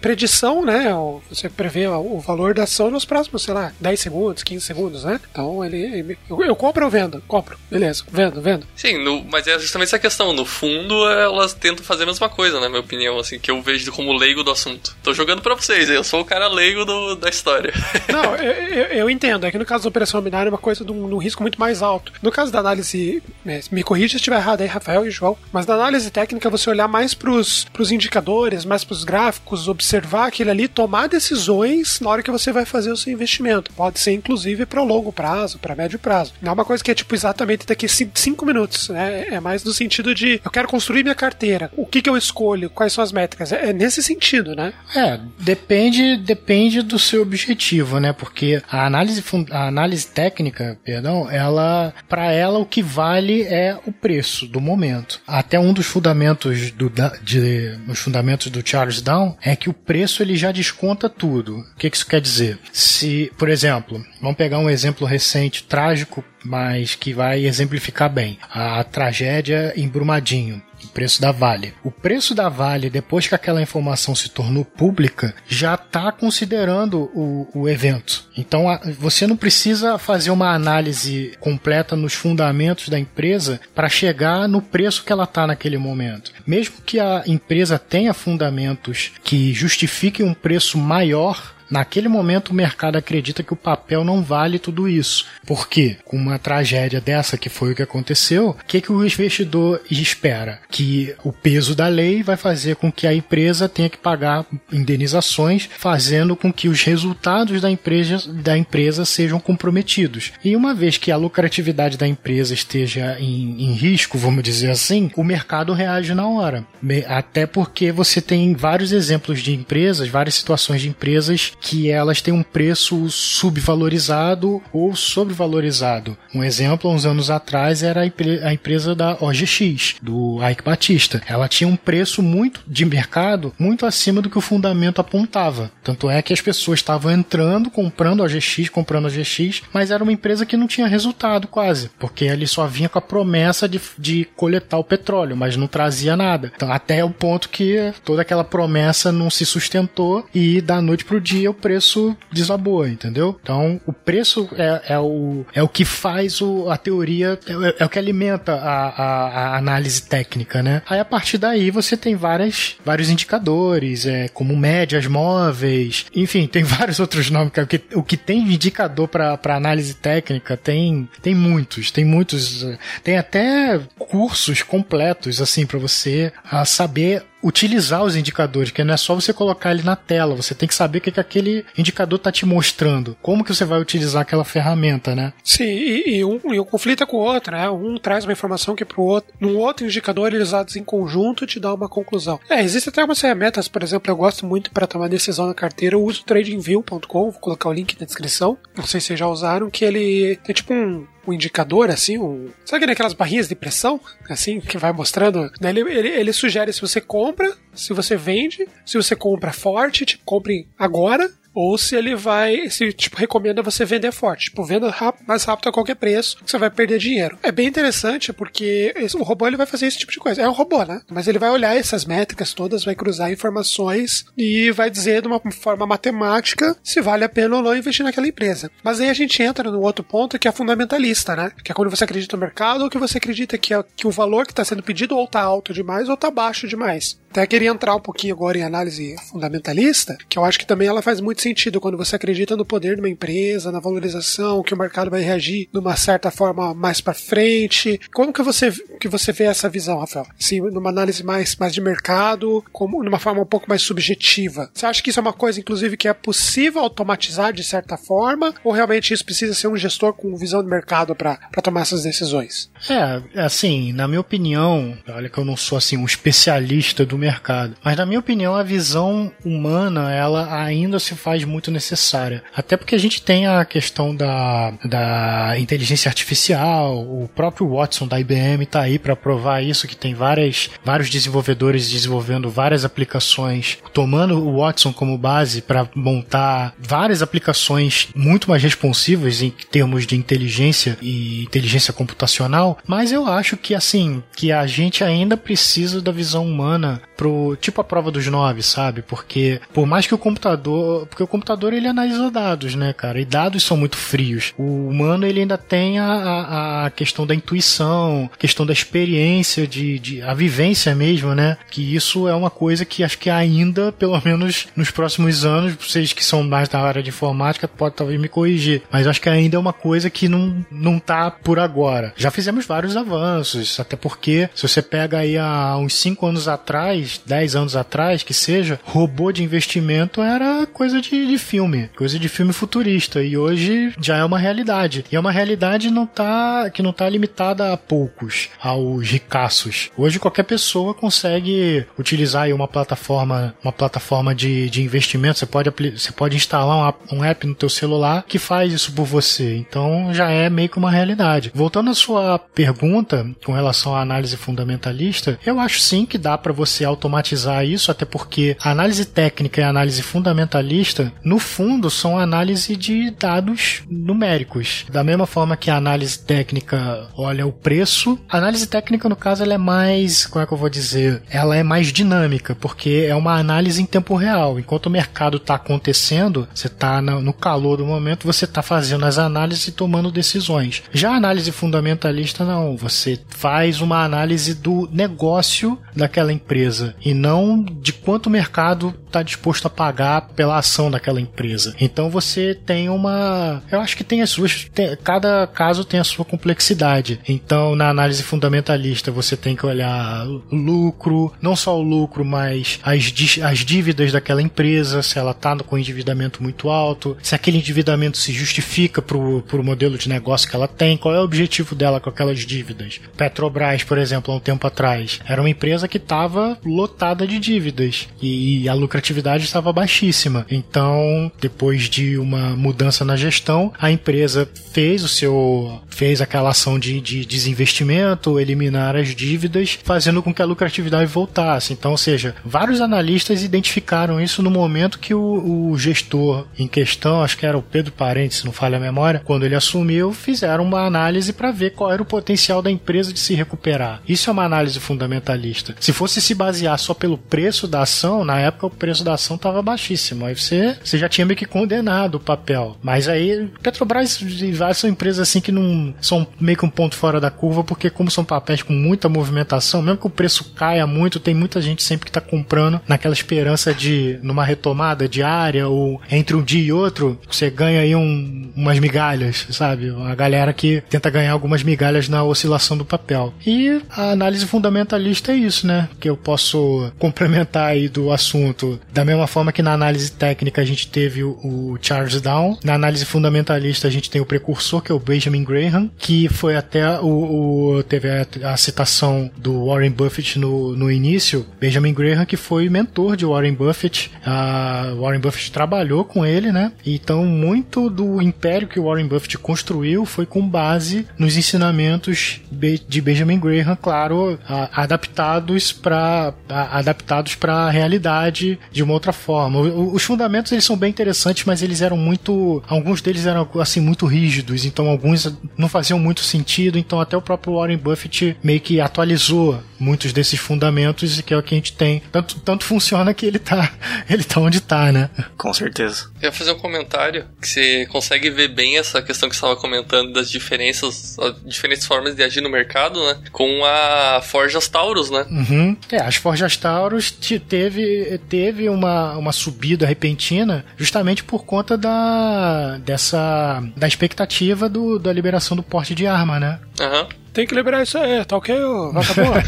predição, 0.00 0.64
né? 0.64 0.86
Você 1.28 1.48
prevê 1.48 1.86
o 1.86 2.18
valor 2.18 2.54
da 2.54 2.64
ação 2.64 2.90
nos 2.90 3.04
próximos, 3.04 3.42
sei 3.42 3.54
lá, 3.54 3.72
10 3.80 4.00
segundos, 4.00 4.42
15 4.42 4.64
segundos, 4.64 5.04
né? 5.04 5.20
Então 5.30 5.64
ele. 5.64 6.16
Eu, 6.28 6.42
eu 6.42 6.56
compro 6.56 6.84
ou 6.84 6.90
vendo? 6.90 7.22
Compro. 7.28 7.56
Beleza, 7.70 8.04
vendo, 8.10 8.40
vendo. 8.40 8.66
Sim, 8.74 8.98
no, 9.02 9.24
mas 9.24 9.46
é 9.46 9.58
justamente 9.58 9.88
essa 9.88 9.98
questão. 9.98 10.32
No 10.32 10.44
fundo, 10.44 11.08
elas 11.08 11.54
tentam 11.54 11.84
fazer 11.84 12.04
a 12.04 12.06
mesma 12.06 12.28
coisa, 12.28 12.60
na 12.60 12.68
minha 12.68 12.80
opinião, 12.80 13.18
assim, 13.18 13.38
que 13.38 13.50
eu 13.50 13.60
vejo 13.62 13.92
como 13.92 14.12
leigo 14.12 14.42
do 14.42 14.50
assunto. 14.50 14.96
Tô 15.02 15.14
jogando 15.14 15.42
pra 15.42 15.54
vocês, 15.54 15.88
eu 15.88 16.02
sou 16.02 16.20
o 16.20 16.24
cara 16.24 16.48
leigo 16.48 16.84
do, 16.84 17.16
da 17.16 17.28
história. 17.28 17.72
Não, 18.10 18.34
eu, 18.36 18.52
eu, 18.52 18.84
eu, 18.86 19.10
entendo. 19.10 19.46
É 19.46 19.50
que 19.50 19.58
no 19.58 19.66
caso 19.66 19.84
da 19.84 19.88
operação 19.88 20.20
binária 20.20 20.48
é 20.48 20.52
uma 20.52 20.58
coisa 20.58 20.84
de 20.84 20.90
um, 20.90 21.18
risco 21.18 21.42
muito 21.42 21.60
mais 21.60 21.82
alto. 21.82 22.12
No 22.22 22.32
caso 22.32 22.50
da 22.50 22.58
análise, 22.58 23.22
é, 23.46 23.60
me 23.70 23.82
corrija 23.82 24.12
se 24.12 24.16
estiver 24.16 24.36
errado 24.36 24.62
aí, 24.62 24.66
Rafael 24.66 25.06
e 25.06 25.10
João, 25.10 25.36
mas 25.52 25.66
na 25.66 25.74
análise 25.74 26.10
técnica 26.10 26.50
você 26.50 26.68
olhar 26.70 26.88
mais 26.88 27.14
pros, 27.14 27.64
pros 27.72 27.92
indicadores, 27.92 28.64
mais 28.64 28.84
pros 28.84 29.04
gráficos 29.04 29.51
observar 29.68 30.28
aquilo 30.28 30.50
ali, 30.50 30.68
tomar 30.68 31.08
decisões 31.08 32.00
na 32.00 32.10
hora 32.10 32.22
que 32.22 32.30
você 32.30 32.52
vai 32.52 32.64
fazer 32.64 32.92
o 32.92 32.96
seu 32.96 33.12
investimento. 33.12 33.72
Pode 33.72 33.98
ser, 33.98 34.12
inclusive, 34.12 34.66
para 34.66 34.82
longo 34.82 35.12
prazo, 35.12 35.58
para 35.58 35.74
médio 35.74 35.98
prazo. 35.98 36.32
Não 36.40 36.50
é 36.50 36.54
uma 36.54 36.64
coisa 36.64 36.82
que 36.82 36.90
é 36.90 36.94
tipo 36.94 37.14
exatamente 37.14 37.66
daqui 37.66 37.86
cinco 37.88 38.46
minutos, 38.46 38.88
né? 38.88 39.26
É 39.28 39.40
mais 39.40 39.64
no 39.64 39.72
sentido 39.72 40.14
de 40.14 40.40
eu 40.44 40.50
quero 40.50 40.68
construir 40.68 41.02
minha 41.02 41.14
carteira. 41.14 41.70
O 41.76 41.86
que, 41.86 42.02
que 42.02 42.10
eu 42.10 42.16
escolho? 42.16 42.70
Quais 42.70 42.92
são 42.92 43.02
as 43.02 43.12
métricas? 43.12 43.52
É, 43.52 43.70
é 43.70 43.72
nesse 43.72 44.02
sentido, 44.02 44.54
né? 44.54 44.72
É, 44.94 45.18
depende, 45.38 46.16
depende 46.16 46.82
do 46.82 46.98
seu 46.98 47.22
objetivo, 47.22 47.98
né? 47.98 48.12
Porque 48.12 48.62
a 48.70 48.86
análise, 48.86 49.22
a 49.50 49.68
análise 49.68 50.06
técnica, 50.06 50.78
perdão, 50.84 51.30
ela, 51.30 51.92
para 52.08 52.32
ela 52.32 52.58
o 52.58 52.66
que 52.66 52.82
vale 52.82 53.42
é 53.42 53.78
o 53.86 53.92
preço 53.92 54.46
do 54.46 54.60
momento. 54.60 55.20
Até 55.26 55.58
um 55.58 55.72
dos 55.72 55.86
fundamentos 55.86 56.70
do, 56.70 56.92
de, 57.22 57.78
os 57.88 57.98
fundamentos 57.98 58.50
do 58.50 58.66
Charles 58.66 59.00
Down 59.00 59.36
é 59.42 59.56
que 59.56 59.68
o 59.68 59.72
preço 59.72 60.22
ele 60.22 60.36
já 60.36 60.52
desconta 60.52 61.08
tudo. 61.08 61.58
O 61.58 61.76
que, 61.76 61.90
que 61.90 61.96
isso 61.96 62.06
quer 62.06 62.20
dizer? 62.20 62.58
Se, 62.72 63.30
por 63.36 63.48
exemplo, 63.48 64.02
vamos 64.20 64.36
pegar 64.36 64.58
um 64.58 64.70
exemplo 64.70 65.06
recente, 65.06 65.64
trágico, 65.64 66.24
mas 66.44 66.94
que 66.94 67.12
vai 67.12 67.44
exemplificar 67.44 68.08
bem. 68.08 68.38
A 68.50 68.82
tragédia 68.84 69.72
em 69.76 69.88
Brumadinho 69.88 70.62
o 70.84 70.88
preço 70.88 71.20
da 71.20 71.32
Vale. 71.32 71.74
O 71.84 71.90
preço 71.90 72.34
da 72.34 72.48
Vale, 72.48 72.90
depois 72.90 73.26
que 73.26 73.34
aquela 73.34 73.62
informação 73.62 74.14
se 74.14 74.28
tornou 74.28 74.64
pública, 74.64 75.34
já 75.46 75.74
está 75.74 76.10
considerando 76.12 77.10
o, 77.14 77.48
o 77.54 77.68
evento. 77.68 78.24
Então 78.36 78.68
a, 78.68 78.80
você 78.98 79.26
não 79.26 79.36
precisa 79.36 79.98
fazer 79.98 80.30
uma 80.30 80.52
análise 80.52 81.32
completa 81.40 81.96
nos 81.96 82.14
fundamentos 82.14 82.88
da 82.88 82.98
empresa 82.98 83.60
para 83.74 83.88
chegar 83.88 84.48
no 84.48 84.62
preço 84.62 85.04
que 85.04 85.12
ela 85.12 85.24
está 85.24 85.46
naquele 85.46 85.78
momento. 85.78 86.32
Mesmo 86.46 86.76
que 86.84 86.98
a 86.98 87.22
empresa 87.26 87.78
tenha 87.78 88.14
fundamentos 88.14 89.12
que 89.22 89.52
justifiquem 89.52 90.26
um 90.26 90.34
preço 90.34 90.78
maior 90.78 91.54
naquele 91.72 92.06
momento 92.06 92.50
o 92.50 92.54
mercado 92.54 92.96
acredita 92.96 93.42
que 93.42 93.52
o 93.52 93.56
papel 93.56 94.04
não 94.04 94.22
vale 94.22 94.58
tudo 94.58 94.86
isso. 94.86 95.26
Por 95.46 95.66
quê? 95.68 95.96
Com 96.04 96.18
uma 96.18 96.38
tragédia 96.38 97.00
dessa 97.00 97.38
que 97.38 97.48
foi 97.48 97.72
o 97.72 97.74
que 97.74 97.82
aconteceu, 97.82 98.50
o 98.50 98.64
que, 98.66 98.80
que 98.82 98.92
o 98.92 99.04
investidor 99.04 99.80
espera? 99.90 100.60
Que 100.70 101.14
o 101.24 101.32
peso 101.32 101.74
da 101.74 101.88
lei 101.88 102.22
vai 102.22 102.36
fazer 102.36 102.76
com 102.76 102.92
que 102.92 103.06
a 103.06 103.14
empresa 103.14 103.68
tenha 103.68 103.88
que 103.88 103.96
pagar 103.96 104.44
indenizações, 104.70 105.68
fazendo 105.78 106.36
com 106.36 106.52
que 106.52 106.68
os 106.68 106.82
resultados 106.82 107.60
da 107.60 107.70
empresa, 107.70 108.30
da 108.30 108.56
empresa 108.56 109.06
sejam 109.06 109.40
comprometidos. 109.40 110.32
E 110.44 110.54
uma 110.54 110.74
vez 110.74 110.98
que 110.98 111.10
a 111.10 111.16
lucratividade 111.16 111.96
da 111.96 112.06
empresa 112.06 112.52
esteja 112.52 113.16
em, 113.18 113.62
em 113.62 113.72
risco, 113.72 114.18
vamos 114.18 114.42
dizer 114.42 114.70
assim, 114.70 115.10
o 115.16 115.24
mercado 115.24 115.72
reage 115.72 116.14
na 116.14 116.28
hora. 116.28 116.66
Até 117.06 117.46
porque 117.46 117.90
você 117.90 118.20
tem 118.20 118.54
vários 118.54 118.92
exemplos 118.92 119.40
de 119.40 119.54
empresas, 119.54 120.08
várias 120.08 120.34
situações 120.34 120.82
de 120.82 120.88
empresas 120.88 121.52
que 121.62 121.88
elas 121.88 122.20
têm 122.20 122.34
um 122.34 122.42
preço 122.42 123.08
subvalorizado 123.08 124.60
ou 124.72 124.96
sobrevalorizado. 124.96 126.18
Um 126.34 126.42
exemplo, 126.42 126.90
uns 126.90 127.06
anos 127.06 127.30
atrás, 127.30 127.84
era 127.84 128.00
a, 128.00 128.52
empresa 128.52 128.94
da 128.94 129.16
OGX, 129.20 129.94
do 130.02 130.38
Ike 130.46 130.64
Batista. 130.64 131.22
Ela 131.26 131.48
tinha 131.48 131.68
um 131.68 131.76
preço 131.76 132.20
muito 132.20 132.62
de 132.66 132.84
mercado 132.84 133.54
muito 133.58 133.86
acima 133.86 134.20
do 134.20 134.28
que 134.28 134.36
o 134.36 134.42
fundamento 134.42 135.00
apontava. 135.00 135.70
Tanto 135.84 136.10
é 136.10 136.20
que 136.20 136.32
as 136.32 136.40
pessoas 136.40 136.80
estavam 136.80 137.12
entrando, 137.12 137.70
comprando 137.70 138.24
OGX, 138.24 138.68
comprando 138.68 139.06
OGX, 139.06 139.62
mas 139.72 139.92
era 139.92 140.02
uma 140.02 140.12
empresa 140.12 140.44
que 140.44 140.56
não 140.56 140.66
tinha 140.66 140.88
resultado 140.88 141.46
quase, 141.46 141.90
porque 141.98 142.24
ele 142.24 142.46
só 142.46 142.66
vinha 142.66 142.88
com 142.88 142.98
a 142.98 143.02
promessa 143.02 143.68
de, 143.68 143.80
de 143.96 144.24
coletar 144.34 144.78
o 144.78 144.84
petróleo, 144.84 145.36
mas 145.36 145.56
não 145.56 145.68
trazia 145.68 146.16
nada. 146.16 146.50
Então, 146.54 146.72
até 146.72 147.04
o 147.04 147.10
ponto 147.10 147.48
que 147.48 147.92
toda 148.04 148.22
aquela 148.22 148.42
promessa 148.42 149.12
não 149.12 149.30
se 149.30 149.46
sustentou 149.46 150.26
e 150.34 150.60
da 150.60 150.82
noite 150.82 151.04
pro 151.04 151.20
dia 151.20 151.51
o 151.52 151.54
preço 151.54 152.16
desabou, 152.30 152.86
entendeu? 152.86 153.38
Então, 153.42 153.80
o 153.86 153.92
preço 153.92 154.48
é, 154.56 154.94
é, 154.94 154.98
o, 154.98 155.46
é 155.54 155.62
o 155.62 155.68
que 155.68 155.84
faz 155.84 156.40
o, 156.40 156.68
a 156.68 156.76
teoria, 156.76 157.38
é, 157.46 157.82
é 157.82 157.84
o 157.84 157.88
que 157.88 157.98
alimenta 157.98 158.54
a, 158.54 158.88
a, 158.88 159.28
a, 159.28 159.56
análise 159.56 160.02
técnica, 160.02 160.62
né? 160.62 160.82
Aí, 160.88 160.98
a 160.98 161.04
partir 161.04 161.38
daí, 161.38 161.70
você 161.70 161.96
tem 161.96 162.16
várias, 162.16 162.76
vários 162.84 163.10
indicadores, 163.10 164.06
é, 164.06 164.28
como 164.28 164.56
médias 164.56 165.06
móveis, 165.06 166.06
enfim, 166.14 166.46
tem 166.46 166.64
vários 166.64 166.98
outros 166.98 167.30
nomes. 167.30 167.52
O 167.56 167.66
que, 167.66 167.80
o 167.94 168.02
que 168.02 168.16
tem 168.16 168.40
indicador 168.40 169.08
para 169.08 169.38
análise 169.44 169.94
técnica 169.94 170.56
tem, 170.56 171.08
tem 171.20 171.34
muitos, 171.34 171.90
tem 171.90 172.04
muitos, 172.04 172.66
tem 173.04 173.16
até 173.16 173.80
cursos 173.98 174.62
completos, 174.62 175.40
assim, 175.40 175.66
para 175.66 175.78
você 175.78 176.32
a 176.44 176.64
saber 176.64 177.24
utilizar 177.42 178.02
os 178.02 178.16
indicadores, 178.16 178.70
que 178.70 178.84
não 178.84 178.94
é 178.94 178.96
só 178.96 179.14
você 179.14 179.32
colocar 179.32 179.72
ele 179.72 179.82
na 179.82 179.96
tela, 179.96 180.34
você 180.34 180.54
tem 180.54 180.68
que 180.68 180.74
saber 180.74 180.98
o 180.98 181.00
que, 181.00 181.10
que 181.10 181.20
aquele 181.20 181.64
indicador 181.76 182.16
está 182.16 182.30
te 182.30 182.46
mostrando, 182.46 183.16
como 183.20 183.44
que 183.44 183.54
você 183.54 183.64
vai 183.64 183.80
utilizar 183.80 184.22
aquela 184.22 184.44
ferramenta, 184.44 185.14
né? 185.14 185.32
Sim, 185.42 185.64
e, 185.64 186.18
e 186.18 186.24
um, 186.24 186.40
e 186.52 186.60
um 186.60 186.64
conflita 186.64 187.06
com 187.06 187.16
o 187.16 187.20
outro, 187.20 187.52
né? 187.52 187.68
Um 187.68 187.96
traz 187.98 188.24
uma 188.24 188.32
informação 188.32 188.74
que 188.74 188.84
pro 188.84 189.02
outro, 189.02 189.32
num 189.40 189.56
outro 189.56 189.84
indicador, 189.84 190.32
eles 190.32 190.48
usados 190.48 190.76
em 190.76 190.84
conjunto 190.84 191.46
te 191.46 191.58
dá 191.58 191.74
uma 191.74 191.88
conclusão. 191.88 192.38
É, 192.48 192.62
existem 192.62 192.90
até 192.90 193.00
algumas 193.00 193.20
ferramentas, 193.20 193.68
por 193.68 193.82
exemplo, 193.82 194.10
eu 194.10 194.16
gosto 194.16 194.46
muito 194.46 194.70
para 194.70 194.86
tomar 194.86 195.08
decisão 195.08 195.46
na 195.46 195.54
carteira, 195.54 195.96
eu 195.96 196.02
uso 196.02 196.24
tradingview.com, 196.24 197.30
vou 197.30 197.40
colocar 197.40 197.68
o 197.68 197.72
link 197.72 197.98
na 197.98 198.06
descrição, 198.06 198.56
não 198.76 198.84
sei 198.84 199.00
se 199.00 199.08
vocês 199.08 199.18
já 199.18 199.26
usaram, 199.26 199.70
que 199.70 199.84
ele 199.84 200.36
tem 200.44 200.54
tipo 200.54 200.72
um 200.72 201.06
um 201.26 201.32
indicador, 201.32 201.90
assim, 201.90 202.18
um. 202.18 202.50
Sabe 202.64 202.90
aquelas 202.90 203.12
barrinhas 203.12 203.48
de 203.48 203.54
pressão? 203.54 204.00
Assim, 204.28 204.60
que 204.60 204.78
vai 204.78 204.92
mostrando. 204.92 205.50
Né? 205.60 205.70
Ele, 205.70 205.80
ele, 205.80 206.08
ele, 206.08 206.32
sugere 206.32 206.72
se 206.72 206.80
você 206.80 207.00
compra, 207.00 207.54
se 207.74 207.92
você 207.92 208.16
vende, 208.16 208.66
se 208.84 208.96
você 208.96 209.14
compra 209.14 209.52
forte, 209.52 210.04
tipo, 210.04 210.24
compre 210.24 210.68
agora, 210.78 211.30
ou 211.54 211.76
se 211.76 211.96
ele 211.96 212.14
vai, 212.14 212.70
se 212.70 212.92
tipo, 212.92 213.16
recomenda 213.16 213.62
você 213.62 213.84
vender 213.84 214.12
forte. 214.12 214.46
Tipo, 214.46 214.64
venda 214.64 214.90
rápido, 214.90 215.26
mais 215.26 215.44
rápido 215.44 215.68
a 215.68 215.72
qualquer 215.72 215.96
preço, 215.96 216.38
você 216.44 216.58
vai 216.58 216.70
perder 216.70 216.98
dinheiro. 216.98 217.38
É 217.42 217.52
bem 217.52 217.66
interessante 217.66 218.32
porque 218.32 218.92
esse, 218.96 219.16
o 219.16 219.22
robô 219.22 219.46
ele 219.46 219.56
vai 219.56 219.66
fazer 219.66 219.86
esse 219.86 219.98
tipo 219.98 220.12
de 220.12 220.18
coisa. 220.18 220.42
É 220.42 220.48
um 220.48 220.52
robô, 220.52 220.82
né? 220.84 221.00
Mas 221.10 221.28
ele 221.28 221.38
vai 221.38 221.50
olhar 221.50 221.76
essas 221.76 222.04
métricas 222.04 222.52
todas, 222.52 222.84
vai 222.84 222.94
cruzar 222.94 223.30
informações 223.30 224.24
e 224.36 224.70
vai 224.70 224.90
dizer 224.90 225.22
de 225.22 225.28
uma 225.28 225.40
forma 225.52 225.86
matemática 225.86 226.76
se 226.82 227.00
vale 227.00 227.24
a 227.24 227.28
pena 227.28 227.56
ou 227.56 227.62
não 227.62 227.76
investir 227.76 228.04
naquela 228.04 228.28
empresa. 228.28 228.70
Mas 228.82 229.00
aí 229.00 229.08
a 229.08 229.14
gente 229.14 229.42
entra 229.42 229.70
no 229.70 229.80
outro 229.80 230.04
ponto 230.04 230.38
que 230.38 230.48
é 230.48 230.52
fundamentalista, 230.52 231.36
né? 231.36 231.52
Que 231.62 231.72
é 231.72 231.74
quando 231.74 231.90
você 231.90 232.04
acredita 232.04 232.36
no 232.36 232.40
mercado 232.40 232.84
ou 232.84 232.90
que 232.90 232.98
você 232.98 233.18
acredita 233.18 233.58
que, 233.58 233.74
é, 233.74 233.84
que 233.96 234.06
o 234.06 234.10
valor 234.10 234.46
que 234.46 234.52
está 234.52 234.64
sendo 234.64 234.82
pedido 234.82 235.16
ou 235.16 235.24
está 235.24 235.42
alto 235.42 235.72
demais 235.72 236.08
ou 236.08 236.14
está 236.14 236.30
baixo 236.30 236.66
demais. 236.66 237.20
Até 237.30 237.46
queria 237.46 237.70
entrar 237.70 237.94
um 237.94 238.00
pouquinho 238.00 238.34
agora 238.34 238.58
em 238.58 238.62
análise 238.62 239.16
fundamentalista, 239.30 240.18
que 240.28 240.38
eu 240.38 240.44
acho 240.44 240.58
que 240.58 240.66
também 240.66 240.86
ela 240.86 241.00
faz 241.00 241.18
muito 241.18 241.41
sentido 241.42 241.80
quando 241.80 241.96
você 241.96 242.16
acredita 242.16 242.56
no 242.56 242.64
poder 242.64 242.94
de 242.94 243.00
uma 243.00 243.08
empresa, 243.08 243.72
na 243.72 243.80
valorização, 243.80 244.62
que 244.62 244.74
o 244.74 244.78
mercado 244.78 245.10
vai 245.10 245.22
reagir 245.22 245.68
de 245.72 245.78
uma 245.78 245.96
certa 245.96 246.30
forma 246.30 246.74
mais 246.74 247.00
para 247.00 247.14
frente. 247.14 248.00
Como 248.12 248.32
que 248.32 248.42
você 248.42 248.72
que 249.00 249.08
você 249.08 249.32
vê 249.32 249.44
essa 249.44 249.68
visão, 249.68 249.98
Rafael? 249.98 250.26
Sim, 250.38 250.60
numa 250.60 250.90
análise 250.90 251.24
mais, 251.24 251.56
mais 251.56 251.74
de 251.74 251.80
mercado, 251.80 252.64
como 252.72 253.02
numa 253.02 253.18
forma 253.18 253.42
um 253.42 253.46
pouco 253.46 253.68
mais 253.68 253.82
subjetiva. 253.82 254.70
Você 254.72 254.86
acha 254.86 255.02
que 255.02 255.10
isso 255.10 255.18
é 255.18 255.22
uma 255.22 255.32
coisa, 255.32 255.58
inclusive, 255.58 255.96
que 255.96 256.08
é 256.08 256.12
possível 256.12 256.82
automatizar 256.82 257.52
de 257.52 257.64
certa 257.64 257.96
forma, 257.96 258.54
ou 258.62 258.72
realmente 258.72 259.12
isso 259.12 259.24
precisa 259.24 259.54
ser 259.54 259.68
um 259.68 259.76
gestor 259.76 260.12
com 260.12 260.36
visão 260.36 260.62
de 260.62 260.68
mercado 260.68 261.14
para 261.14 261.38
tomar 261.62 261.82
essas 261.82 262.02
decisões? 262.02 262.70
É, 262.88 263.40
assim, 263.40 263.92
na 263.92 264.06
minha 264.06 264.20
opinião, 264.20 264.96
olha 265.08 265.28
que 265.28 265.38
eu 265.38 265.44
não 265.44 265.56
sou 265.56 265.78
assim 265.78 265.96
um 265.96 266.04
especialista 266.04 267.04
do 267.04 267.18
mercado. 267.18 267.74
Mas 267.84 267.96
na 267.96 268.06
minha 268.06 268.20
opinião, 268.20 268.54
a 268.54 268.62
visão 268.62 269.32
humana, 269.44 270.12
ela 270.12 270.62
ainda 270.62 270.98
se 270.98 271.14
faz 271.14 271.31
muito 271.44 271.70
necessária. 271.70 272.42
Até 272.54 272.76
porque 272.76 272.94
a 272.94 272.98
gente 272.98 273.22
tem 273.22 273.46
a 273.46 273.64
questão 273.64 274.14
da, 274.14 274.72
da 274.84 275.58
inteligência 275.58 276.08
artificial, 276.08 276.98
o 276.98 277.28
próprio 277.34 277.68
Watson 277.74 278.06
da 278.06 278.20
IBM 278.20 278.64
está 278.64 278.82
aí 278.82 278.98
para 278.98 279.16
provar 279.16 279.62
isso, 279.62 279.88
que 279.88 279.96
tem 279.96 280.14
várias, 280.14 280.70
vários 280.84 281.10
desenvolvedores 281.10 281.90
desenvolvendo 281.90 282.50
várias 282.50 282.84
aplicações, 282.84 283.78
tomando 283.92 284.38
o 284.38 284.60
Watson 284.60 284.92
como 284.92 285.18
base 285.18 285.62
para 285.62 285.88
montar 285.94 286.74
várias 286.78 287.22
aplicações 287.22 288.08
muito 288.14 288.48
mais 288.48 288.62
responsivas 288.62 289.42
em 289.42 289.50
termos 289.50 290.06
de 290.06 290.16
inteligência 290.16 290.98
e 291.00 291.42
inteligência 291.42 291.92
computacional, 291.92 292.78
mas 292.86 293.12
eu 293.12 293.26
acho 293.26 293.56
que 293.56 293.74
assim, 293.74 294.22
que 294.36 294.52
a 294.52 294.66
gente 294.66 295.04
ainda 295.04 295.36
precisa 295.36 296.00
da 296.00 296.12
visão 296.12 296.46
humana 296.46 297.00
pro 297.22 297.56
tipo 297.60 297.80
a 297.80 297.84
prova 297.84 298.10
dos 298.10 298.26
nove, 298.26 298.64
sabe? 298.64 299.00
Porque 299.00 299.60
por 299.72 299.86
mais 299.86 300.08
que 300.08 300.14
o 300.14 300.18
computador, 300.18 301.06
porque 301.06 301.22
o 301.22 301.26
computador 301.26 301.72
ele 301.72 301.86
analisa 301.86 302.32
dados, 302.32 302.74
né, 302.74 302.92
cara? 302.92 303.20
E 303.20 303.24
dados 303.24 303.62
são 303.62 303.76
muito 303.76 303.96
frios. 303.96 304.52
O 304.58 304.88
humano 304.88 305.24
ele 305.24 305.40
ainda 305.40 305.56
tem 305.56 306.00
a, 306.00 306.86
a, 306.86 306.90
questão 306.90 307.24
da 307.24 307.32
intuição, 307.32 308.28
questão 308.36 308.66
da 308.66 308.72
experiência, 308.72 309.68
de, 309.68 310.00
de 310.00 310.20
a 310.22 310.34
vivência 310.34 310.96
mesmo, 310.96 311.32
né? 311.32 311.56
Que 311.70 311.94
isso 311.94 312.26
é 312.26 312.34
uma 312.34 312.50
coisa 312.50 312.84
que 312.84 313.04
acho 313.04 313.18
que 313.18 313.30
ainda, 313.30 313.92
pelo 313.92 314.20
menos 314.24 314.66
nos 314.74 314.90
próximos 314.90 315.44
anos, 315.44 315.74
vocês 315.74 316.12
que 316.12 316.24
são 316.24 316.42
mais 316.42 316.68
da 316.68 316.80
área 316.80 317.02
de 317.02 317.10
informática 317.10 317.68
pode 317.68 317.94
talvez 317.94 318.20
me 318.20 318.28
corrigir, 318.28 318.82
mas 318.90 319.06
acho 319.06 319.20
que 319.20 319.28
ainda 319.28 319.56
é 319.56 319.60
uma 319.60 319.72
coisa 319.72 320.10
que 320.10 320.28
não 320.28 320.66
não 320.72 320.98
tá 320.98 321.30
por 321.30 321.60
agora. 321.60 322.12
Já 322.16 322.32
fizemos 322.32 322.66
vários 322.66 322.96
avanços, 322.96 323.78
até 323.78 323.94
porque 323.94 324.50
se 324.54 324.66
você 324.66 324.82
pega 324.82 325.18
aí 325.18 325.38
há 325.38 325.76
uns 325.76 325.94
cinco 325.94 326.26
anos 326.26 326.48
atrás 326.48 327.11
10 327.18 327.56
anos 327.56 327.76
atrás, 327.76 328.22
que 328.22 328.34
seja, 328.34 328.80
robô 328.84 329.32
de 329.32 329.42
investimento 329.42 330.22
era 330.22 330.66
coisa 330.66 331.00
de, 331.00 331.26
de 331.26 331.38
filme, 331.38 331.88
coisa 331.96 332.18
de 332.18 332.28
filme 332.28 332.52
futurista. 332.52 333.22
E 333.22 333.36
hoje 333.36 333.92
já 334.00 334.16
é 334.16 334.24
uma 334.24 334.38
realidade. 334.38 335.04
E 335.10 335.16
é 335.16 335.20
uma 335.20 335.32
realidade 335.32 335.90
não 335.90 336.06
tá, 336.06 336.70
que 336.70 336.82
não 336.82 336.90
está 336.90 337.08
limitada 337.08 337.72
a 337.72 337.76
poucos, 337.76 338.48
aos 338.60 339.08
ricaços. 339.08 339.90
Hoje 339.96 340.18
qualquer 340.18 340.44
pessoa 340.44 340.94
consegue 340.94 341.86
utilizar 341.98 342.48
uma 342.52 342.68
plataforma, 342.68 343.54
uma 343.62 343.72
plataforma 343.72 344.34
de, 344.34 344.68
de 344.70 344.82
investimento. 344.82 345.38
Você 345.38 345.46
pode, 345.46 345.70
você 345.70 346.12
pode 346.12 346.36
instalar 346.36 346.94
um, 347.10 347.18
um 347.18 347.24
app 347.24 347.46
no 347.46 347.54
teu 347.54 347.68
celular 347.68 348.24
que 348.26 348.38
faz 348.38 348.72
isso 348.72 348.92
por 348.92 349.04
você. 349.04 349.56
Então 349.56 350.12
já 350.12 350.30
é 350.30 350.48
meio 350.50 350.68
que 350.68 350.78
uma 350.78 350.90
realidade. 350.90 351.52
Voltando 351.54 351.90
à 351.90 351.94
sua 351.94 352.38
pergunta 352.38 353.26
com 353.44 353.52
relação 353.52 353.94
à 353.94 354.00
análise 354.00 354.36
fundamentalista, 354.36 355.38
eu 355.44 355.60
acho 355.60 355.80
sim 355.80 356.04
que 356.06 356.18
dá 356.18 356.36
para 356.36 356.52
você 356.52 356.84
automatizar 357.02 357.64
isso, 357.64 357.90
até 357.90 358.04
porque 358.04 358.56
a 358.60 358.70
análise 358.70 359.04
técnica 359.04 359.60
e 359.60 359.64
a 359.64 359.68
análise 359.68 360.02
fundamentalista, 360.02 361.12
no 361.24 361.38
fundo, 361.38 361.90
são 361.90 362.18
análise 362.18 362.76
de 362.76 363.10
dados 363.10 363.82
numéricos. 363.90 364.84
Da 364.90 365.02
mesma 365.02 365.26
forma 365.26 365.56
que 365.56 365.70
a 365.70 365.76
análise 365.76 366.18
técnica 366.20 367.08
olha 367.16 367.46
o 367.46 367.52
preço, 367.52 368.18
a 368.28 368.38
análise 368.38 368.66
técnica, 368.66 369.08
no 369.08 369.16
caso, 369.16 369.42
ela 369.42 369.54
é 369.54 369.58
mais, 369.58 370.26
como 370.26 370.42
é 370.42 370.46
que 370.46 370.52
eu 370.52 370.58
vou 370.58 370.68
dizer? 370.68 371.22
Ela 371.28 371.56
é 371.56 371.62
mais 371.62 371.92
dinâmica, 371.92 372.54
porque 372.54 373.06
é 373.08 373.14
uma 373.14 373.36
análise 373.36 373.82
em 373.82 373.86
tempo 373.86 374.14
real. 374.14 374.58
Enquanto 374.58 374.86
o 374.86 374.90
mercado 374.90 375.38
está 375.38 375.54
acontecendo, 375.54 376.46
você 376.54 376.68
está 376.68 377.00
no 377.00 377.32
calor 377.32 377.78
do 377.78 377.86
momento, 377.86 378.26
você 378.26 378.44
está 378.44 378.62
fazendo 378.62 379.04
as 379.04 379.18
análises 379.18 379.68
e 379.68 379.72
tomando 379.72 380.12
decisões. 380.12 380.82
Já 380.92 381.12
a 381.12 381.16
análise 381.16 381.50
fundamentalista, 381.50 382.44
não. 382.44 382.76
Você 382.76 383.18
faz 383.28 383.80
uma 383.80 384.04
análise 384.04 384.54
do 384.54 384.88
negócio 384.92 385.78
daquela 385.94 386.32
empresa 386.32 386.81
empresa 386.82 386.94
e 387.04 387.14
não 387.14 387.62
de 387.62 387.92
quanto 387.92 388.26
o 388.26 388.30
mercado 388.30 388.94
está 389.12 389.22
disposto 389.22 389.66
a 389.66 389.70
pagar 389.70 390.28
pela 390.34 390.58
ação 390.58 390.90
daquela 390.90 391.20
empresa. 391.20 391.74
Então 391.80 392.10
você 392.10 392.54
tem 392.54 392.88
uma. 392.88 393.62
Eu 393.70 393.80
acho 393.80 393.96
que 393.96 394.04
tem 394.04 394.22
as 394.22 394.30
suas. 394.30 394.68
Tem, 394.72 394.96
cada 394.96 395.46
caso 395.46 395.84
tem 395.84 396.00
a 396.00 396.04
sua 396.04 396.24
complexidade. 396.24 397.20
Então, 397.28 397.76
na 397.76 397.90
análise 397.90 398.22
fundamentalista, 398.22 399.10
você 399.10 399.36
tem 399.36 399.54
que 399.54 399.66
olhar 399.66 400.26
lucro, 400.50 401.32
não 401.40 401.54
só 401.54 401.78
o 401.78 401.82
lucro, 401.82 402.24
mas 402.24 402.80
as, 402.82 403.12
as 403.42 403.58
dívidas 403.58 404.12
daquela 404.12 404.42
empresa, 404.42 405.02
se 405.02 405.18
ela 405.18 405.32
está 405.32 405.52
com 405.56 405.76
endividamento 405.76 406.42
muito 406.42 406.70
alto, 406.70 407.16
se 407.22 407.34
aquele 407.34 407.58
endividamento 407.58 408.16
se 408.16 408.32
justifica 408.32 409.02
para 409.02 409.16
o 409.18 409.62
modelo 409.62 409.98
de 409.98 410.08
negócio 410.08 410.48
que 410.48 410.56
ela 410.56 410.66
tem, 410.66 410.96
qual 410.96 411.14
é 411.14 411.20
o 411.20 411.24
objetivo 411.24 411.74
dela 411.74 412.00
com 412.00 412.08
aquelas 412.08 412.40
dívidas. 412.40 413.00
Petrobras, 413.16 413.84
por 413.84 413.98
exemplo, 413.98 414.32
há 414.32 414.36
um 414.36 414.40
tempo 414.40 414.66
atrás, 414.66 415.20
era 415.26 415.42
uma 415.42 415.50
empresa 415.50 415.86
que 415.86 415.98
estava 415.98 416.58
lotada 416.64 417.26
de 417.26 417.38
dívidas 417.38 418.08
e 418.20 418.68
a 418.68 418.74
lucratividade 419.02 419.44
estava 419.44 419.72
baixíssima. 419.72 420.46
Então, 420.48 421.30
depois 421.40 421.90
de 421.90 422.16
uma 422.16 422.56
mudança 422.56 423.04
na 423.04 423.16
gestão, 423.16 423.72
a 423.78 423.90
empresa 423.90 424.48
fez 424.72 425.02
o 425.02 425.08
seu 425.08 425.82
fez 425.88 426.20
aquela 426.20 426.50
ação 426.50 426.78
de, 426.78 427.00
de 427.00 427.24
desinvestimento, 427.24 428.40
eliminar 428.40 428.96
as 428.96 429.14
dívidas, 429.14 429.78
fazendo 429.82 430.22
com 430.22 430.32
que 430.32 430.40
a 430.40 430.44
lucratividade 430.44 431.06
voltasse. 431.06 431.72
Então, 431.72 431.90
ou 431.90 431.96
seja, 431.98 432.34
vários 432.44 432.80
analistas 432.80 433.42
identificaram 433.42 434.20
isso 434.20 434.42
no 434.42 434.50
momento 434.50 434.98
que 434.98 435.14
o, 435.14 435.70
o 435.70 435.78
gestor 435.78 436.46
em 436.58 436.66
questão, 436.66 437.22
acho 437.22 437.36
que 437.36 437.46
era 437.46 437.58
o 437.58 437.62
Pedro 437.62 437.92
Parente, 437.92 438.34
se 438.34 438.44
não 438.44 438.52
falha 438.52 438.78
a 438.78 438.80
memória, 438.80 439.20
quando 439.24 439.44
ele 439.44 439.54
assumiu, 439.54 440.12
fizeram 440.12 440.64
uma 440.64 440.86
análise 440.86 441.32
para 441.32 441.50
ver 441.50 441.70
qual 441.70 441.92
era 441.92 442.02
o 442.02 442.06
potencial 442.06 442.62
da 442.62 442.70
empresa 442.70 443.12
de 443.12 443.20
se 443.20 443.34
recuperar. 443.34 444.00
Isso 444.08 444.30
é 444.30 444.32
uma 444.32 444.44
análise 444.44 444.80
fundamentalista. 444.80 445.74
Se 445.78 445.92
fosse 445.92 446.20
se 446.20 446.34
basear 446.34 446.78
só 446.78 446.94
pelo 446.94 447.18
preço 447.18 447.68
da 447.68 447.82
ação, 447.82 448.24
na 448.24 448.40
época 448.40 448.66
o 448.66 448.70
preço 448.70 448.91
da 449.00 449.14
ação 449.14 449.36
estava 449.36 449.62
baixíssimo. 449.62 450.26
Aí 450.26 450.34
você, 450.34 450.76
você 450.82 450.98
já 450.98 451.08
tinha 451.08 451.24
meio 451.24 451.36
que 451.36 451.46
condenado 451.46 452.16
o 452.16 452.20
papel. 452.20 452.76
Mas 452.82 453.08
aí, 453.08 453.48
Petrobras 453.62 454.20
e 454.20 454.52
várias 454.52 454.78
são 454.78 454.90
empresas 454.90 455.20
assim 455.28 455.40
que 455.40 455.52
não 455.52 455.94
são 456.00 456.26
meio 456.40 456.58
que 456.58 456.64
um 456.64 456.70
ponto 456.70 456.96
fora 456.96 457.20
da 457.20 457.30
curva, 457.30 457.64
porque 457.64 457.90
como 457.90 458.10
são 458.10 458.24
papéis 458.24 458.62
com 458.62 458.72
muita 458.72 459.08
movimentação, 459.08 459.82
mesmo 459.82 459.98
que 459.98 460.06
o 460.06 460.10
preço 460.10 460.52
caia 460.54 460.86
muito, 460.86 461.20
tem 461.20 461.34
muita 461.34 461.60
gente 461.60 461.82
sempre 461.82 462.04
que 462.04 462.10
está 462.10 462.20
comprando 462.20 462.80
naquela 462.86 463.14
esperança 463.14 463.72
de, 463.72 464.18
numa 464.22 464.44
retomada 464.44 465.08
diária 465.08 465.68
ou 465.68 466.00
entre 466.10 466.36
um 466.36 466.42
dia 466.42 466.62
e 466.62 466.72
outro, 466.72 467.18
você 467.30 467.50
ganha 467.50 467.80
aí 467.80 467.94
um, 467.94 468.50
umas 468.56 468.78
migalhas, 468.78 469.46
sabe? 469.50 469.94
A 470.06 470.14
galera 470.14 470.52
que 470.52 470.82
tenta 470.88 471.10
ganhar 471.10 471.32
algumas 471.32 471.62
migalhas 471.62 472.08
na 472.08 472.22
oscilação 472.22 472.76
do 472.76 472.84
papel. 472.84 473.32
E 473.46 473.80
a 473.90 474.10
análise 474.10 474.46
fundamentalista 474.46 475.32
é 475.32 475.36
isso, 475.36 475.66
né? 475.66 475.88
Que 476.00 476.08
eu 476.08 476.16
posso 476.16 476.92
complementar 476.98 477.68
aí 477.68 477.88
do 477.88 478.10
assunto. 478.10 478.80
Da 478.92 479.04
mesma 479.04 479.26
forma 479.26 479.52
que 479.52 479.62
na 479.62 479.72
análise 479.72 480.10
técnica 480.12 480.62
a 480.62 480.64
gente 480.64 480.88
teve 480.88 481.22
o, 481.22 481.30
o 481.42 481.78
Charles 481.80 482.20
Down, 482.20 482.58
na 482.64 482.74
análise 482.74 483.04
fundamentalista 483.04 483.88
a 483.88 483.90
gente 483.90 484.10
tem 484.10 484.20
o 484.20 484.26
precursor, 484.26 484.82
que 484.82 484.92
é 484.92 484.94
o 484.94 484.98
Benjamin 484.98 485.44
Graham, 485.44 485.90
que 485.98 486.28
foi 486.28 486.56
até 486.56 486.98
o, 487.00 487.76
o 487.76 487.82
teve 487.82 488.08
a, 488.08 488.26
a, 488.52 488.56
citação 488.56 489.30
do 489.36 489.66
Warren 489.66 489.90
Buffett 489.90 490.38
no, 490.38 490.76
no 490.76 490.90
início, 490.90 491.46
Benjamin 491.60 491.94
Graham 491.94 492.24
que 492.24 492.36
foi 492.36 492.68
mentor 492.68 493.16
de 493.16 493.24
Warren 493.24 493.54
Buffett, 493.54 494.10
a 494.24 494.94
Warren 494.98 495.20
Buffett 495.20 495.50
trabalhou 495.50 496.04
com 496.04 496.24
ele, 496.24 496.52
né? 496.52 496.72
Então 496.84 497.24
muito 497.24 497.88
do 497.88 498.20
império 498.20 498.68
que 498.68 498.80
Warren 498.80 499.06
Buffett 499.06 499.38
construiu 499.38 500.04
foi 500.04 500.26
com 500.26 500.46
base 500.46 501.06
nos 501.18 501.36
ensinamentos 501.36 502.40
de 502.88 503.00
Benjamin 503.00 503.38
Graham, 503.38 503.76
claro, 503.80 504.38
adaptados 504.72 505.72
para 505.72 506.34
adaptados 506.48 507.34
para 507.34 507.54
a 507.54 507.70
realidade 507.70 508.58
de 508.72 508.82
uma 508.82 508.94
outra 508.94 509.12
forma. 509.12 509.60
Os 509.60 510.02
fundamentos 510.02 510.52
eles 510.52 510.64
são 510.64 510.76
bem 510.76 510.90
interessantes, 510.90 511.44
mas 511.44 511.62
eles 511.62 511.82
eram 511.82 511.96
muito, 511.96 512.62
alguns 512.66 513.00
deles 513.00 513.26
eram 513.26 513.48
assim 513.60 513.80
muito 513.80 514.06
rígidos, 514.06 514.64
então 514.64 514.88
alguns 514.88 515.32
não 515.56 515.68
faziam 515.68 515.98
muito 515.98 516.22
sentido, 516.22 516.78
então 516.78 517.00
até 517.00 517.16
o 517.16 517.22
próprio 517.22 517.54
Warren 517.54 517.76
Buffett 517.76 518.36
meio 518.42 518.60
que 518.60 518.80
atualizou 518.80 519.62
muitos 519.78 520.12
desses 520.12 520.38
fundamentos 520.38 521.20
que 521.20 521.34
é 521.34 521.36
o 521.36 521.42
que 521.42 521.54
a 521.54 521.58
gente 521.58 521.72
tem. 521.72 522.02
Tanto, 522.10 522.38
tanto 522.40 522.64
funciona 522.64 523.12
que 523.12 523.26
ele 523.26 523.38
tá, 523.38 523.72
ele 524.08 524.24
tá 524.24 524.40
onde 524.40 524.60
tá, 524.60 524.92
né? 524.92 525.10
Com 525.36 525.52
certeza. 525.52 526.10
Eu 526.20 526.26
ia 526.26 526.32
fazer 526.32 526.52
um 526.52 526.58
comentário 526.58 527.26
que 527.40 527.48
você 527.48 527.86
consegue 527.86 528.30
ver 528.30 528.48
bem 528.48 528.78
essa 528.78 529.02
questão 529.02 529.28
que 529.28 529.34
você 529.34 529.44
estava 529.44 529.60
comentando 529.60 530.12
das 530.12 530.30
diferenças, 530.30 531.16
diferentes 531.44 531.86
formas 531.86 532.14
de 532.14 532.22
agir 532.22 532.40
no 532.40 532.48
mercado, 532.48 533.04
né? 533.04 533.18
Com 533.32 533.64
a 533.64 534.20
Forjas 534.22 534.68
Taurus, 534.68 535.10
né? 535.10 535.26
Uhum. 535.30 535.76
É, 535.90 535.96
as 535.98 536.16
Forjas 536.16 536.56
Taurus 536.56 537.10
teve, 537.48 538.18
teve 538.28 538.61
uma, 538.68 539.16
uma 539.16 539.32
subida 539.32 539.86
repentina 539.86 540.64
justamente 540.76 541.24
por 541.24 541.44
conta 541.44 541.76
da, 541.76 542.78
dessa, 542.78 543.62
da 543.76 543.86
expectativa 543.86 544.68
do, 544.68 544.98
da 544.98 545.12
liberação 545.12 545.56
do 545.56 545.62
porte 545.62 545.94
de 545.94 546.06
arma, 546.06 546.38
né? 546.38 546.60
Aham. 546.80 547.02
Uhum. 547.02 547.21
Tem 547.32 547.46
que 547.46 547.54
liberar 547.54 547.82
isso 547.82 547.96
aí, 547.96 548.24
tá 548.24 548.36
ok, 548.36 548.54
vagabundo? 548.92 549.38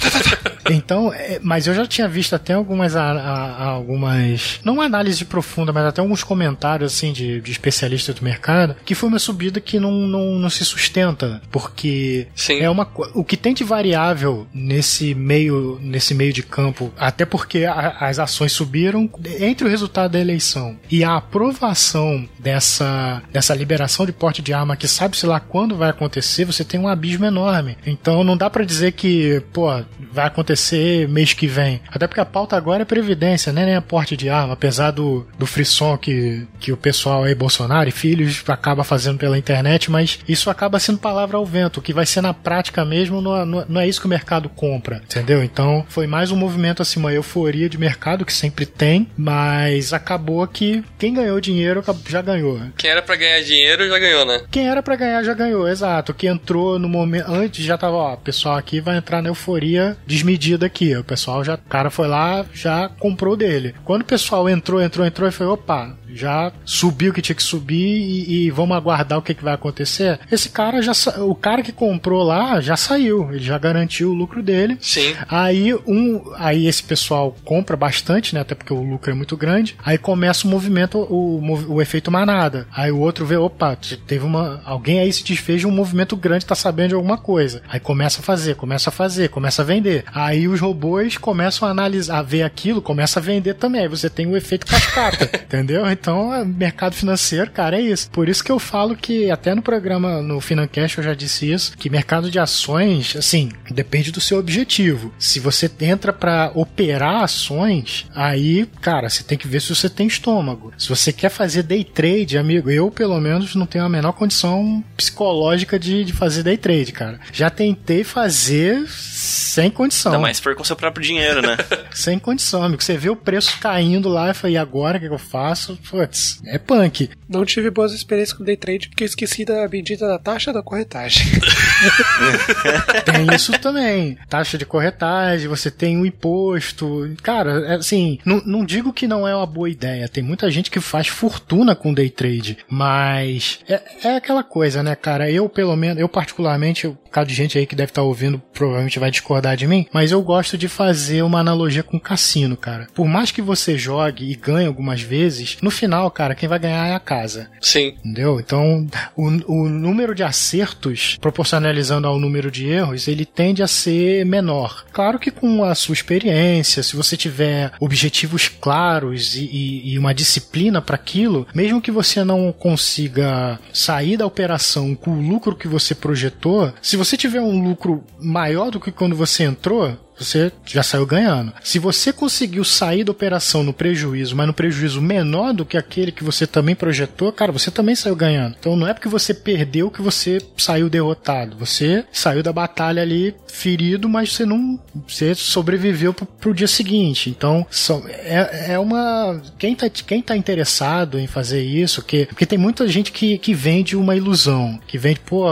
então, 0.72 1.12
é, 1.12 1.38
mas 1.42 1.66
eu 1.66 1.74
já 1.74 1.86
tinha 1.86 2.08
visto 2.08 2.34
até 2.34 2.54
algumas, 2.54 2.96
a, 2.96 3.12
a, 3.12 3.64
algumas, 3.64 4.58
não 4.64 4.74
uma 4.74 4.84
análise 4.84 5.24
profunda, 5.24 5.72
mas 5.72 5.84
até 5.84 6.00
alguns 6.00 6.24
comentários 6.24 6.94
assim 6.94 7.12
de, 7.12 7.40
de 7.40 7.50
especialistas 7.50 8.14
do 8.14 8.24
mercado, 8.24 8.76
que 8.84 8.94
foi 8.94 9.08
uma 9.10 9.18
subida 9.18 9.60
que 9.60 9.78
não, 9.78 9.92
não, 9.92 10.38
não 10.38 10.48
se 10.48 10.64
sustenta, 10.64 11.42
porque 11.50 12.26
Sim. 12.34 12.60
é 12.60 12.70
uma 12.70 12.88
o 13.12 13.22
que 13.22 13.36
tem 13.36 13.52
de 13.52 13.64
variável 13.64 14.46
nesse 14.54 15.14
meio 15.14 15.78
nesse 15.82 16.14
meio 16.14 16.32
de 16.32 16.42
campo, 16.42 16.92
até 16.96 17.26
porque 17.26 17.64
a, 17.64 17.96
as 18.00 18.18
ações 18.18 18.52
subiram 18.52 19.10
entre 19.38 19.66
o 19.66 19.70
resultado 19.70 20.12
da 20.12 20.20
eleição 20.20 20.78
e 20.90 21.04
a 21.04 21.16
aprovação 21.16 22.26
dessa 22.38 23.22
dessa 23.30 23.54
liberação 23.54 24.06
de 24.06 24.12
porte 24.12 24.40
de 24.40 24.54
arma 24.54 24.76
que 24.76 24.88
sabe-se 24.88 25.26
lá 25.26 25.38
quando 25.38 25.76
vai 25.76 25.90
acontecer, 25.90 26.44
você 26.44 26.64
tem 26.64 26.80
um 26.80 26.88
abismo 26.88 27.25
enorme. 27.26 27.76
Então 27.86 28.24
não 28.24 28.36
dá 28.36 28.48
para 28.48 28.64
dizer 28.64 28.92
que, 28.92 29.42
pô, 29.52 29.68
vai 30.12 30.26
acontecer 30.26 31.08
mês 31.08 31.32
que 31.32 31.46
vem. 31.46 31.80
Até 31.88 32.06
porque 32.06 32.20
a 32.20 32.24
pauta 32.24 32.56
agora 32.56 32.82
é 32.82 32.84
previdência, 32.84 33.52
né? 33.52 33.66
Nem 33.66 33.74
a 33.74 33.82
porte 33.82 34.16
de 34.16 34.28
arma, 34.28 34.54
apesar 34.54 34.90
do, 34.90 35.26
do 35.38 35.46
frisson 35.46 35.96
que, 35.98 36.46
que 36.58 36.72
o 36.72 36.76
pessoal 36.76 37.24
aí, 37.24 37.34
Bolsonaro 37.34 37.88
e 37.88 37.92
filhos, 37.92 38.42
acaba 38.48 38.84
fazendo 38.84 39.18
pela 39.18 39.38
internet, 39.38 39.90
mas 39.90 40.18
isso 40.28 40.50
acaba 40.50 40.78
sendo 40.78 40.98
palavra 40.98 41.36
ao 41.36 41.46
vento. 41.46 41.78
O 41.78 41.82
que 41.82 41.92
vai 41.92 42.06
ser 42.06 42.20
na 42.20 42.32
prática 42.32 42.84
mesmo 42.84 43.20
não, 43.20 43.44
não, 43.44 43.64
não 43.68 43.80
é 43.80 43.88
isso 43.88 44.00
que 44.00 44.06
o 44.06 44.10
mercado 44.10 44.48
compra, 44.48 45.02
entendeu? 45.04 45.42
Então 45.42 45.84
foi 45.88 46.06
mais 46.06 46.30
um 46.30 46.36
movimento 46.36 46.82
assim, 46.82 46.98
uma 46.98 47.12
euforia 47.12 47.68
de 47.68 47.78
mercado 47.78 48.24
que 48.24 48.32
sempre 48.32 48.66
tem, 48.66 49.08
mas 49.16 49.92
acabou 49.92 50.46
que 50.46 50.84
quem 50.98 51.14
ganhou 51.14 51.40
dinheiro 51.40 51.82
já 52.08 52.22
ganhou. 52.22 52.60
Quem 52.76 52.90
era 52.90 53.02
para 53.02 53.16
ganhar 53.16 53.40
dinheiro 53.42 53.88
já 53.88 53.98
ganhou, 53.98 54.24
né? 54.24 54.42
Quem 54.50 54.68
era 54.68 54.82
para 54.82 54.96
ganhar 54.96 55.22
já 55.22 55.34
ganhou, 55.34 55.68
exato. 55.68 56.14
Quem 56.14 56.30
entrou 56.30 56.78
no 56.78 56.88
momento 56.88 57.15
antes 57.26 57.64
já 57.64 57.76
tava, 57.78 57.96
ó, 57.96 58.16
pessoal 58.16 58.56
aqui 58.56 58.80
vai 58.80 58.96
entrar 58.96 59.22
na 59.22 59.28
euforia 59.28 59.96
desmedida 60.06 60.66
aqui. 60.66 60.96
O 60.96 61.04
pessoal 61.04 61.44
já, 61.44 61.54
o 61.54 61.68
cara 61.68 61.90
foi 61.90 62.08
lá, 62.08 62.44
já 62.52 62.88
comprou 62.88 63.36
dele. 63.36 63.74
Quando 63.84 64.02
o 64.02 64.06
pessoal 64.06 64.48
entrou, 64.48 64.82
entrou, 64.82 65.06
entrou 65.06 65.28
e 65.28 65.32
foi, 65.32 65.46
opa, 65.46 65.96
já 66.08 66.52
subiu 66.64 67.10
o 67.10 67.14
que 67.14 67.22
tinha 67.22 67.36
que 67.36 67.42
subir 67.42 67.76
e, 67.76 68.46
e 68.46 68.50
vamos 68.50 68.76
aguardar 68.76 69.18
o 69.18 69.22
que, 69.22 69.34
que 69.34 69.44
vai 69.44 69.54
acontecer. 69.54 70.18
Esse 70.30 70.48
cara 70.48 70.80
já, 70.82 70.92
o 71.20 71.34
cara 71.34 71.62
que 71.62 71.72
comprou 71.72 72.22
lá 72.22 72.60
já 72.60 72.76
saiu, 72.76 73.30
ele 73.30 73.44
já 73.44 73.58
garantiu 73.58 74.10
o 74.10 74.14
lucro 74.14 74.42
dele. 74.42 74.78
Sim. 74.80 75.14
Aí 75.28 75.74
um, 75.86 76.22
aí 76.36 76.66
esse 76.66 76.82
pessoal 76.82 77.36
compra 77.44 77.76
bastante, 77.76 78.34
né? 78.34 78.40
Até 78.40 78.54
porque 78.54 78.72
o 78.72 78.82
lucro 78.82 79.10
é 79.10 79.14
muito 79.14 79.36
grande. 79.36 79.76
Aí 79.84 79.98
começa 79.98 80.46
o 80.46 80.50
movimento, 80.50 80.98
o, 80.98 81.40
o 81.68 81.82
efeito 81.82 82.10
manada. 82.10 82.66
Aí 82.72 82.90
o 82.90 82.98
outro 82.98 83.24
vê, 83.26 83.36
opa, 83.36 83.76
teve 84.06 84.24
uma, 84.24 84.60
alguém 84.64 85.00
aí 85.00 85.12
se 85.12 85.24
desfez 85.24 85.60
de 85.60 85.66
um 85.66 85.70
movimento 85.70 86.16
grande, 86.16 86.46
tá 86.46 86.54
sabendo 86.54 86.90
de 86.90 86.94
alguma 86.94 87.18
coisa. 87.18 87.62
Aí 87.68 87.80
começa 87.80 88.20
a 88.20 88.22
fazer, 88.22 88.56
começa 88.56 88.90
a 88.90 88.92
fazer, 88.92 89.28
começa 89.28 89.62
a 89.62 89.64
vender. 89.64 90.04
Aí 90.12 90.48
os 90.48 90.60
robôs 90.60 91.16
começam 91.16 91.66
a 91.66 91.70
analisar, 91.70 92.18
a 92.18 92.22
ver 92.22 92.42
aquilo, 92.42 92.82
começa 92.82 93.18
a 93.18 93.22
vender 93.22 93.54
também. 93.54 93.82
Aí 93.82 93.88
você 93.88 94.08
tem 94.08 94.26
o 94.26 94.36
efeito 94.36 94.66
cascata, 94.66 95.30
entendeu? 95.44 95.84
Então, 95.98 96.32
é, 96.32 96.44
mercado 96.44 96.94
financeiro, 96.94 97.50
cara, 97.50 97.76
é 97.76 97.80
isso. 97.80 98.10
Por 98.10 98.28
isso 98.28 98.44
que 98.44 98.52
eu 98.52 98.58
falo 98.58 98.94
que 98.96 99.30
até 99.30 99.54
no 99.54 99.62
programa, 99.62 100.22
no 100.22 100.40
Financast 100.40 100.98
eu 100.98 101.04
já 101.04 101.14
disse 101.14 101.50
isso, 101.50 101.76
que 101.76 101.90
mercado 101.90 102.30
de 102.30 102.38
ações, 102.38 103.16
assim, 103.16 103.50
depende 103.70 104.12
do 104.12 104.20
seu 104.20 104.38
objetivo. 104.38 105.12
Se 105.18 105.40
você 105.40 105.70
entra 105.80 106.12
para 106.12 106.50
operar 106.54 107.24
ações, 107.24 108.06
aí, 108.14 108.66
cara, 108.80 109.08
você 109.08 109.22
tem 109.22 109.38
que 109.38 109.48
ver 109.48 109.60
se 109.60 109.74
você 109.74 109.88
tem 109.88 110.06
estômago. 110.06 110.72
Se 110.76 110.88
você 110.88 111.12
quer 111.12 111.30
fazer 111.30 111.62
day 111.62 111.84
trade, 111.84 112.38
amigo, 112.38 112.70
eu 112.70 112.90
pelo 112.90 113.18
menos 113.20 113.54
não 113.54 113.66
tenho 113.66 113.84
a 113.84 113.88
menor 113.88 114.12
condição 114.12 114.84
psicológica 114.96 115.78
de, 115.78 116.04
de 116.04 116.12
fazer 116.12 116.42
day 116.42 116.56
trade, 116.56 116.92
cara. 116.92 117.20
Já 117.32 117.50
tentei 117.50 118.04
fazer 118.04 118.86
sem 118.88 119.70
condição. 119.70 120.12
Ainda 120.12 120.22
mais 120.22 120.36
se 120.36 120.42
for 120.42 120.54
com 120.54 120.64
seu 120.64 120.76
próprio 120.76 121.04
dinheiro, 121.04 121.40
né? 121.40 121.56
Sem 121.92 122.18
condição, 122.18 122.62
amigo. 122.62 122.82
Você 122.82 122.96
vê 122.96 123.08
o 123.08 123.16
preço 123.16 123.58
caindo 123.58 124.08
lá 124.08 124.30
e 124.30 124.34
fala, 124.34 124.52
e 124.52 124.56
agora 124.56 124.98
o 124.98 125.00
que, 125.00 125.08
que 125.08 125.14
eu 125.14 125.18
faço? 125.18 125.78
Putz, 125.90 126.40
é 126.46 126.58
punk. 126.58 127.10
Não 127.28 127.44
tive 127.44 127.70
boas 127.70 127.92
experiências 127.92 128.36
com 128.36 128.44
day 128.44 128.56
trade 128.56 128.88
porque 128.88 129.04
eu 129.04 129.06
esqueci 129.06 129.44
da 129.44 129.66
bendita 129.68 130.06
da 130.06 130.18
taxa 130.18 130.52
da 130.52 130.62
corretagem. 130.62 131.26
Tem 133.04 133.34
isso 133.34 133.52
também. 133.58 134.18
Taxa 134.28 134.58
de 134.58 134.66
corretagem, 134.66 135.48
você 135.48 135.70
tem 135.70 135.96
o 135.96 136.00
um 136.00 136.06
imposto. 136.06 137.14
Cara, 137.22 137.66
é 137.66 137.74
assim, 137.74 138.18
não, 138.24 138.42
não 138.44 138.64
digo 138.64 138.92
que 138.92 139.06
não 139.06 139.26
é 139.26 139.34
uma 139.34 139.46
boa 139.46 139.68
ideia. 139.68 140.08
Tem 140.08 140.22
muita 140.22 140.50
gente 140.50 140.70
que 140.70 140.80
faz 140.80 141.08
fortuna 141.08 141.74
com 141.74 141.94
day 141.94 142.10
trade. 142.10 142.58
Mas 142.68 143.60
é, 143.68 143.82
é 144.04 144.16
aquela 144.16 144.42
coisa, 144.42 144.82
né, 144.82 144.94
cara? 144.94 145.30
Eu, 145.30 145.48
pelo 145.48 145.76
menos, 145.76 145.98
eu 145.98 146.08
particularmente, 146.08 146.86
o 146.86 146.98
caso 147.16 147.28
de 147.28 147.34
gente 147.34 147.56
aí 147.56 147.66
que 147.66 147.74
deve 147.74 147.90
estar 147.90 148.02
tá 148.02 148.06
ouvindo 148.06 148.38
provavelmente 148.52 148.98
vai 148.98 149.10
discordar 149.10 149.56
de 149.56 149.66
mim, 149.66 149.86
mas 149.90 150.12
eu 150.12 150.20
gosto 150.20 150.58
de 150.58 150.68
fazer 150.68 151.22
uma 151.22 151.40
analogia 151.40 151.82
com 151.82 151.98
cassino, 151.98 152.58
cara. 152.58 152.88
Por 152.94 153.06
mais 153.06 153.30
que 153.30 153.40
você 153.40 153.78
jogue 153.78 154.30
e 154.30 154.34
ganhe 154.34 154.66
algumas 154.66 155.00
vezes, 155.00 155.56
no 155.62 155.70
final, 155.70 156.10
cara, 156.10 156.34
quem 156.34 156.46
vai 156.46 156.58
ganhar 156.58 156.88
é 156.88 156.94
a 156.94 157.00
casa. 157.00 157.48
Sim. 157.58 157.94
Entendeu? 158.04 158.38
Então, 158.38 158.86
o, 159.16 159.28
o 159.46 159.66
número 159.66 160.14
de 160.14 160.22
acertos, 160.22 161.16
proporcionalizando 161.18 162.06
ao 162.06 162.18
número 162.18 162.50
de 162.50 162.68
erros, 162.68 163.08
ele 163.08 163.24
tende 163.24 163.62
a 163.62 163.66
ser 163.66 164.26
menor. 164.26 164.84
Claro 164.92 165.18
que 165.18 165.30
com 165.30 165.64
a 165.64 165.74
sua 165.74 165.94
experiência, 165.94 166.82
se 166.82 166.96
você 166.96 167.16
tiver 167.16 167.72
objetivos 167.80 168.46
claros 168.48 169.36
e, 169.36 169.44
e, 169.44 169.92
e 169.94 169.98
uma 169.98 170.12
disciplina 170.12 170.82
para 170.82 170.96
aquilo, 170.96 171.46
mesmo 171.54 171.80
que 171.80 171.90
você 171.90 172.22
não 172.22 172.52
consiga 172.52 173.58
sair 173.72 174.18
da 174.18 174.26
operação 174.26 174.94
com 174.94 175.12
o 175.12 175.22
lucro 175.22 175.56
que 175.56 175.66
você 175.66 175.94
projetou, 175.94 176.74
se 176.82 176.96
você 176.96 177.05
tiver 177.14 177.42
um 177.42 177.62
lucro 177.62 178.02
maior 178.18 178.70
do 178.70 178.80
que 178.80 178.90
quando 178.90 179.14
você 179.14 179.44
entrou, 179.44 179.94
você 180.18 180.50
já 180.64 180.82
saiu 180.82 181.06
ganhando. 181.06 181.52
Se 181.62 181.78
você 181.78 182.12
conseguiu 182.12 182.64
sair 182.64 183.04
da 183.04 183.12
operação 183.12 183.62
no 183.62 183.72
prejuízo, 183.72 184.34
mas 184.34 184.46
no 184.46 184.54
prejuízo 184.54 185.00
menor 185.00 185.52
do 185.52 185.64
que 185.64 185.76
aquele 185.76 186.12
que 186.12 186.24
você 186.24 186.46
também 186.46 186.74
projetou, 186.74 187.32
cara, 187.32 187.52
você 187.52 187.70
também 187.70 187.94
saiu 187.94 188.16
ganhando. 188.16 188.56
Então 188.58 188.76
não 188.76 188.86
é 188.86 188.94
porque 188.94 189.08
você 189.08 189.34
perdeu 189.34 189.90
que 189.90 190.02
você 190.02 190.40
saiu 190.56 190.88
derrotado. 190.88 191.56
Você 191.56 192.04
saiu 192.12 192.42
da 192.42 192.52
batalha 192.52 193.02
ali 193.02 193.34
ferido, 193.46 194.08
mas 194.08 194.32
você 194.32 194.44
não. 194.44 194.78
Você 195.06 195.34
sobreviveu 195.34 196.12
pro, 196.12 196.26
pro 196.26 196.54
dia 196.54 196.68
seguinte. 196.68 197.30
Então 197.30 197.66
é, 198.06 198.72
é 198.72 198.78
uma. 198.78 199.40
Quem 199.58 199.74
tá, 199.74 199.88
quem 199.88 200.22
tá 200.22 200.36
interessado 200.36 201.18
em 201.18 201.26
fazer 201.26 201.62
isso, 201.62 202.02
que, 202.02 202.26
porque 202.26 202.46
tem 202.46 202.58
muita 202.58 202.88
gente 202.88 203.12
que, 203.12 203.38
que 203.38 203.54
vende 203.54 203.96
uma 203.96 204.16
ilusão. 204.16 204.78
Que 204.86 204.98
vende, 204.98 205.20
pô. 205.20 205.46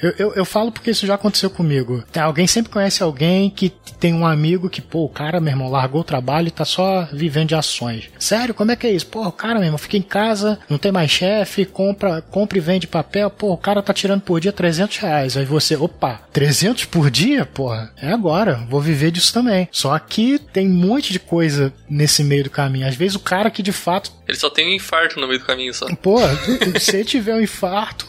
Eu, 0.00 0.14
eu, 0.18 0.34
eu 0.34 0.44
falo 0.44 0.72
porque 0.72 0.90
isso 0.90 1.06
já 1.06 1.14
aconteceu 1.14 1.50
comigo. 1.50 2.02
Alguém 2.14 2.46
sempre 2.46 2.72
conhece 2.72 3.02
alguém 3.02 3.50
que 3.50 3.72
um 4.12 4.26
amigo 4.26 4.68
que, 4.68 4.80
pô, 4.80 5.04
o 5.04 5.08
cara, 5.08 5.40
meu 5.40 5.52
irmão, 5.52 5.70
largou 5.70 6.00
o 6.00 6.04
trabalho 6.04 6.48
e 6.48 6.50
tá 6.50 6.64
só 6.64 7.08
vivendo 7.12 7.48
de 7.48 7.54
ações. 7.54 8.08
Sério, 8.18 8.54
como 8.54 8.72
é 8.72 8.76
que 8.76 8.86
é 8.86 8.92
isso? 8.92 9.06
Pô, 9.06 9.26
o 9.26 9.32
cara, 9.32 9.54
meu 9.54 9.64
irmão, 9.64 9.78
fica 9.78 9.96
em 9.96 10.02
casa, 10.02 10.58
não 10.68 10.78
tem 10.78 10.92
mais 10.92 11.10
chefe, 11.10 11.64
compra, 11.64 12.22
compra 12.22 12.58
e 12.58 12.60
vende 12.60 12.86
papel, 12.86 13.30
pô, 13.30 13.52
o 13.52 13.58
cara 13.58 13.82
tá 13.82 13.92
tirando 13.92 14.22
por 14.22 14.40
dia 14.40 14.52
300 14.52 14.96
reais. 14.98 15.36
Aí 15.36 15.44
você, 15.44 15.76
opa, 15.76 16.20
300 16.32 16.84
por 16.86 17.10
dia? 17.10 17.46
Porra, 17.46 17.92
é 18.00 18.12
agora, 18.12 18.64
vou 18.68 18.80
viver 18.80 19.10
disso 19.10 19.32
também. 19.32 19.68
Só 19.70 19.98
que 19.98 20.38
tem 20.38 20.68
um 20.68 20.74
monte 20.74 21.12
de 21.12 21.18
coisa 21.18 21.72
nesse 21.88 22.22
meio 22.22 22.44
do 22.44 22.50
caminho. 22.50 22.86
Às 22.86 22.94
vezes 22.94 23.16
o 23.16 23.20
cara 23.20 23.50
que 23.50 23.62
de 23.62 23.72
fato. 23.72 24.12
Ele 24.28 24.36
só 24.36 24.50
tem 24.50 24.68
um 24.68 24.74
infarto 24.74 25.20
no 25.20 25.26
meio 25.26 25.38
do 25.38 25.46
caminho 25.46 25.72
só. 25.72 25.86
Pô, 25.96 26.18
se 26.80 27.04
tiver 27.04 27.34
um 27.34 27.40
infarto, 27.40 28.06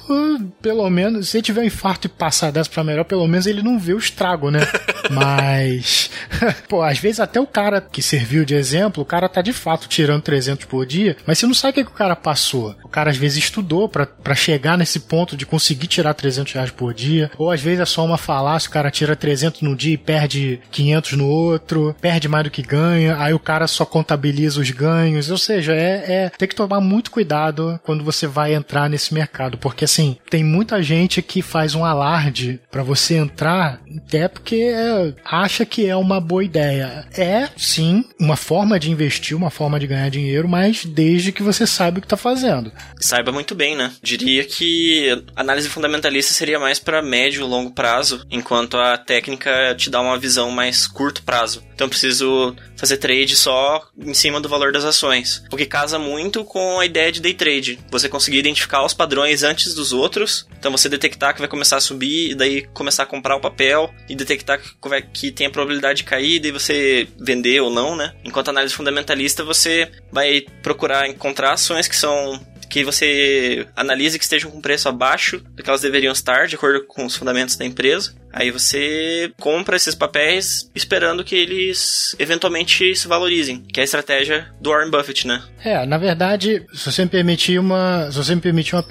pelo 0.62 0.90
menos, 0.90 1.30
se 1.30 1.42
tiver 1.42 1.62
um 1.62 1.66
infarto 1.66 2.08
e 2.08 2.10
passar 2.10 2.52
dessa 2.52 2.70
pra 2.70 2.84
melhor, 2.84 3.04
pelo 3.06 3.28
menos 3.28 3.46
ele 3.46 3.62
não 3.62 3.80
vê 3.80 3.94
o 3.94 3.98
estrago, 3.98 4.50
né? 4.50 4.60
Mas 5.10 5.87
mas, 5.88 6.10
pô, 6.68 6.82
às 6.84 7.00
vezes 7.00 7.20
até 7.20 7.40
o 7.40 7.48
cara 7.48 7.80
que 7.80 8.02
serviu 8.02 8.44
de 8.44 8.54
exemplo, 8.54 9.02
o 9.02 9.06
cara 9.06 9.30
tá 9.30 9.42
de 9.42 9.54
fato 9.54 9.88
tirando 9.88 10.22
300 10.22 10.66
por 10.66 10.86
dia, 10.86 11.16
mas 11.26 11.40
você 11.40 11.48
não 11.48 11.54
sabe 11.54 11.72
o 11.72 11.74
que, 11.76 11.84
que 11.86 11.92
o 11.92 11.98
cara 11.98 12.16
passou. 12.16 12.76
O 12.84 12.90
cara 12.90 13.10
às 13.10 13.18
vezes 13.18 13.38
estudou 13.38 13.88
para 13.88 14.36
chegar 14.36 14.78
nesse 14.78 15.00
ponto 15.00 15.38
de 15.38 15.46
conseguir 15.46 15.88
tirar 15.88 16.14
300 16.14 16.54
reais 16.54 16.72
por 16.72 16.94
dia, 16.94 17.32
ou 17.38 17.50
às 17.50 17.62
vezes 17.62 17.80
é 17.80 17.86
só 17.86 18.04
uma 18.04 18.18
falácia, 18.18 18.70
o 18.70 18.74
cara 18.74 18.92
tira 18.92 19.16
300 19.16 19.62
no 19.62 19.76
dia 19.76 19.94
e 19.94 19.98
perde 19.98 20.60
500 20.72 21.14
no 21.14 21.28
outro, 21.28 21.96
perde 22.02 22.28
mais 22.28 22.44
do 22.44 22.52
que 22.52 22.62
ganha, 22.62 23.18
aí 23.20 23.34
o 23.34 23.40
cara 23.40 23.68
só 23.68 23.86
contabiliza 23.86 24.60
os 24.60 24.70
ganhos, 24.72 25.32
ou 25.32 25.38
seja, 25.38 25.74
é, 25.74 26.26
é 26.26 26.30
tem 26.38 26.48
que 26.48 26.56
tomar 26.56 26.82
muito 26.82 27.12
cuidado 27.12 27.80
quando 27.84 28.04
você 28.04 28.28
vai 28.28 28.54
entrar 28.54 28.90
nesse 28.90 29.14
mercado, 29.14 29.58
porque 29.58 29.86
assim, 29.86 30.18
tem 30.30 30.44
muita 30.44 30.82
gente 30.84 31.22
que 31.22 31.42
faz 31.42 31.76
um 31.76 31.86
alarde 31.86 32.60
para 32.70 32.84
você 32.84 33.16
entrar, 33.16 33.80
até 33.96 34.28
porque 34.28 34.56
é, 34.56 35.14
acha 35.24 35.66
que 35.66 35.77
é 35.86 35.96
uma 35.96 36.20
boa 36.20 36.44
ideia. 36.44 37.08
É, 37.18 37.50
sim, 37.58 38.06
uma 38.20 38.36
forma 38.36 38.80
de 38.80 38.92
investir, 38.92 39.36
uma 39.36 39.50
forma 39.50 39.80
de 39.80 39.88
ganhar 39.88 40.10
dinheiro, 40.10 40.48
mas 40.48 40.86
desde 40.86 41.32
que 41.32 41.44
você 41.44 41.68
saiba 41.68 41.98
o 41.98 42.02
que 42.02 42.06
está 42.06 42.18
fazendo. 42.18 42.72
Saiba 43.00 43.32
muito 43.32 43.54
bem, 43.54 43.76
né? 43.76 43.92
Diria 44.02 44.44
que 44.44 45.24
análise 45.36 45.70
fundamentalista 45.70 46.34
seria 46.34 46.60
mais 46.60 46.80
para 46.80 47.02
médio 47.02 47.42
e 47.42 47.50
longo 47.50 47.72
prazo, 47.72 48.26
enquanto 48.30 48.78
a 48.78 48.98
técnica 48.98 49.76
te 49.76 49.90
dá 49.90 50.02
uma 50.02 50.18
visão 50.18 50.50
mais 50.52 50.88
curto 50.88 51.24
prazo. 51.24 51.64
Então 51.74 51.88
preciso 51.88 52.56
fazer 52.76 52.98
trade 52.98 53.36
só 53.36 53.88
em 53.98 54.14
cima 54.14 54.42
do 54.42 54.50
valor 54.50 54.72
das 54.72 54.84
ações, 54.84 55.44
o 55.52 55.58
que 55.58 55.66
casa 55.66 56.00
muito 56.00 56.44
com 56.44 56.80
a 56.80 56.86
ideia 56.86 57.12
de 57.12 57.22
day 57.22 57.34
trade. 57.34 57.80
Você 57.92 58.10
conseguir 58.10 58.40
identificar 58.40 58.84
os 58.84 58.94
padrões 58.94 59.44
antes 59.44 59.74
dos 59.74 59.94
outros, 59.94 60.48
então 60.58 60.72
você 60.72 60.90
detectar 60.90 61.34
que 61.34 61.40
vai 61.40 61.48
começar 61.48 61.78
a 61.78 61.82
subir 61.82 62.32
e 62.32 62.36
daí 62.36 62.68
começar 62.74 63.04
a 63.04 63.06
comprar 63.06 63.36
o 63.36 63.42
papel 63.42 63.94
e 64.10 64.16
detectar 64.16 64.60
que, 64.60 65.02
que 65.14 65.32
tem 65.32 65.48
a 65.48 65.50
probabilidade 65.50 65.67
de 65.94 66.04
cair 66.04 66.44
e 66.46 66.52
você 66.52 67.08
vender 67.20 67.60
ou 67.62 67.70
não, 67.70 67.96
né? 67.96 68.14
Enquanto 68.24 68.50
análise 68.50 68.74
fundamentalista, 68.74 69.44
você 69.44 69.90
vai 70.12 70.42
procurar 70.62 71.08
encontrar 71.08 71.54
ações 71.54 71.88
que 71.88 71.96
são 71.96 72.40
que 72.70 72.84
você 72.84 73.66
analise 73.76 74.18
que 74.18 74.24
estejam 74.24 74.52
com 74.52 74.60
preço 74.60 74.90
abaixo 74.90 75.40
do 75.40 75.64
que 75.64 75.70
elas 75.70 75.82
deveriam 75.82 76.12
estar, 76.12 76.48
de 76.48 76.56
acordo 76.56 76.86
com 76.86 77.06
os 77.06 77.16
fundamentos 77.16 77.56
da 77.56 77.66
empresa. 77.66 78.14
Aí 78.32 78.52
você 78.52 79.32
compra 79.40 79.76
esses 79.76 79.96
papéis 79.96 80.70
esperando 80.76 81.24
que 81.24 81.36
eles 81.36 82.16
eventualmente 82.20 82.96
se 82.96 83.08
valorizem, 83.08 83.64
que 83.74 83.80
é 83.80 83.82
a 83.82 83.86
estratégia 83.86 84.48
do 84.62 84.70
Warren 84.70 84.92
Buffett, 84.92 85.28
né? 85.28 85.42
É, 85.64 85.86
na 85.86 85.98
verdade, 85.98 86.64
se 86.74 86.92
você 86.92 87.04
me 87.04 87.10
permitir 87.10 87.60
uma, 87.60 88.10
se 88.12 88.18
você 88.18 88.36
me 88.36 88.42
permitir 88.42 88.76
uma, 88.76 88.86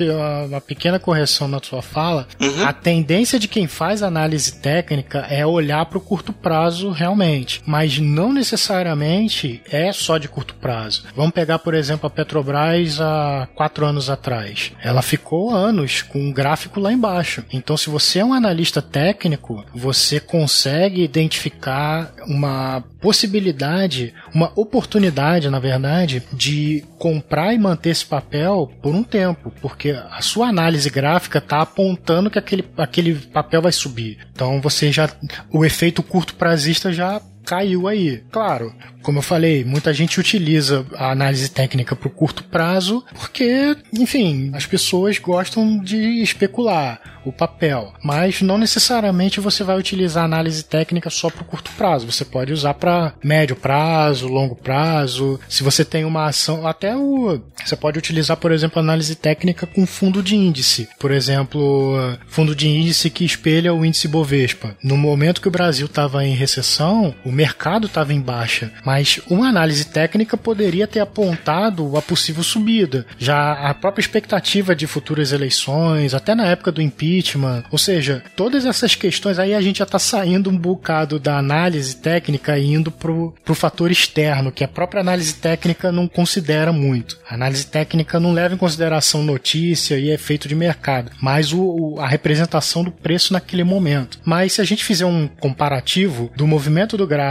uma 0.45 0.61
pequena 0.61 0.99
correção 0.99 1.47
na 1.47 1.61
sua 1.63 1.81
fala, 1.81 2.27
uhum. 2.41 2.67
a 2.67 2.73
tendência 2.73 3.39
de 3.39 3.49
quem 3.49 3.67
faz 3.67 4.03
análise 4.03 4.61
técnica 4.61 5.27
é 5.31 5.47
olhar 5.47 5.87
para 5.87 5.99
o 5.99 6.01
curto 6.01 6.33
prazo 6.33 6.91
realmente, 6.91 7.63
mas 7.67 7.99
não 7.99 8.33
necessariamente 8.33 9.63
é 9.71 9.93
só 9.93 10.19
de 10.19 10.29
curto 10.29 10.55
prazo. 10.55 11.05
Vamos 11.15 11.33
pegar, 11.33 11.59
por 11.59 11.75
exemplo, 11.75 12.07
a 12.07 12.11
Petrobras 12.11 13.01
há 13.01 13.49
quatro 13.55 13.87
anos 13.87 14.11
atrás. 14.11 14.73
Ela 14.83 15.03
ficou 15.03 15.55
anos 15.55 16.03
com 16.03 16.19
um 16.19 16.33
gráfico 16.33 16.81
lá 16.81 16.93
embaixo. 16.93 17.45
Então, 17.53 17.77
se 17.77 17.89
você 17.89 18.19
é 18.19 18.25
um 18.25 18.35
analista 18.35 18.83
técnico 18.83 19.26
técnico, 19.27 19.65
você 19.75 20.21
consegue 20.21 21.03
identificar 21.03 22.13
uma 22.27 22.83
possibilidade, 23.01 24.15
uma 24.33 24.53
oportunidade, 24.55 25.51
na 25.51 25.59
verdade, 25.59 26.23
de 26.33 26.85
comprar 26.99 27.53
e 27.53 27.59
manter 27.59 27.91
esse 27.91 28.05
papel 28.07 28.71
por 28.81 28.95
um 28.95 29.03
tempo, 29.03 29.53
porque 29.61 29.91
a 29.91 30.23
sua 30.23 30.49
análise 30.49 30.89
gráfica 30.89 31.39
está 31.39 31.61
apontando 31.61 32.31
que 32.31 32.39
aquele, 32.39 32.65
aquele 32.77 33.15
papel 33.15 33.63
vai 33.63 33.73
subir. 33.73 34.19
Então 34.33 34.61
você 34.61 34.93
já 34.93 35.11
o 35.51 35.65
efeito 35.65 36.03
curto 36.03 36.35
prazista 36.35 36.93
já 36.93 37.21
caiu 37.47 37.87
aí. 37.87 38.23
Claro, 38.31 38.75
como 39.03 39.19
eu 39.19 39.23
falei, 39.23 39.65
muita 39.65 39.95
gente 39.95 40.19
utiliza 40.19 40.85
a 40.97 41.13
análise 41.13 41.49
técnica 41.49 41.95
para 41.95 42.09
o 42.09 42.11
curto 42.11 42.43
prazo 42.43 43.05
porque, 43.15 43.77
enfim, 43.95 44.51
as 44.53 44.67
pessoas 44.67 45.19
gostam 45.19 45.79
de 45.79 46.21
especular 46.21 47.01
o 47.25 47.33
papel, 47.33 47.93
mas 48.05 48.41
não 48.41 48.57
necessariamente 48.57 49.41
você 49.41 49.65
vai 49.65 49.77
utilizar 49.77 50.23
a 50.23 50.27
análise 50.27 50.65
técnica 50.65 51.11
só 51.11 51.29
para 51.29 51.43
o 51.43 51.45
curto 51.45 51.71
prazo. 51.77 52.11
Você 52.11 52.25
pode 52.25 52.53
usar 52.53 52.75
para 52.75 53.15
médio 53.23 53.57
prazo, 53.57 54.29
longo 54.29 54.55
prazo. 54.55 55.39
Se 55.49 55.65
você 55.65 55.85
tem 55.85 56.05
uma 56.05 56.27
ação, 56.27 56.67
até 56.67 56.97
o 56.97 57.41
você 57.65 57.77
pode 57.77 57.99
utilizar, 57.99 58.37
por 58.37 58.53
exemplo, 58.53 58.79
análise 58.79 59.15
técnica 59.17 59.67
com 59.67 59.85
fundo 59.87 60.23
de 60.23 60.37
índice. 60.37 60.89
Por 61.01 61.11
exemplo, 61.11 61.97
fundo 62.29 62.55
de 62.55 62.69
índice 62.69 63.11
que 63.11 63.25
espelha 63.25 63.75
o 63.75 63.85
índice 63.85 64.07
Bovespa. 64.07 64.77
No 64.83 64.97
momento 64.97 65.41
que 65.41 65.49
o 65.49 65.51
Brasil 65.51 65.87
estava 65.87 66.25
em 66.25 66.35
recessão, 66.35 67.15
o 67.25 67.33
mercado 67.37 67.87
estava 67.87 68.15
em 68.15 68.21
baixa, 68.21 68.73
mas 68.85 69.21
uma 69.29 69.49
análise 69.49 69.85
técnica 69.85 70.37
poderia 70.37 70.87
ter 70.87 71.01
apontado 71.01 71.97
a 71.97 72.03
possível 72.03 72.43
subida. 72.43 73.07
Já 73.19 73.53
a 73.53 73.75
própria 73.75 74.01
expectativa 74.01 74.75
de 74.75 74.87
futuras 74.87 75.33
eleições, 75.33 76.15
até 76.15 76.35
na 76.35 76.47
época 76.47 76.73
do 76.73 76.81
impeachment. 76.81 77.65
Ou 77.71 77.79
seja, 77.79 78.23
todas 78.35 78.65
essas 78.65 78.95
questões 78.95 79.39
aí 79.39 79.55
a 79.55 79.61
gente 79.61 79.81
já 79.81 79.87
tá 79.87 79.99
saindo 79.99 80.49
um 80.49 80.57
bocado 80.57 81.19
da 81.19 81.37
análise 81.37 81.97
técnica 81.97 82.59
e 82.59 82.73
indo 82.73 82.91
pro, 82.91 83.35
pro 83.45 83.55
fator 83.55 83.91
externo, 83.91 84.51
que 84.51 84.65
a 84.65 84.69
própria 84.69 85.01
análise 85.01 85.35
técnica 85.35 85.93
não 85.93 86.09
considera 86.09 86.73
muito. 86.73 87.19
A 87.29 87.35
análise 87.35 87.67
técnica 87.67 88.19
não 88.19 88.33
leva 88.33 88.55
em 88.55 88.59
consideração 88.59 89.23
notícia 89.23 89.99
e 89.99 90.11
efeito 90.11 90.49
de 90.49 90.55
mercado, 90.55 91.11
mas 91.21 91.53
o, 91.53 91.61
o, 91.61 92.01
a 92.01 92.09
representação 92.09 92.83
do 92.83 92.91
preço 92.91 93.35
naquele 93.35 93.65
momento. 93.65 94.19
Mas 94.25 94.55
se 94.55 94.61
a 94.63 94.65
gente 94.65 94.85
fizer 94.85 95.05
um 95.05 95.29
comparativo 95.29 96.31
do 96.35 96.47
movimento 96.47 96.97
do 96.97 97.07
gráfico 97.07 97.26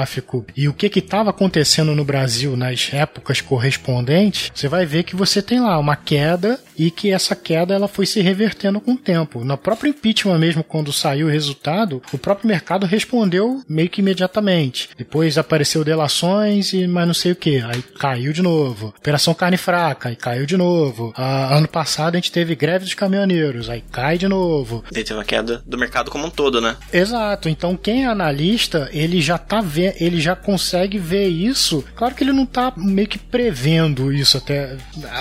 e 0.55 0.67
o 0.67 0.73
que 0.73 0.99
estava 0.99 1.29
acontecendo 1.29 1.95
no 1.95 2.03
Brasil 2.03 2.55
nas 2.57 2.89
épocas 2.93 3.41
correspondentes, 3.41 4.51
você 4.53 4.67
vai 4.67 4.85
ver 4.85 5.03
que 5.03 5.15
você 5.15 5.41
tem 5.41 5.59
lá 5.59 5.77
uma 5.77 5.95
queda 5.95 6.59
e 6.77 6.91
que 6.91 7.11
essa 7.11 7.35
queda 7.35 7.73
ela 7.73 7.87
foi 7.87 8.05
se 8.05 8.21
revertendo 8.21 8.81
com 8.81 8.93
o 8.93 8.97
tempo. 8.97 9.43
No 9.43 9.57
próprio 9.57 9.89
impeachment 9.89 10.37
mesmo, 10.37 10.63
quando 10.63 10.91
saiu 10.91 11.27
o 11.27 11.29
resultado, 11.29 12.01
o 12.11 12.17
próprio 12.17 12.47
mercado 12.47 12.85
respondeu 12.85 13.61
meio 13.67 13.89
que 13.89 14.01
imediatamente. 14.01 14.89
Depois 14.97 15.37
apareceu 15.37 15.83
delações 15.83 16.73
e 16.73 16.87
mais 16.87 17.07
não 17.07 17.13
sei 17.13 17.31
o 17.31 17.35
que, 17.35 17.61
aí 17.61 17.81
caiu 17.99 18.33
de 18.33 18.41
novo. 18.41 18.93
Operação 18.97 19.33
carne 19.33 19.57
fraca, 19.57 20.09
aí 20.09 20.15
caiu 20.15 20.45
de 20.45 20.57
novo. 20.57 21.13
Ah, 21.15 21.55
ano 21.55 21.67
passado 21.67 22.15
a 22.15 22.17
gente 22.17 22.31
teve 22.31 22.55
greve 22.55 22.85
dos 22.85 22.93
caminhoneiros, 22.93 23.69
aí 23.69 23.83
cai 23.91 24.17
de 24.17 24.27
novo. 24.27 24.83
E 24.91 25.03
teve 25.03 25.13
uma 25.13 25.23
queda 25.23 25.61
do 25.65 25.77
mercado 25.77 26.11
como 26.11 26.27
um 26.27 26.29
todo, 26.29 26.59
né? 26.59 26.75
Exato. 26.91 27.49
Então 27.49 27.75
quem 27.77 28.03
é 28.03 28.07
analista, 28.07 28.89
ele 28.91 29.21
já 29.21 29.37
tá 29.37 29.61
vendo, 29.61 29.84
ele 29.99 30.19
já 30.19 30.35
consegue 30.35 30.97
ver 30.97 31.27
isso. 31.27 31.83
Claro 31.95 32.15
que 32.15 32.23
ele 32.23 32.31
não 32.31 32.45
tá 32.45 32.73
meio 32.75 33.07
que 33.07 33.17
prevendo 33.17 34.11
isso 34.13 34.37
até. 34.37 34.77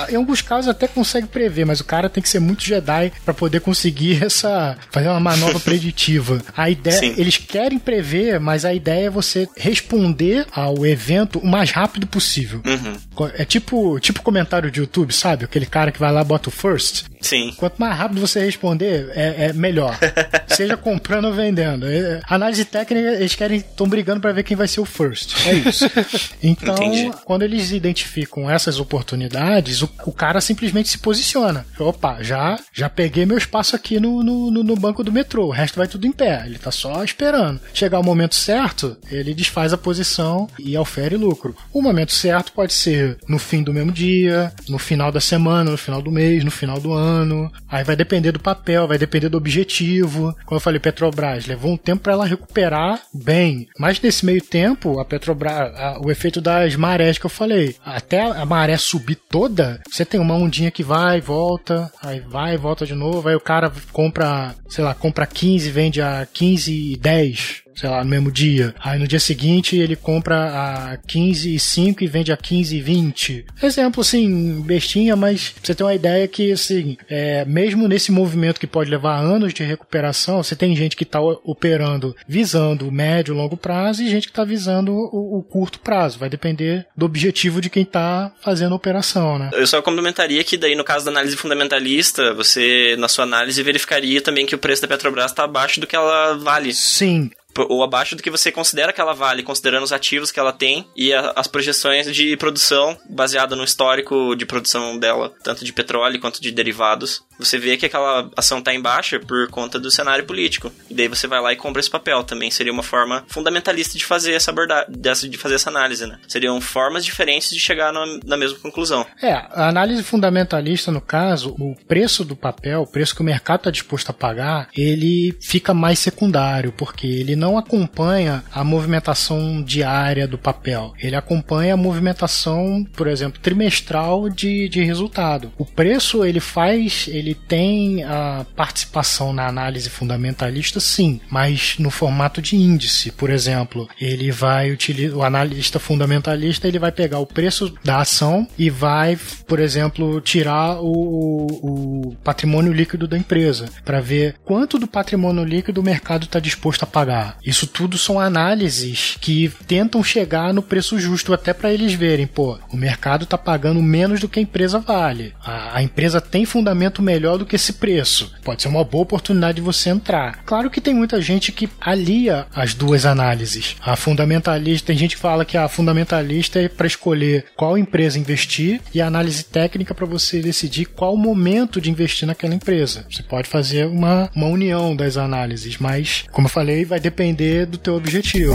Em 0.09 0.17
alguns 0.17 0.43
casos 0.43 0.69
até 0.69 0.87
consegue 0.87 1.27
prever, 1.27 1.65
mas 1.65 1.81
o 1.81 1.85
cara 1.85 2.09
tem 2.09 2.23
que 2.23 2.29
ser 2.29 2.41
muito 2.41 2.65
Jedi 2.65 3.13
para 3.25 3.35
poder 3.35 3.61
conseguir 3.61 4.23
essa 4.25 4.77
fazer 4.91 5.09
uma 5.09 5.21
manobra 5.21 5.59
preditiva. 5.61 6.43
A 6.57 6.71
ideia, 6.71 6.99
Sim. 6.99 7.15
eles 7.17 7.37
querem 7.37 7.79
prever, 7.79 8.39
mas 8.41 8.65
a 8.65 8.73
ideia 8.73 9.07
é 9.07 9.11
você 9.11 9.49
responder 9.57 10.47
ao 10.53 10.87
evento 10.87 11.39
o 11.39 11.47
mais 11.47 11.71
rápido 11.71 12.07
possível. 12.07 12.63
Uhum. 12.65 13.29
É 13.35 13.45
tipo, 13.45 13.99
tipo 14.01 14.23
comentário 14.23 14.71
de 14.71 14.81
YouTube, 14.81 15.13
sabe? 15.13 15.45
Aquele 15.45 15.67
cara 15.67 15.91
que 15.91 15.99
vai 15.99 16.13
lá 16.13 16.23
e 16.23 16.25
bota 16.25 16.49
o 16.49 16.53
first. 16.53 17.05
Sim. 17.25 17.55
Quanto 17.57 17.79
mais 17.79 17.97
rápido 17.97 18.21
você 18.21 18.45
responder, 18.45 19.11
é, 19.15 19.47
é 19.47 19.53
melhor. 19.55 19.99
Seja 20.47 20.77
comprando 20.77 21.25
ou 21.25 21.33
vendendo. 21.33 21.87
É, 21.87 22.21
análise 22.29 22.65
técnica, 22.67 23.13
eles 23.13 23.35
querem, 23.35 23.59
estão 23.59 23.89
brigando 23.89 24.21
para 24.21 24.33
ver 24.33 24.43
quem 24.43 24.57
vai 24.57 24.69
ser 24.69 24.81
o 24.81 24.85
first. 24.85 25.35
É 25.47 25.55
isso. 25.55 25.85
Então, 26.43 26.75
Entendi. 26.75 27.11
quando 27.25 27.43
eles 27.43 27.71
identificam 27.71 28.51
essas 28.51 28.79
oportunidades, 28.79 29.81
o, 29.83 29.91
o, 30.05 30.13
cara 30.13 30.41
simplesmente 30.41 30.91
se 30.91 30.99
posiciona. 30.99 31.65
Opa, 31.79 32.23
já, 32.23 32.59
já 32.73 32.89
peguei 32.89 33.25
meu 33.25 33.39
espaço 33.39 33.75
aqui 33.75 33.99
no, 33.99 34.23
no, 34.23 34.51
no, 34.51 34.77
banco 34.77 35.03
do 35.03 35.11
metrô. 35.11 35.47
O 35.47 35.51
resto 35.51 35.77
vai 35.77 35.89
tudo 35.89 36.07
em 36.07 36.13
pé. 36.13 36.43
Ele 36.45 36.59
tá 36.59 36.71
só 36.71 37.03
esperando. 37.03 37.61
Chegar 37.73 37.99
o 37.99 38.05
momento 38.05 38.35
certo, 38.35 38.97
ele 39.11 39.33
desfaz 39.33 39.73
a 39.73 39.79
posição 39.79 40.47
e 40.59 40.77
ofere 40.77 41.17
lucro. 41.17 41.57
O 41.73 41.81
momento 41.81 42.13
certo 42.13 42.53
pode 42.53 42.75
ser 42.75 43.17
no 43.27 43.39
fim 43.39 43.63
do 43.63 43.73
mesmo 43.73 43.93
dia, 43.93 44.53
no 44.69 44.79
final 44.79 45.11
da 45.11 45.21
semana, 45.21 45.71
no 45.71 45.79
final 45.79 46.03
do 46.03 46.11
mês, 46.11 46.45
no 46.45 46.51
final 46.51 46.79
do 46.79 46.93
ano 46.93 47.14
ano. 47.15 47.51
Aí 47.69 47.85
vai 47.85 47.97
depender 47.97 48.33
do 48.33 48.41
papel, 48.41 48.89
vai 48.89 48.99
depender 48.99 49.29
do 49.29 49.39
objetivo. 49.39 50.35
Como 50.45 50.57
eu 50.57 50.61
falei, 50.61 50.81
Petrobras 50.81 51.47
levou 51.47 51.73
um 51.73 51.77
tempo 51.77 52.03
para 52.03 52.13
ela 52.13 52.27
recuperar 52.27 53.01
bem. 53.13 53.69
Mas 53.79 54.01
nesse 54.01 54.25
meio 54.25 54.43
tempo, 54.43 54.99
a 54.99 55.05
Petrobras, 55.05 55.75
a, 55.77 55.99
o 56.05 56.11
efeito 56.11 56.41
das 56.41 56.77
marés 56.77 57.19
que 57.19 57.27
eu 57.27 57.31
falei, 57.31 57.77
até 57.85 58.21
a 58.21 58.45
maré 58.45 58.77
subir 58.77 59.17
toda, 59.17 59.81
você 59.89 60.05
tem 60.05 60.21
uma 60.21 60.35
ondinha 60.35 60.71
que 60.71 60.83
vai, 60.83 61.21
volta, 61.21 61.91
aí 62.03 62.21
vai, 62.21 62.57
volta 62.57 62.87
de 62.87 62.95
novo, 62.95 63.29
aí 63.29 63.35
o 63.35 63.41
cara 63.41 63.73
compra, 63.93 64.55
sei 64.69 64.83
lá, 64.85 64.95
compra 64.95 65.27
15, 65.27 65.71
vende 65.71 66.03
a 66.03 66.27
15 66.33 66.93
e 66.93 66.97
10 66.97 67.64
sei 67.75 67.89
lá, 67.89 68.03
no 68.03 68.11
mesmo 68.11 68.31
dia. 68.31 68.75
Aí 68.81 68.99
no 68.99 69.09
dia 69.09 69.21
seguinte 69.21 69.77
ele 69.77 69.97
compra 69.97 70.93
a 70.93 70.97
15 70.97 71.55
e 71.55 71.59
5 71.59 72.05
e 72.05 72.07
vende 72.07 72.33
a 72.33 72.37
15 72.37 72.77
e 72.77 72.81
20. 72.81 73.47
Exemplo 73.63 74.01
assim, 74.01 74.61
bestinha, 74.63 75.17
mas 75.17 75.55
você 75.63 75.75
tem 75.75 75.87
uma 75.87 75.95
ideia 75.95 76.27
que, 76.29 76.53
assim, 76.53 76.97
é, 77.09 77.45
mesmo 77.45 77.89
nesse 77.89 78.13
movimento 78.13 78.61
que 78.61 78.67
pode 78.67 78.91
levar 78.91 79.19
anos 79.19 79.53
de 79.53 79.63
recuperação, 79.63 80.43
você 80.43 80.55
tem 80.57 80.75
gente 80.77 80.97
que 80.97 81.05
está 81.05 81.21
operando 81.21 82.15
visando 82.27 82.89
o 82.89 82.93
médio 82.93 83.35
e 83.35 83.37
longo 83.37 83.57
prazo 83.57 84.03
e 84.03 84.09
gente 84.09 84.27
que 84.27 84.33
está 84.33 84.45
visando 84.45 84.93
o, 84.93 85.39
o, 85.39 85.43
curto 85.43 85.81
prazo. 85.81 86.19
Vai 86.19 86.29
depender 86.29 86.87
do 86.97 87.07
objetivo 87.07 87.61
de 87.61 87.71
quem 87.71 87.83
está 87.83 88.33
fazendo 88.41 88.73
a 88.73 88.77
operação, 88.77 89.39
né? 89.39 89.51
Eu 89.53 89.67
só 89.67 89.81
complementaria 89.83 90.43
que 90.45 90.57
daí 90.57 90.75
no 90.75 90.85
caso 90.85 91.05
da 91.05 91.11
análise 91.11 91.37
fundamentalista, 91.37 92.35
você 92.35 92.97
na 92.99 93.09
sua 93.09 93.25
análise 93.25 93.63
verificaria 93.63 94.21
também 94.21 94.47
que 94.47 94.55
o 94.55 94.59
preço 94.59 94.83
da 94.83 94.89
Petrobras 94.89 95.31
está 95.31 95.45
abaixo 95.45 95.81
do 95.81 95.87
que 95.87 95.97
ela 95.97 96.35
vale. 96.35 96.73
Sim, 96.73 97.31
ou 97.69 97.83
abaixo 97.83 98.17
do 98.17 98.23
que 98.23 98.31
você 98.31 98.51
considera 98.51 98.93
que 98.93 99.01
ela 99.01 99.15
vale, 99.15 99.43
considerando 99.43 99.85
os 99.85 99.93
ativos 99.93 100.31
que 100.31 100.41
ela 100.41 100.53
tem 100.53 100.87
e 100.97 101.13
a, 101.13 101.33
as 101.37 101.47
projeções 101.47 102.15
de 102.15 102.37
produção 102.37 102.97
baseada 103.09 103.57
no 103.57 103.65
histórico 103.65 104.35
de 104.35 104.47
produção 104.47 104.99
dela, 104.99 105.33
tanto 105.43 105.65
de 105.65 105.73
petróleo 105.73 106.21
quanto 106.21 106.41
de 106.41 106.51
derivados. 106.51 107.23
Você 107.39 107.59
vê 107.59 107.77
que 107.77 107.87
aquela 107.87 108.31
ação 108.37 108.59
está 108.59 108.73
em 108.73 108.81
baixa 108.81 109.19
por 109.19 109.49
conta 109.49 109.79
do 109.79 109.91
cenário 109.91 110.25
político. 110.25 110.73
E 110.89 110.95
daí 110.95 111.09
você 111.09 111.27
vai 111.27 111.41
lá 111.41 111.53
e 111.53 111.57
compra 111.57 111.81
esse 111.81 111.91
papel. 111.91 112.23
Também 112.23 112.51
seria 112.51 112.73
uma 112.73 112.83
forma 112.83 113.25
fundamentalista 113.27 113.99
de 113.99 114.05
fazer 114.05 114.35
essa 114.35 114.51
abordagem, 114.51 115.29
de 115.29 115.37
fazer 115.37 115.57
essa 115.57 115.69
análise, 115.69 116.07
né? 116.07 116.19
Seriam 116.29 116.61
formas 116.61 117.05
diferentes 117.05 117.51
de 117.51 117.59
chegar 117.59 117.93
na, 117.93 118.05
na 118.25 118.37
mesma 118.37 118.59
conclusão. 118.59 119.05
É, 119.21 119.33
a 119.33 119.69
análise 119.69 120.03
fundamentalista, 120.03 120.93
no 120.93 121.01
caso, 121.01 121.57
o 121.59 121.75
preço 121.89 122.25
do 122.25 122.37
papel, 122.37 122.83
o 122.83 122.87
preço 122.87 123.15
que 123.15 123.21
o 123.21 123.25
mercado 123.25 123.61
está 123.61 123.71
disposto 123.71 124.11
a 124.11 124.15
pagar, 124.15 124.69
ele 124.77 125.37
fica 125.41 125.75
mais 125.75 125.99
secundário, 125.99 126.73
porque 126.73 127.07
ele 127.07 127.35
não 127.35 127.44
acompanha 127.59 128.43
a 128.53 128.65
movimentação 128.65 129.63
diária 129.63 130.27
do 130.27 130.39
papel. 130.39 130.95
Ele 130.99 131.17
acompanha 131.17 131.75
a 131.75 131.77
movimentação, 131.77 132.87
por 132.97 133.07
exemplo, 133.07 133.41
trimestral 133.41 134.29
de, 134.29 134.69
de 134.69 134.83
resultado. 134.83 135.53
O 135.59 135.65
preço 135.65 136.25
ele 136.25 136.41
faz, 136.41 137.07
ele 137.09 137.35
tem 137.35 138.03
a 138.05 138.47
participação 138.57 139.33
na 139.33 139.47
análise 139.47 139.91
fundamentalista, 139.91 140.81
sim, 140.81 141.21
mas 141.31 141.77
no 141.79 141.91
formato 141.91 142.41
de 142.41 142.57
índice. 142.57 143.13
Por 143.13 143.31
exemplo, 143.31 143.89
ele 144.01 144.31
vai 144.31 144.71
utilizar 144.71 145.17
o 145.17 145.23
analista 145.23 145.79
fundamentalista, 145.79 146.67
ele 146.67 146.79
vai 146.79 146.93
pegar 146.93 147.19
o 147.19 147.27
preço 147.27 147.75
da 147.85 147.99
ação 147.99 148.47
e 148.59 148.71
vai, 148.71 149.19
por 149.47 149.59
exemplo, 149.59 150.21
tirar 150.21 150.79
o, 150.81 151.47
o 151.63 152.17
patrimônio 152.23 152.73
líquido 152.73 153.07
da 153.07 153.19
empresa 153.19 153.69
para 153.85 154.01
ver 154.01 154.37
quanto 154.45 154.79
do 154.79 154.87
patrimônio 154.87 155.45
líquido 155.45 155.81
o 155.81 155.85
mercado 155.85 156.25
está 156.25 156.39
disposto 156.39 156.83
a 156.83 156.87
pagar. 156.87 157.34
Isso 157.45 157.67
tudo 157.67 157.99
são 157.99 158.19
análises 158.19 159.17
que 159.21 159.53
tentam 159.67 160.03
chegar 160.03 160.53
no 160.55 160.63
preço 160.63 160.99
justo 160.99 161.33
até 161.33 161.53
para 161.53 161.73
eles 161.73 161.93
verem, 161.93 162.27
pô, 162.27 162.59
o 162.73 162.77
mercado 162.77 163.25
está 163.25 163.37
pagando 163.37 163.83
menos 163.83 164.21
do 164.21 164.29
que 164.29 164.39
a 164.39 164.43
empresa 164.43 164.79
vale. 164.79 165.35
A, 165.45 165.79
a, 165.79 165.83
empresa 165.83 166.21
tem 166.21 166.45
fundamento 166.45 167.03
melhor 167.03 167.39
do 167.39 167.47
que 167.47 167.57
esse 167.57 167.75
preço. 167.75 168.33
Pode 168.43 168.63
ser 168.63 168.69
uma 168.69 168.85
boa 168.85 169.03
oportunidade 169.03 169.57
de 169.57 169.63
você 169.63 169.91
entrar. 169.91 170.43
Claro 170.45 170.71
que 170.71 170.81
tem 170.81 170.95
muita 170.95 171.21
gente 171.21 171.53
que 171.53 171.69
alia 171.81 172.47
as 172.55 172.75
duas 172.75 173.05
análises. 173.05 173.77
A 173.81 173.97
fundamentalista, 173.97 174.87
tem 174.87 174.97
gente 174.97 175.17
que 175.17 175.23
fala 175.23 175.45
que 175.45 175.57
a 175.57 175.69
fundamentalista 175.69 176.61
é 176.61 176.69
para 176.69 176.87
escolher 176.87 177.47
qual 177.57 177.77
empresa 177.77 178.19
investir 178.19 178.81
e 178.95 179.01
a 179.01 179.07
análise 179.07 179.45
técnica 179.45 179.95
para 179.95 180.07
você 180.07 180.41
decidir 180.41 180.87
qual 180.87 181.17
momento 181.17 181.81
de 181.81 181.91
investir 181.91 182.27
naquela 182.27 182.55
empresa. 182.55 183.07
Você 183.11 183.23
pode 183.23 183.49
fazer 183.49 183.87
uma, 183.87 184.31
uma 184.35 184.47
união 184.47 184.97
das 184.97 185.17
análises, 185.17 185.79
mas, 185.79 186.25
como 186.33 186.47
eu 186.47 186.51
falei, 186.51 186.85
vai 186.85 187.01
depender 187.01 187.24
depender 187.25 187.65
do 187.65 187.79
teu 187.79 187.95
objetivo. 187.95 188.55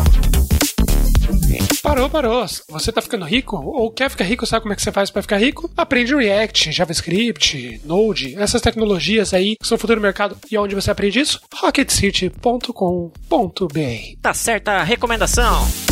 Parou, 1.81 2.09
parou. 2.09 2.45
Você 2.69 2.91
tá 2.91 3.01
ficando 3.01 3.25
rico? 3.25 3.57
Ou 3.57 3.89
quer 3.89 4.09
ficar 4.09 4.25
rico? 4.25 4.45
Sabe 4.45 4.61
como 4.61 4.73
é 4.73 4.75
que 4.75 4.81
você 4.81 4.91
faz 4.91 5.09
para 5.09 5.21
ficar 5.21 5.37
rico? 5.37 5.69
Aprende 5.75 6.15
React, 6.15 6.71
JavaScript, 6.71 7.81
Node, 7.83 8.35
essas 8.35 8.61
tecnologias 8.61 9.33
aí 9.33 9.55
que 9.55 9.67
são 9.67 9.75
o 9.75 9.79
futuro 9.79 9.99
do 9.99 10.03
mercado. 10.03 10.37
E 10.51 10.57
onde 10.57 10.75
você 10.75 10.91
aprende 10.91 11.19
isso? 11.19 11.41
rocketcity.com.br. 11.53 14.21
Tá 14.21 14.33
certa 14.33 14.73
a 14.73 14.83
recomendação. 14.83 15.88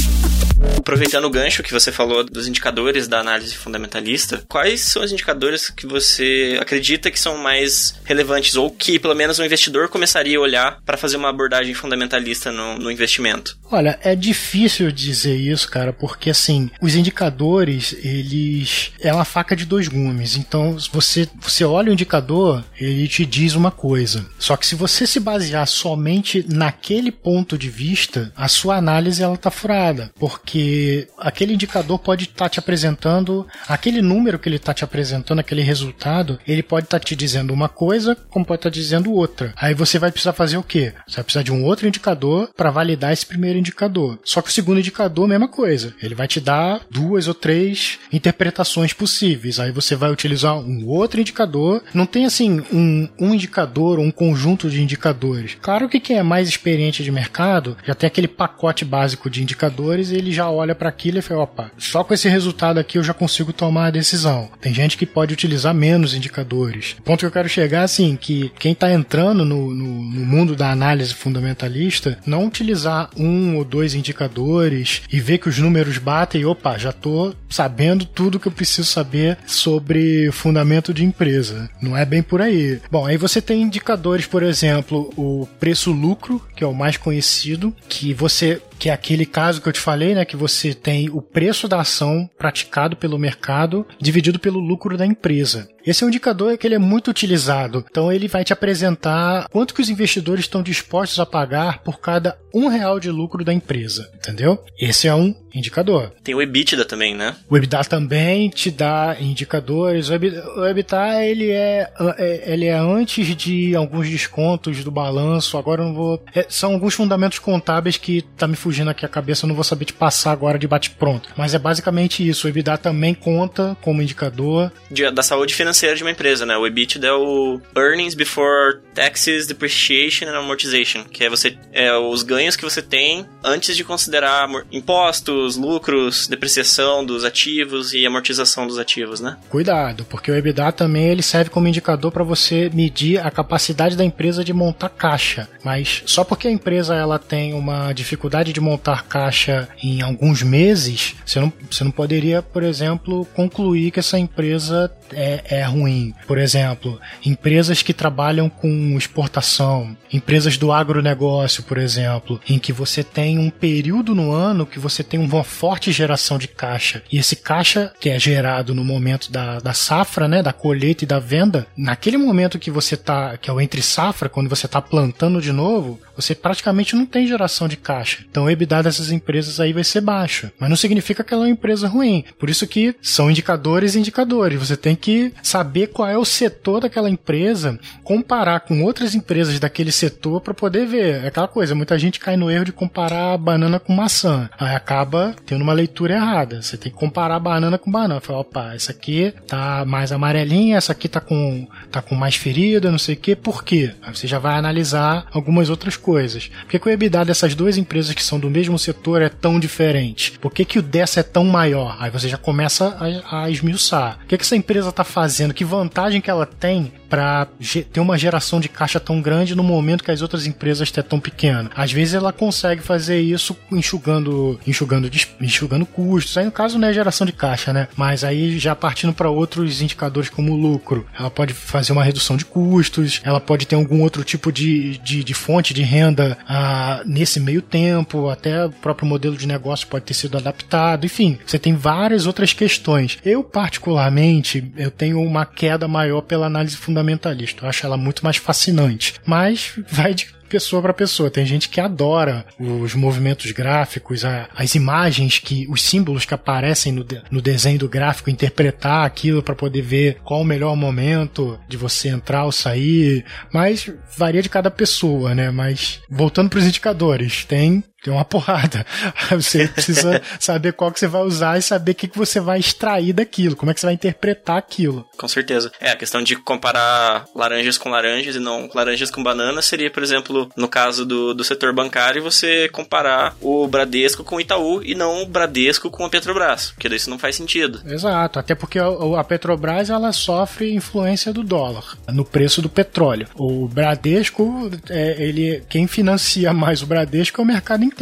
Aproveitando 0.78 1.26
o 1.26 1.30
gancho 1.30 1.64
que 1.64 1.74
você 1.74 1.92
falou 1.92 2.24
dos 2.24 2.48
indicadores 2.48 3.08
da 3.08 3.20
análise 3.20 3.56
fundamentalista, 3.56 4.44
quais 4.48 4.82
são 4.82 5.04
os 5.04 5.12
indicadores 5.12 5.70
que 5.70 5.86
você 5.86 6.58
acredita 6.62 7.12
que 7.12 7.20
são 7.20 7.38
mais 7.38 7.96
relevantes 8.06 8.56
ou 8.56 8.72
que 8.72 8.98
pelo 8.98 9.14
menos 9.14 9.38
o 9.40 9.44
investidor 9.44 9.90
começaria 9.90 10.38
a 10.38 10.42
olhar 10.42 10.80
para 10.86 10.98
fazer 10.98 11.18
uma 11.18 11.30
abordagem 11.30 11.74
fundamentalista 11.74 12.52
no, 12.52 12.78
no, 12.78 12.92
investimento? 12.92 13.58
Olha, 13.70 14.00
é 14.02 14.16
difícil 14.16 14.92
dizer 14.92 15.36
isso, 15.36 15.70
cara, 15.70 15.92
porque 15.92 16.30
assim, 16.30 16.70
os 16.82 16.96
indicadores, 16.96 17.94
eles 18.04 18.92
é 19.00 19.14
uma 19.14 19.26
faca 19.26 19.56
de 19.56 19.66
dois 19.66 19.88
gumes. 19.88 20.38
Então, 20.38 20.78
você 20.92 21.28
você 21.42 21.66
olha 21.66 21.90
o 21.90 21.94
indicador, 21.94 22.64
ele 22.80 23.08
te 23.08 23.26
diz 23.26 23.56
uma 23.56 23.72
coisa. 23.72 24.26
Só 24.40 24.56
que 24.56 24.66
se 24.66 24.76
você 24.76 25.06
se 25.06 25.20
basear 25.20 25.68
somente 25.68 26.46
naquele 26.48 27.12
ponto 27.12 27.58
de 27.58 27.70
vista, 27.70 28.32
a 28.36 28.48
sua 28.48 28.78
análise 28.78 29.22
ela 29.22 29.38
tá 29.38 29.52
furada, 29.52 30.12
porque 30.18 30.47
porque 30.48 31.10
aquele 31.18 31.54
indicador 31.54 32.00
pode 32.00 32.24
estar 32.24 32.46
tá 32.46 32.50
te 32.50 32.58
apresentando, 32.58 33.46
aquele 33.68 34.02
número 34.02 34.40
que 34.40 34.48
ele 34.48 34.56
está 34.56 34.74
te 34.74 34.82
apresentando, 34.82 35.40
aquele 35.40 35.62
resultado, 35.62 36.40
ele 36.48 36.64
pode 36.64 36.86
estar 36.86 37.00
tá 37.00 37.06
te 37.06 37.18
dizendo 37.18 37.54
uma 37.54 37.68
coisa, 37.68 38.16
como 38.30 38.46
pode 38.46 38.60
estar 38.60 38.70
tá 38.70 38.74
dizendo 38.74 39.12
outra. 39.12 39.54
Aí 39.58 39.74
você 39.74 40.00
vai 40.00 40.10
precisar 40.10 40.32
fazer 40.32 40.56
o 40.56 40.64
quê? 40.64 40.94
Você 41.06 41.18
vai 41.18 41.24
precisar 41.26 41.44
de 41.44 41.52
um 41.52 41.66
outro 41.66 41.86
indicador 41.86 42.50
para 42.56 42.72
validar 42.72 43.12
esse 43.12 43.26
primeiro 43.26 43.60
indicador. 43.60 44.20
Só 44.24 44.42
que 44.42 44.50
o 44.50 44.54
segundo 44.54 44.80
indicador, 44.80 45.28
mesma 45.28 45.50
coisa. 45.50 45.94
Ele 46.02 46.16
vai 46.16 46.30
te 46.30 46.40
dar 46.40 46.80
duas 46.90 47.28
ou 47.28 47.34
três 47.34 48.00
interpretações 48.14 48.94
possíveis. 48.94 49.60
Aí 49.60 49.74
você 49.74 49.98
vai 49.98 50.12
utilizar 50.12 50.58
um 50.58 50.88
outro 50.88 51.20
indicador. 51.20 51.84
Não 51.94 52.06
tem 52.06 52.26
assim 52.26 52.64
um, 52.72 53.10
um 53.20 53.34
indicador 53.34 54.00
um 54.00 54.12
conjunto 54.12 54.70
de 54.70 54.82
indicadores. 54.82 55.58
Claro 55.62 55.90
que 55.90 56.00
quem 56.00 56.18
é 56.18 56.24
mais 56.24 56.48
experiente 56.48 57.04
de 57.04 57.12
mercado 57.12 57.76
já 57.86 57.94
tem 57.94 58.08
aquele 58.08 58.30
pacote 58.30 58.86
básico 58.86 59.30
de 59.30 59.44
indicadores 59.44 60.10
e 60.10 60.16
ele 60.16 60.37
já 60.38 60.50
olha 60.50 60.76
para 60.76 60.90
aquilo 60.90 61.18
e 61.18 61.22
fala: 61.22 61.44
opa, 61.44 61.72
só 61.78 62.04
com 62.04 62.14
esse 62.14 62.30
resultado 62.30 62.80
aqui 62.80 62.98
eu 62.98 63.04
já 63.04 63.14
consigo 63.14 63.52
tomar 63.52 63.88
a 63.88 63.92
decisão. 63.92 64.50
Tem 64.62 64.74
gente 64.74 64.98
que 64.98 65.06
pode 65.06 65.34
utilizar 65.34 65.74
menos 65.74 66.14
indicadores. 66.14 66.96
O 67.00 67.02
ponto 67.02 67.20
que 67.20 67.26
eu 67.26 67.32
quero 67.32 67.50
chegar 67.50 67.84
assim 67.84 68.16
que 68.16 68.52
quem 68.60 68.74
está 68.74 68.92
entrando 68.92 69.44
no, 69.44 69.74
no, 69.74 70.04
no 70.04 70.26
mundo 70.26 70.56
da 70.56 70.72
análise 70.72 71.14
fundamentalista 71.14 72.20
não 72.26 72.46
utilizar 72.46 73.10
um 73.18 73.58
ou 73.58 73.64
dois 73.64 73.96
indicadores 73.96 75.02
e 75.12 75.20
ver 75.20 75.40
que 75.40 75.50
os 75.50 75.58
números 75.58 75.98
batem 75.98 76.42
e 76.42 76.46
opa, 76.46 76.78
já 76.78 76.92
tô 76.92 77.34
sabendo 77.50 78.06
tudo 78.06 78.40
que 78.40 78.48
eu 78.48 78.52
preciso 78.52 78.88
saber 78.88 79.38
sobre 79.46 80.32
fundamento 80.32 80.94
de 80.94 81.04
empresa. 81.04 81.70
Não 81.82 81.98
é 81.98 82.06
bem 82.06 82.22
por 82.22 82.42
aí. 82.42 82.80
Bom, 82.92 83.06
aí 83.06 83.18
você 83.18 83.42
tem 83.42 83.62
indicadores, 83.62 84.26
por 84.26 84.44
exemplo, 84.44 85.12
o 85.18 85.48
preço-lucro, 85.60 86.42
que 86.56 86.64
é 86.64 86.68
o 86.68 86.74
mais 86.74 86.98
conhecido, 86.98 87.74
que 87.90 88.14
você 88.14 88.62
que 88.80 88.90
é 88.90 88.94
aquele 88.94 89.26
caso 89.26 89.62
que 89.62 89.68
eu 89.68 89.74
te 89.74 89.80
falei, 89.80 90.14
né, 90.14 90.26
que 90.26 90.36
você 90.36 90.74
tem 90.74 91.10
o 91.10 91.22
preço 91.22 91.68
da 91.68 91.82
ação 91.82 92.30
praticado 92.38 92.96
pelo 92.96 93.18
mercado 93.18 93.86
dividido 94.00 94.40
pelo 94.40 94.60
lucro 94.60 94.98
da 94.98 95.06
empresa. 95.06 95.70
Esse 95.88 96.04
é 96.04 96.06
um 96.06 96.10
indicador 96.10 96.58
que 96.58 96.68
ele 96.68 96.76
é 96.76 96.80
muito 96.80 97.10
utilizado. 97.10 97.86
Então 97.90 98.12
ele 98.12 98.28
vai 98.28 98.44
te 98.44 98.52
apresentar 98.52 99.48
quanto 99.50 99.74
que 99.74 99.82
os 99.82 99.90
investidores 99.90 100.44
estão 100.44 100.62
dispostos 100.62 101.18
a 101.18 101.26
pagar 101.26 101.82
por 101.82 102.02
cada 102.02 102.38
um 102.54 102.68
real 102.68 103.00
de 103.00 103.10
lucro 103.10 103.46
da 103.46 103.54
empresa, 103.54 104.12
entendeu? 104.14 104.62
Esse 104.78 105.08
é 105.08 105.16
um 105.16 105.34
indicador. 105.56 106.12
Tem 106.24 106.36
o 106.36 106.42
EBITDA 106.42 106.84
também, 106.84 107.16
né? 107.16 107.36
O 107.50 107.56
EBITDA 107.56 107.86
também 107.86 108.50
te 108.50 108.70
dá 108.70 109.16
indicadores. 109.18 110.10
O 110.10 110.66
EBITDA, 110.66 111.24
ele 111.24 111.52
é, 111.52 111.90
é, 112.18 112.54
ele 112.54 112.66
é 112.66 112.78
antes 112.78 113.34
de 113.36 113.74
alguns 113.74 114.10
descontos 114.10 114.84
do 114.84 114.92
balanço. 114.92 115.58
Agora 115.58 115.82
eu 115.82 115.88
não 115.88 115.94
vou. 115.94 116.24
É, 116.36 116.46
são 116.50 116.74
alguns 116.74 116.96
fundamentos 116.96 117.40
contábeis 117.40 117.96
que 117.96 118.24
tá 118.36 118.46
me 118.46 118.56
fugindo 118.56 118.90
aqui 118.90 119.06
a 119.06 119.10
cabeça, 119.10 119.46
eu 119.46 119.48
não 119.48 119.56
vou 119.56 119.64
saber 119.64 119.86
te 119.86 119.94
passar 119.94 120.32
agora 120.32 120.60
de 120.60 120.68
bate-pronto. 120.68 121.30
Mas 121.38 121.54
é 121.54 121.60
basicamente 121.60 122.28
isso. 122.28 122.46
O 122.46 122.50
EBITDA 122.50 122.78
também 122.78 123.14
conta 123.14 123.78
como 123.82 124.02
indicador. 124.02 124.72
Da 125.14 125.24
saúde 125.24 125.56
financeira 125.56 125.77
de 125.96 126.04
uma 126.04 126.12
empresa, 126.12 126.46
né? 126.46 126.58
O 126.58 126.66
EBITDA 126.66 127.08
é 127.08 127.14
o 127.14 127.62
Earnings 127.76 128.16
Before 128.16 128.80
Taxes, 128.94 129.46
Depreciation 129.46 130.28
and 130.28 130.38
Amortization, 130.38 131.04
que 131.04 131.24
é 131.24 131.30
você 131.30 131.58
é 131.72 131.96
os 131.96 132.24
ganhos 132.24 132.56
que 132.56 132.64
você 132.64 132.82
tem 132.82 133.26
antes 133.44 133.76
de 133.76 133.84
considerar 133.84 134.50
impostos, 134.72 135.56
lucros, 135.56 136.28
depreciação 136.28 137.06
dos 137.06 137.24
ativos 137.24 137.94
e 137.94 138.06
amortização 138.06 138.66
dos 138.66 138.80
ativos, 138.80 139.20
né? 139.20 139.38
Cuidado, 139.50 140.06
porque 140.06 140.32
o 140.32 140.36
EBITDA 140.36 140.72
também 140.72 141.10
ele 141.10 141.22
serve 141.22 141.50
como 141.50 141.68
indicador 141.68 142.12
para 142.12 142.24
você 142.24 142.70
medir 142.74 143.20
a 143.20 143.30
capacidade 143.30 143.96
da 143.96 144.04
empresa 144.04 144.44
de 144.44 144.54
montar 144.54 144.90
caixa. 144.90 145.48
Mas 145.64 146.02
só 146.06 146.24
porque 146.24 146.48
a 146.48 146.52
empresa 146.52 146.96
ela 146.96 147.20
tem 147.20 147.54
uma 147.54 147.94
dificuldade 147.94 148.52
de 148.52 148.60
montar 148.60 149.04
caixa 149.04 149.70
em 149.84 150.02
alguns 150.02 150.42
meses, 150.42 151.16
você 151.26 151.40
não, 151.40 151.54
você 151.70 151.84
não 151.84 151.92
poderia, 151.92 152.42
por 152.42 152.64
exemplo, 152.64 153.26
concluir 153.36 153.92
que 153.92 154.00
essa 154.00 154.18
empresa 154.18 154.92
é, 155.14 155.60
é 155.60 155.67
ruim. 155.68 156.14
Por 156.26 156.38
exemplo, 156.38 157.00
empresas 157.26 157.82
que 157.82 157.94
trabalham 157.94 158.50
com 158.50 158.98
exportação, 158.98 159.96
empresas 160.12 160.58
do 160.58 160.72
agronegócio, 160.72 161.64
por 161.64 161.78
exemplo, 161.78 162.40
em 162.48 162.58
que 162.58 162.74
você 162.74 163.04
tem 163.04 163.38
um 163.38 163.50
período 163.50 164.16
no 164.16 164.32
ano 164.32 164.66
que 164.66 164.80
você 164.80 165.04
tem 165.04 165.20
uma 165.20 165.44
forte 165.44 165.92
geração 165.92 166.38
de 166.38 166.48
caixa. 166.48 167.04
E 167.12 167.18
esse 167.18 167.36
caixa 167.36 167.92
que 168.00 168.10
é 168.10 168.20
gerado 168.20 168.74
no 168.74 168.84
momento 168.84 169.32
da, 169.32 169.60
da 169.60 169.74
safra, 169.74 170.28
né, 170.28 170.42
da 170.42 170.54
colheita 170.54 171.04
e 171.04 171.08
da 171.08 171.20
venda, 171.20 171.68
naquele 171.76 172.18
momento 172.18 172.60
que 172.60 172.72
você 172.72 172.96
tá, 172.96 173.38
que 173.38 173.50
é 173.50 173.54
o 173.54 173.62
entre 173.62 173.82
safra, 173.82 174.30
quando 174.30 174.50
você 174.50 174.66
está 174.66 174.82
plantando 174.82 175.42
de 175.42 175.52
novo, 175.52 176.00
você 176.16 176.34
praticamente 176.34 176.96
não 176.96 177.06
tem 177.06 177.28
geração 177.28 177.68
de 177.68 177.78
caixa. 177.78 178.24
Então 178.30 178.46
o 178.46 178.50
EBITDA 178.50 178.84
dessas 178.84 179.12
empresas 179.12 179.60
aí 179.60 179.74
vai 179.74 179.84
ser 179.84 180.02
baixo. 180.02 180.52
Mas 180.60 180.70
não 180.70 180.76
significa 180.76 181.24
que 181.24 181.34
ela 181.34 181.44
é 181.44 181.48
uma 181.48 181.52
empresa 181.52 181.88
ruim. 181.88 182.24
Por 182.40 182.50
isso 182.50 182.68
que 182.68 182.96
são 183.02 183.30
indicadores 183.30 183.96
e 183.96 184.00
indicadores. 184.00 184.60
Você 184.60 184.76
tem 184.76 184.96
que 184.96 185.34
saber 185.48 185.88
qual 185.88 186.10
é 186.10 186.18
o 186.18 186.26
setor 186.26 186.82
daquela 186.82 187.10
empresa, 187.10 187.80
comparar 188.04 188.60
com 188.60 188.84
outras 188.84 189.16
empresas 189.16 189.60
daquele 189.60 189.92
setor 189.92 190.42
para 190.42 190.54
poder 190.54 190.86
ver. 190.86 191.24
É 191.24 191.28
aquela 191.28 191.48
coisa, 191.48 191.74
muita 191.74 191.98
gente 191.98 192.20
cai 192.20 192.36
no 192.36 192.52
erro 192.52 192.66
de 192.66 192.72
comparar 192.72 193.38
banana 193.38 193.80
com 193.80 193.94
maçã. 193.94 194.50
Aí 194.60 194.76
acaba 194.76 195.36
tendo 195.46 195.62
uma 195.62 195.74
leitura 195.74 196.16
errada. 196.16 196.62
Você 196.62 196.78
tem 196.78 196.92
que 196.92 196.98
comparar 196.98 197.40
banana 197.40 197.78
com 197.78 197.90
banana. 197.90 198.20
Fala, 198.20 198.40
opa, 198.40 198.74
essa 198.74 198.92
aqui 198.92 199.34
tá 199.48 199.86
mais 199.86 200.12
amarelinha, 200.12 200.78
essa 200.78 200.92
aqui 200.92 201.08
tá 201.08 201.22
com, 201.22 201.68
tá 201.92 202.02
com 202.02 202.16
mais 202.16 202.36
ferida, 202.36 202.92
não 202.92 203.00
sei 203.00 203.16
o 203.16 203.18
que. 203.18 203.36
Por 203.36 203.64
quê? 203.64 203.94
Aí 204.02 204.14
você 204.14 204.28
já 204.28 204.40
vai 204.40 204.56
analisar 204.56 205.28
algumas 205.32 205.70
outras 205.70 205.96
coisas. 205.96 206.48
Por 206.48 206.68
que, 206.70 206.80
que 206.80 206.88
o 206.88 206.92
EBITDA 206.92 207.26
dessas 207.26 207.56
duas 207.56 207.78
empresas 207.78 208.14
que 208.14 208.24
são 208.24 208.40
do 208.40 208.50
mesmo 208.50 208.78
setor 208.78 209.22
é 209.22 209.30
tão 209.30 209.60
diferente? 209.60 210.38
Por 210.40 210.52
que, 210.52 210.66
que 210.66 210.80
o 210.80 210.82
dessa 210.82 211.22
é 211.22 211.24
tão 211.24 211.46
maior? 211.46 211.96
Aí 212.00 212.12
você 212.12 212.28
já 212.28 212.38
começa 212.38 212.98
a, 213.00 213.44
a 213.44 213.50
esmiuçar. 213.50 214.20
O 214.24 214.28
que, 214.28 214.38
que 214.38 214.44
essa 214.44 214.56
empresa 214.56 214.90
está 214.90 215.04
fazendo? 215.04 215.37
Que 215.54 215.64
vantagem 215.66 216.22
que 216.22 216.30
ela 216.30 216.46
tem 216.46 216.92
para 217.10 217.48
ter 217.92 218.00
uma 218.00 218.18
geração 218.18 218.60
de 218.60 218.70
caixa 218.70 219.00
tão 219.00 219.22
grande 219.22 219.56
no 219.56 219.64
momento 219.64 220.04
que 220.04 220.12
as 220.12 220.22
outras 220.22 220.46
empresas 220.46 220.88
estão 220.88 221.04
tão 221.04 221.20
pequenas? 221.20 221.72
Às 221.76 221.92
vezes 221.92 222.14
ela 222.14 222.34
consegue 222.34 222.82
fazer 222.82 223.20
isso 223.20 223.56
enxugando, 223.72 224.60
enxugando, 224.66 225.10
enxugando 225.42 225.86
custos. 225.86 226.38
Aí 226.38 226.46
no 226.46 226.52
caso 226.52 226.78
não 226.78 226.88
é 226.88 226.94
geração 226.94 227.26
de 227.26 227.34
caixa, 227.34 227.72
né? 227.74 227.88
Mas 227.96 228.24
aí 228.24 228.58
já 228.60 228.76
partindo 228.76 229.14
para 229.14 229.30
outros 229.30 229.82
indicadores 229.82 230.30
como 230.30 230.56
lucro. 230.56 231.06
Ela 231.18 231.30
pode 231.30 231.54
fazer 231.54 231.92
uma 231.92 232.04
redução 232.04 232.38
de 232.38 232.46
custos, 232.46 233.22
ela 233.24 233.40
pode 233.40 233.66
ter 233.66 233.76
algum 233.76 234.02
outro 234.02 234.24
tipo 234.24 234.52
de, 234.52 234.98
de, 235.00 235.24
de 235.24 235.34
fonte 235.34 235.74
de 235.74 235.82
renda 235.82 236.38
ah, 236.48 237.02
nesse 237.06 237.40
meio 237.40 237.62
tempo, 237.62 238.30
até 238.30 238.66
o 238.66 238.72
próprio 238.72 239.08
modelo 239.08 239.36
de 239.36 239.48
negócio 239.48 239.88
pode 239.88 240.06
ter 240.06 240.14
sido 240.14 240.38
adaptado, 240.38 241.06
enfim, 241.06 241.38
você 241.46 241.58
tem 241.58 241.76
várias 241.76 242.26
outras 242.26 242.54
questões. 242.54 243.18
Eu, 243.24 243.44
particularmente, 243.44 244.72
eu 244.78 244.92
tenho 244.92 245.22
uma 245.22 245.46
queda 245.46 245.88
maior 245.88 246.22
pela 246.22 246.48
análise 246.48 246.76
fundamentalista, 246.98 247.66
eu 247.66 247.70
acho 247.70 247.86
ela 247.86 247.98
muito 247.98 248.24
mais 248.24 248.38
fascinante, 248.38 249.16
mas 249.26 249.74
vai 249.90 250.14
de 250.14 250.28
pessoa 250.50 250.82
para 250.82 250.94
pessoa. 250.94 251.30
Tem 251.30 251.46
gente 251.46 251.70
que 251.70 251.80
adora 251.80 252.46
os 252.58 252.96
movimentos 252.96 253.52
gráficos, 253.52 254.24
a, 254.24 254.48
as 254.56 254.76
imagens 254.76 255.40
que, 255.40 255.68
os 255.70 255.84
símbolos 255.84 256.26
que 256.26 256.34
aparecem 256.34 256.94
no, 256.94 257.04
de, 257.04 257.22
no 257.30 257.42
desenho 257.42 257.80
do 257.80 257.90
gráfico, 257.90 258.30
interpretar 258.30 259.06
aquilo 259.06 259.44
para 259.44 259.56
poder 259.56 259.82
ver 259.82 260.18
qual 260.24 260.42
o 260.42 260.46
melhor 260.46 260.76
momento 260.76 261.60
de 261.68 261.76
você 261.76 262.08
entrar 262.08 262.46
ou 262.46 262.52
sair. 262.52 263.26
Mas 263.54 263.92
varia 264.18 264.42
de 264.42 264.50
cada 264.50 264.72
pessoa, 264.72 265.36
né? 265.36 265.52
Mas 265.52 266.00
voltando 266.10 266.50
para 266.50 266.60
os 266.60 266.66
indicadores, 266.66 267.44
tem 267.44 267.84
tem 268.08 268.14
uma 268.14 268.24
porrada. 268.24 268.86
Você 269.32 269.68
precisa 269.68 270.22
saber 270.40 270.72
qual 270.72 270.92
que 270.92 271.00
você 271.00 271.08
vai 271.08 271.22
usar 271.24 271.58
e 271.58 271.62
saber 271.62 271.92
o 271.92 271.96
que, 271.96 272.08
que 272.08 272.18
você 272.18 272.40
vai 272.40 272.60
extrair 272.60 273.12
daquilo, 273.12 273.56
como 273.56 273.70
é 273.70 273.74
que 273.74 273.82
você 273.82 273.88
vai 273.88 273.94
interpretar 273.94 274.58
aquilo. 274.58 275.06
Com 275.18 275.28
certeza. 275.28 275.72
É, 275.80 275.92
a 275.92 275.96
questão 275.96 276.22
de 276.22 276.36
comparar 276.36 277.26
laranjas 277.36 277.78
com 277.78 277.90
laranjas 277.90 278.36
e 278.36 278.40
não 278.40 278.70
laranjas 278.74 279.12
com 279.12 279.22
bananas 279.22 279.66
seria, 279.66 279.92
por 279.92 280.02
exemplo, 280.02 280.50
no 280.56 280.68
caso 280.68 281.06
do, 281.06 281.34
do 281.34 281.44
setor 281.44 281.74
bancário, 281.74 282.24
você 282.24 282.70
comparar 282.70 283.36
o 283.42 283.68
Bradesco 283.68 284.24
com 284.24 284.38
o 284.38 284.42
Itaú 284.42 284.82
e 284.84 284.96
não 284.96 285.24
o 285.24 285.26
Bradesco 285.26 285.90
com 285.90 286.06
a 286.06 286.10
Petrobras, 286.10 286.72
porque 286.72 286.88
isso 286.88 287.10
não 287.10 287.20
faz 287.20 287.36
sentido. 287.36 287.82
Exato, 287.86 288.40
até 288.40 288.56
porque 288.56 288.80
a 288.80 289.24
Petrobras 289.24 289.90
ela 289.90 290.14
sofre 290.14 290.74
influência 290.74 291.34
do 291.34 291.44
dólar 291.44 291.98
no 292.12 292.24
preço 292.24 292.62
do 292.62 292.70
petróleo. 292.70 293.28
O 293.36 293.68
Bradesco, 293.68 294.72
é, 294.90 295.22
ele, 295.22 295.64
quem 295.68 295.88
financia 295.88 296.54
mais 296.54 296.82
o 296.82 296.86
Bradesco 296.86 297.42
é 297.42 297.44
o 297.44 297.48
mercado 297.48 297.84
interno. 297.84 297.97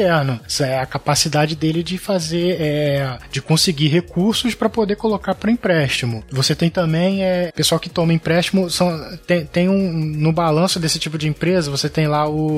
Isso 0.47 0.63
é 0.63 0.79
a 0.79 0.85
capacidade 0.85 1.55
dele 1.55 1.83
de 1.83 1.97
fazer, 1.97 2.57
é, 2.59 3.17
de 3.31 3.41
conseguir 3.41 3.87
recursos 3.87 4.55
para 4.55 4.69
poder 4.69 4.95
colocar 4.95 5.35
para 5.35 5.51
empréstimo. 5.51 6.23
Você 6.31 6.55
tem 6.55 6.69
também 6.69 7.23
é, 7.23 7.51
pessoal 7.51 7.79
que 7.79 7.89
toma 7.89 8.13
empréstimo, 8.13 8.69
são, 8.69 9.17
tem, 9.25 9.45
tem 9.45 9.69
um 9.69 9.91
no 9.93 10.31
balanço 10.31 10.79
desse 10.79 10.99
tipo 10.99 11.17
de 11.17 11.27
empresa, 11.27 11.71
você 11.71 11.89
tem 11.89 12.07
lá 12.07 12.27
o, 12.27 12.55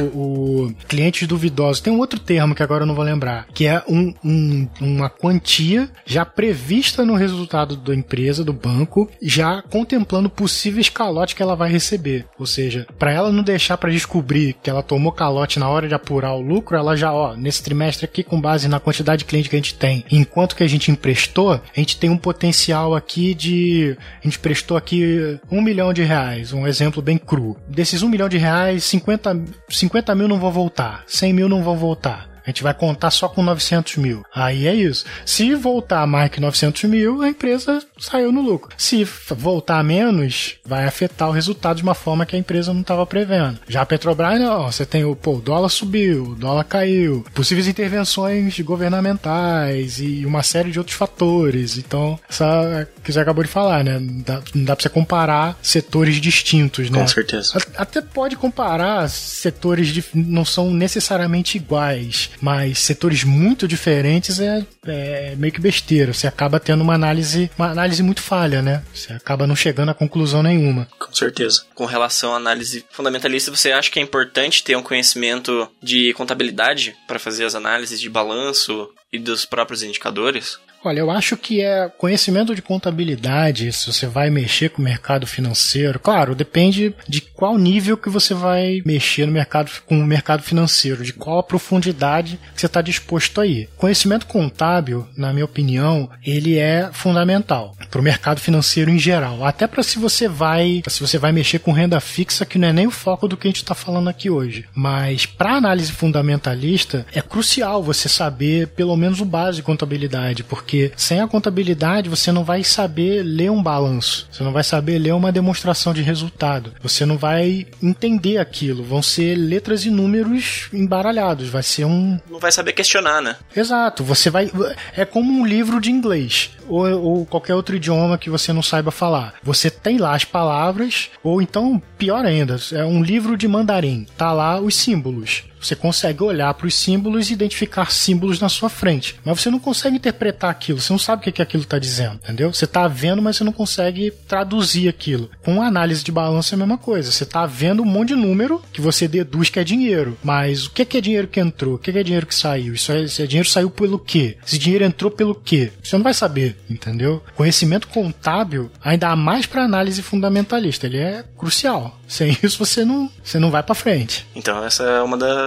o 0.67 0.75
clientes 0.87 1.27
duvidosos. 1.27 1.81
Tem 1.81 1.93
um 1.93 1.99
outro 1.99 2.19
termo 2.19 2.55
que 2.55 2.63
agora 2.63 2.83
eu 2.83 2.87
não 2.87 2.95
vou 2.95 3.03
lembrar, 3.03 3.47
que 3.53 3.65
é 3.65 3.83
um, 3.87 4.13
um, 4.23 4.67
uma 4.79 5.09
quantia 5.09 5.89
já 6.05 6.25
prevista 6.25 7.05
no 7.05 7.15
resultado 7.15 7.75
da 7.75 7.93
empresa, 7.93 8.43
do 8.43 8.53
banco, 8.53 9.09
já 9.21 9.61
contemplando 9.61 10.29
possíveis 10.29 10.89
calotes 10.89 11.33
que 11.33 11.43
ela 11.43 11.55
vai 11.55 11.71
receber. 11.71 12.25
Ou 12.39 12.45
seja, 12.45 12.87
para 12.97 13.11
ela 13.11 13.31
não 13.31 13.43
deixar 13.43 13.77
para 13.77 13.91
descobrir 13.91 14.55
que 14.61 14.69
ela 14.69 14.83
tomou 14.83 15.11
calote 15.11 15.59
na 15.59 15.69
hora 15.69 15.87
de 15.87 15.93
apurar 15.93 16.33
o 16.33 16.41
lucro, 16.41 16.77
ela 16.77 16.95
já 16.95 17.11
ó, 17.13 17.26
nesse 17.35 17.63
trimestre 17.63 18.05
aqui, 18.05 18.23
com 18.23 18.39
base 18.39 18.67
na 18.67 18.79
quantidade 18.79 19.19
de 19.19 19.25
cliente 19.25 19.49
que 19.49 19.55
a 19.55 19.59
gente 19.59 19.75
tem, 19.75 20.05
enquanto 20.11 20.55
que 20.55 20.63
a 20.63 20.67
gente 20.67 20.91
emprestou, 20.91 21.53
a 21.53 21.79
gente 21.79 21.97
tem 21.97 22.09
um 22.09 22.17
potencial 22.17 22.95
aqui 22.95 23.33
de. 23.33 23.97
A 24.21 24.23
gente 24.23 24.39
prestou 24.39 24.77
aqui 24.77 25.39
um 25.51 25.61
milhão 25.61 25.91
de 25.91 26.03
reais, 26.03 26.53
um 26.53 26.67
exemplo 26.67 27.01
bem 27.01 27.17
cru. 27.17 27.57
Desses 27.67 28.03
um 28.03 28.09
milhão 28.09 28.29
de 28.29 28.37
reais, 28.37 28.83
50, 28.83 29.43
50 29.69 30.15
mil 30.15 30.27
não 30.27 30.39
vão 30.39 30.51
voltar, 30.51 31.03
100 31.07 31.33
mil 31.33 31.49
não 31.49 31.63
vão 31.63 31.77
voltar. 31.77 32.36
A 32.47 32.49
gente 32.49 32.63
vai 32.63 32.73
contar 32.73 33.11
só 33.11 33.27
com 33.27 33.43
900 33.43 33.97
mil. 33.97 34.23
Aí 34.33 34.67
é 34.67 34.73
isso. 34.73 35.03
Se 35.25 35.53
voltar 35.53 36.07
mais 36.07 36.31
que 36.31 36.39
900 36.39 36.85
mil, 36.85 37.21
a 37.21 37.27
empresa 37.27 37.83
saiu 37.99 38.31
no 38.31 38.41
lucro. 38.41 38.73
Se 38.77 39.03
voltar 39.03 39.83
menos, 39.83 40.55
vai 40.65 40.85
afetar 40.85 41.27
o 41.27 41.33
resultado 41.33 41.75
de 41.75 41.83
uma 41.83 41.93
forma 41.93 42.25
que 42.25 42.37
a 42.37 42.39
empresa 42.39 42.73
não 42.73 42.81
estava 42.81 43.05
prevendo. 43.05 43.59
Já 43.67 43.81
a 43.81 43.85
Petrobras, 43.85 44.39
não. 44.39 44.71
Você 44.71 44.85
tem 44.85 45.03
o, 45.03 45.13
pô, 45.13 45.33
o 45.33 45.41
dólar 45.41 45.67
subiu, 45.67 46.23
o 46.23 46.35
dólar 46.35 46.63
caiu, 46.63 47.25
possíveis 47.33 47.67
intervenções 47.67 48.57
governamentais 48.61 49.99
e 49.99 50.25
uma 50.25 50.41
série 50.41 50.71
de 50.71 50.79
outros 50.79 50.95
fatores. 50.95 51.77
Então, 51.77 52.17
essa 52.29 52.87
que 53.07 53.13
você 53.13 53.21
acabou 53.21 53.41
de 53.41 53.49
falar, 53.49 53.85
né? 53.85 53.97
Não 53.99 54.21
dá, 54.21 54.43
não 54.53 54.65
dá 54.65 54.75
pra 54.75 54.83
você 54.83 54.89
comparar 54.89 55.57
setores 55.61 56.17
distintos, 56.17 56.89
né? 56.89 56.99
Com 56.99 57.07
certeza. 57.07 57.57
Até 57.77 58.01
pode 58.01 58.35
comparar 58.35 59.09
setores 59.09 59.87
de, 59.87 60.03
não 60.13 60.43
são 60.43 60.69
necessariamente 60.69 61.55
iguais, 61.55 62.29
mas 62.41 62.79
setores 62.79 63.23
muito 63.23 63.65
diferentes 63.65 64.41
é, 64.41 64.65
é 64.85 65.35
meio 65.37 65.53
que 65.53 65.61
besteira. 65.61 66.13
Você 66.13 66.27
acaba 66.27 66.59
tendo 66.59 66.81
uma 66.81 66.95
análise, 66.95 67.49
uma 67.57 67.71
análise 67.71 68.03
muito 68.03 68.21
falha, 68.21 68.61
né? 68.61 68.83
Você 68.93 69.13
acaba 69.13 69.47
não 69.47 69.55
chegando 69.55 69.89
a 69.89 69.93
conclusão 69.93 70.43
nenhuma. 70.43 70.85
Com 70.99 71.15
certeza. 71.15 71.63
Com 71.73 71.85
relação 71.85 72.33
à 72.33 72.35
análise 72.35 72.83
fundamentalista, 72.91 73.55
você 73.55 73.71
acha 73.71 73.89
que 73.89 73.99
é 73.99 74.03
importante 74.03 74.65
ter 74.65 74.75
um 74.75 74.83
conhecimento 74.83 75.69
de 75.81 76.13
contabilidade 76.13 76.93
para 77.07 77.19
fazer 77.19 77.45
as 77.45 77.55
análises 77.55 78.01
de 78.01 78.09
balanço 78.09 78.89
e 79.13 79.17
dos 79.17 79.45
próprios 79.45 79.81
indicadores? 79.81 80.59
Olha, 80.87 80.99
eu 80.99 81.11
acho 81.11 81.35
que 81.35 81.59
é 81.59 81.91
conhecimento 81.97 82.55
de 82.55 82.61
contabilidade, 82.61 83.73
se 83.73 83.91
você 83.91 84.07
vai 84.07 84.29
mexer 84.29 84.69
com 84.69 84.81
o 84.81 84.85
mercado 84.85 85.27
financeiro. 85.27 85.99
Claro, 85.99 86.33
depende 86.33 86.95
de 87.05 87.19
qual 87.19 87.57
nível 87.57 87.97
que 87.97 88.09
você 88.09 88.33
vai 88.33 88.81
mexer 88.85 89.25
no 89.25 89.33
mercado 89.33 89.69
com 89.85 89.99
o 89.99 90.07
mercado 90.07 90.43
financeiro, 90.43 91.03
de 91.03 91.11
qual 91.11 91.39
a 91.39 91.43
profundidade 91.43 92.39
que 92.55 92.61
você 92.61 92.67
está 92.67 92.81
disposto 92.81 93.41
a 93.41 93.45
ir. 93.45 93.67
Conhecimento 93.75 94.27
contábil, 94.27 95.05
na 95.17 95.33
minha 95.33 95.43
opinião, 95.43 96.09
ele 96.25 96.57
é 96.57 96.89
fundamental 96.93 97.75
para 97.91 97.99
o 97.99 98.03
mercado 98.03 98.39
financeiro 98.39 98.89
em 98.89 98.97
geral. 98.97 99.43
Até 99.43 99.67
para 99.67 99.83
se 99.83 99.99
você 99.99 100.25
vai, 100.25 100.83
se 100.87 101.01
você 101.01 101.17
vai 101.17 101.33
mexer 101.33 101.59
com 101.59 101.73
renda 101.73 101.99
fixa, 101.99 102.45
que 102.45 102.57
não 102.57 102.69
é 102.69 102.71
nem 102.71 102.87
o 102.87 102.91
foco 102.91 103.27
do 103.27 103.35
que 103.35 103.47
a 103.47 103.49
gente 103.49 103.57
está 103.57 103.75
falando 103.75 104.07
aqui 104.09 104.29
hoje. 104.29 104.63
Mas 104.73 105.25
para 105.25 105.55
análise 105.55 105.91
fundamentalista 105.91 107.05
é 107.13 107.21
crucial 107.21 107.83
você 107.83 108.07
saber 108.07 108.69
pelo 108.69 108.95
menos 108.95 109.19
o 109.19 109.25
básico 109.25 109.57
de 109.57 109.63
contabilidade, 109.63 110.43
porque 110.43 110.76
porque 110.77 110.91
sem 110.95 111.19
a 111.19 111.27
contabilidade 111.27 112.09
você 112.09 112.31
não 112.31 112.43
vai 112.43 112.63
saber 112.63 113.23
ler 113.23 113.49
um 113.49 113.63
balanço, 113.63 114.27
você 114.31 114.43
não 114.43 114.51
vai 114.51 114.63
saber 114.63 114.99
ler 114.99 115.13
uma 115.13 115.31
demonstração 115.31 115.93
de 115.93 116.01
resultado, 116.01 116.73
você 116.81 117.05
não 117.05 117.17
vai 117.17 117.65
entender 117.81 118.37
aquilo, 118.37 118.83
vão 118.83 119.01
ser 119.01 119.35
letras 119.35 119.85
e 119.85 119.89
números 119.89 120.69
embaralhados, 120.71 121.49
vai 121.49 121.63
ser 121.63 121.85
um. 121.85 122.19
Não 122.29 122.39
vai 122.39 122.51
saber 122.51 122.73
questionar, 122.73 123.21
né? 123.21 123.35
Exato, 123.55 124.03
você 124.03 124.29
vai. 124.29 124.51
É 124.95 125.05
como 125.05 125.31
um 125.31 125.45
livro 125.45 125.81
de 125.81 125.91
inglês 125.91 126.51
ou, 126.67 126.85
ou 127.01 127.25
qualquer 127.25 127.55
outro 127.55 127.75
idioma 127.75 128.17
que 128.17 128.29
você 128.29 128.53
não 128.53 128.61
saiba 128.61 128.91
falar. 128.91 129.35
Você 129.41 129.69
tem 129.69 129.97
lá 129.97 130.15
as 130.15 130.25
palavras, 130.25 131.09
ou 131.23 131.41
então, 131.41 131.81
pior 131.97 132.25
ainda, 132.25 132.57
é 132.71 132.83
um 132.83 133.01
livro 133.01 133.37
de 133.37 133.47
mandarim, 133.47 134.05
tá 134.17 134.31
lá 134.31 134.59
os 134.59 134.75
símbolos. 134.75 135.43
Você 135.61 135.75
consegue 135.75 136.23
olhar 136.23 136.53
para 136.53 136.67
os 136.67 136.75
símbolos 136.75 137.29
e 137.29 137.33
identificar 137.33 137.91
símbolos 137.91 138.39
na 138.39 138.49
sua 138.49 138.69
frente. 138.69 139.19
Mas 139.23 139.41
você 139.41 139.49
não 139.49 139.59
consegue 139.59 139.97
interpretar 139.97 140.49
aquilo. 140.49 140.79
Você 140.79 140.93
não 140.93 140.99
sabe 140.99 141.21
o 141.21 141.23
que, 141.23 141.31
que 141.31 141.41
aquilo 141.41 141.63
está 141.63 141.79
dizendo, 141.79 142.15
entendeu? 142.23 142.53
Você 142.53 142.65
está 142.65 142.87
vendo, 142.87 143.21
mas 143.21 143.37
você 143.37 143.43
não 143.43 143.51
consegue 143.51 144.11
traduzir 144.27 144.87
aquilo. 144.87 145.29
Com 145.43 145.61
análise 145.61 146.03
de 146.03 146.11
balanço 146.11 146.53
é 146.53 146.55
a 146.55 146.59
mesma 146.59 146.77
coisa. 146.77 147.11
Você 147.11 147.23
está 147.23 147.45
vendo 147.45 147.81
um 147.81 147.85
monte 147.85 148.09
de 148.09 148.15
número 148.15 148.61
que 148.71 148.81
você 148.81 149.07
deduz 149.07 149.49
que 149.49 149.59
é 149.59 149.63
dinheiro. 149.63 150.17
Mas 150.23 150.65
o 150.65 150.71
que, 150.71 150.85
que 150.85 150.97
é 150.97 151.01
dinheiro 151.01 151.27
que 151.27 151.39
entrou? 151.39 151.75
O 151.75 151.77
que, 151.79 151.91
que 151.91 151.99
é 151.99 152.03
dinheiro 152.03 152.25
que 152.25 152.35
saiu? 152.35 152.73
Isso 152.73 152.91
é, 152.91 153.03
esse 153.03 153.27
dinheiro 153.27 153.49
saiu 153.49 153.69
pelo 153.69 153.99
quê? 153.99 154.37
Esse 154.45 154.57
dinheiro 154.57 154.85
entrou 154.85 155.11
pelo 155.11 155.35
quê? 155.35 155.71
Você 155.83 155.95
não 155.95 156.03
vai 156.03 156.13
saber, 156.13 156.57
entendeu? 156.69 157.23
Conhecimento 157.35 157.87
contábil, 157.87 158.69
ainda 158.83 159.15
mais 159.15 159.45
para 159.45 159.63
análise 159.63 160.01
fundamentalista, 160.01 160.85
ele 160.85 160.97
é 160.97 161.23
crucial. 161.37 161.99
Sem 162.07 162.37
isso 162.41 162.57
você 162.57 162.85
não, 162.85 163.11
você 163.23 163.37
não 163.37 163.51
vai 163.51 163.63
para 163.63 163.75
frente. 163.75 164.25
Então 164.35 164.63
essa 164.63 164.83
é 164.83 165.01
uma 165.01 165.17
das 165.17 165.46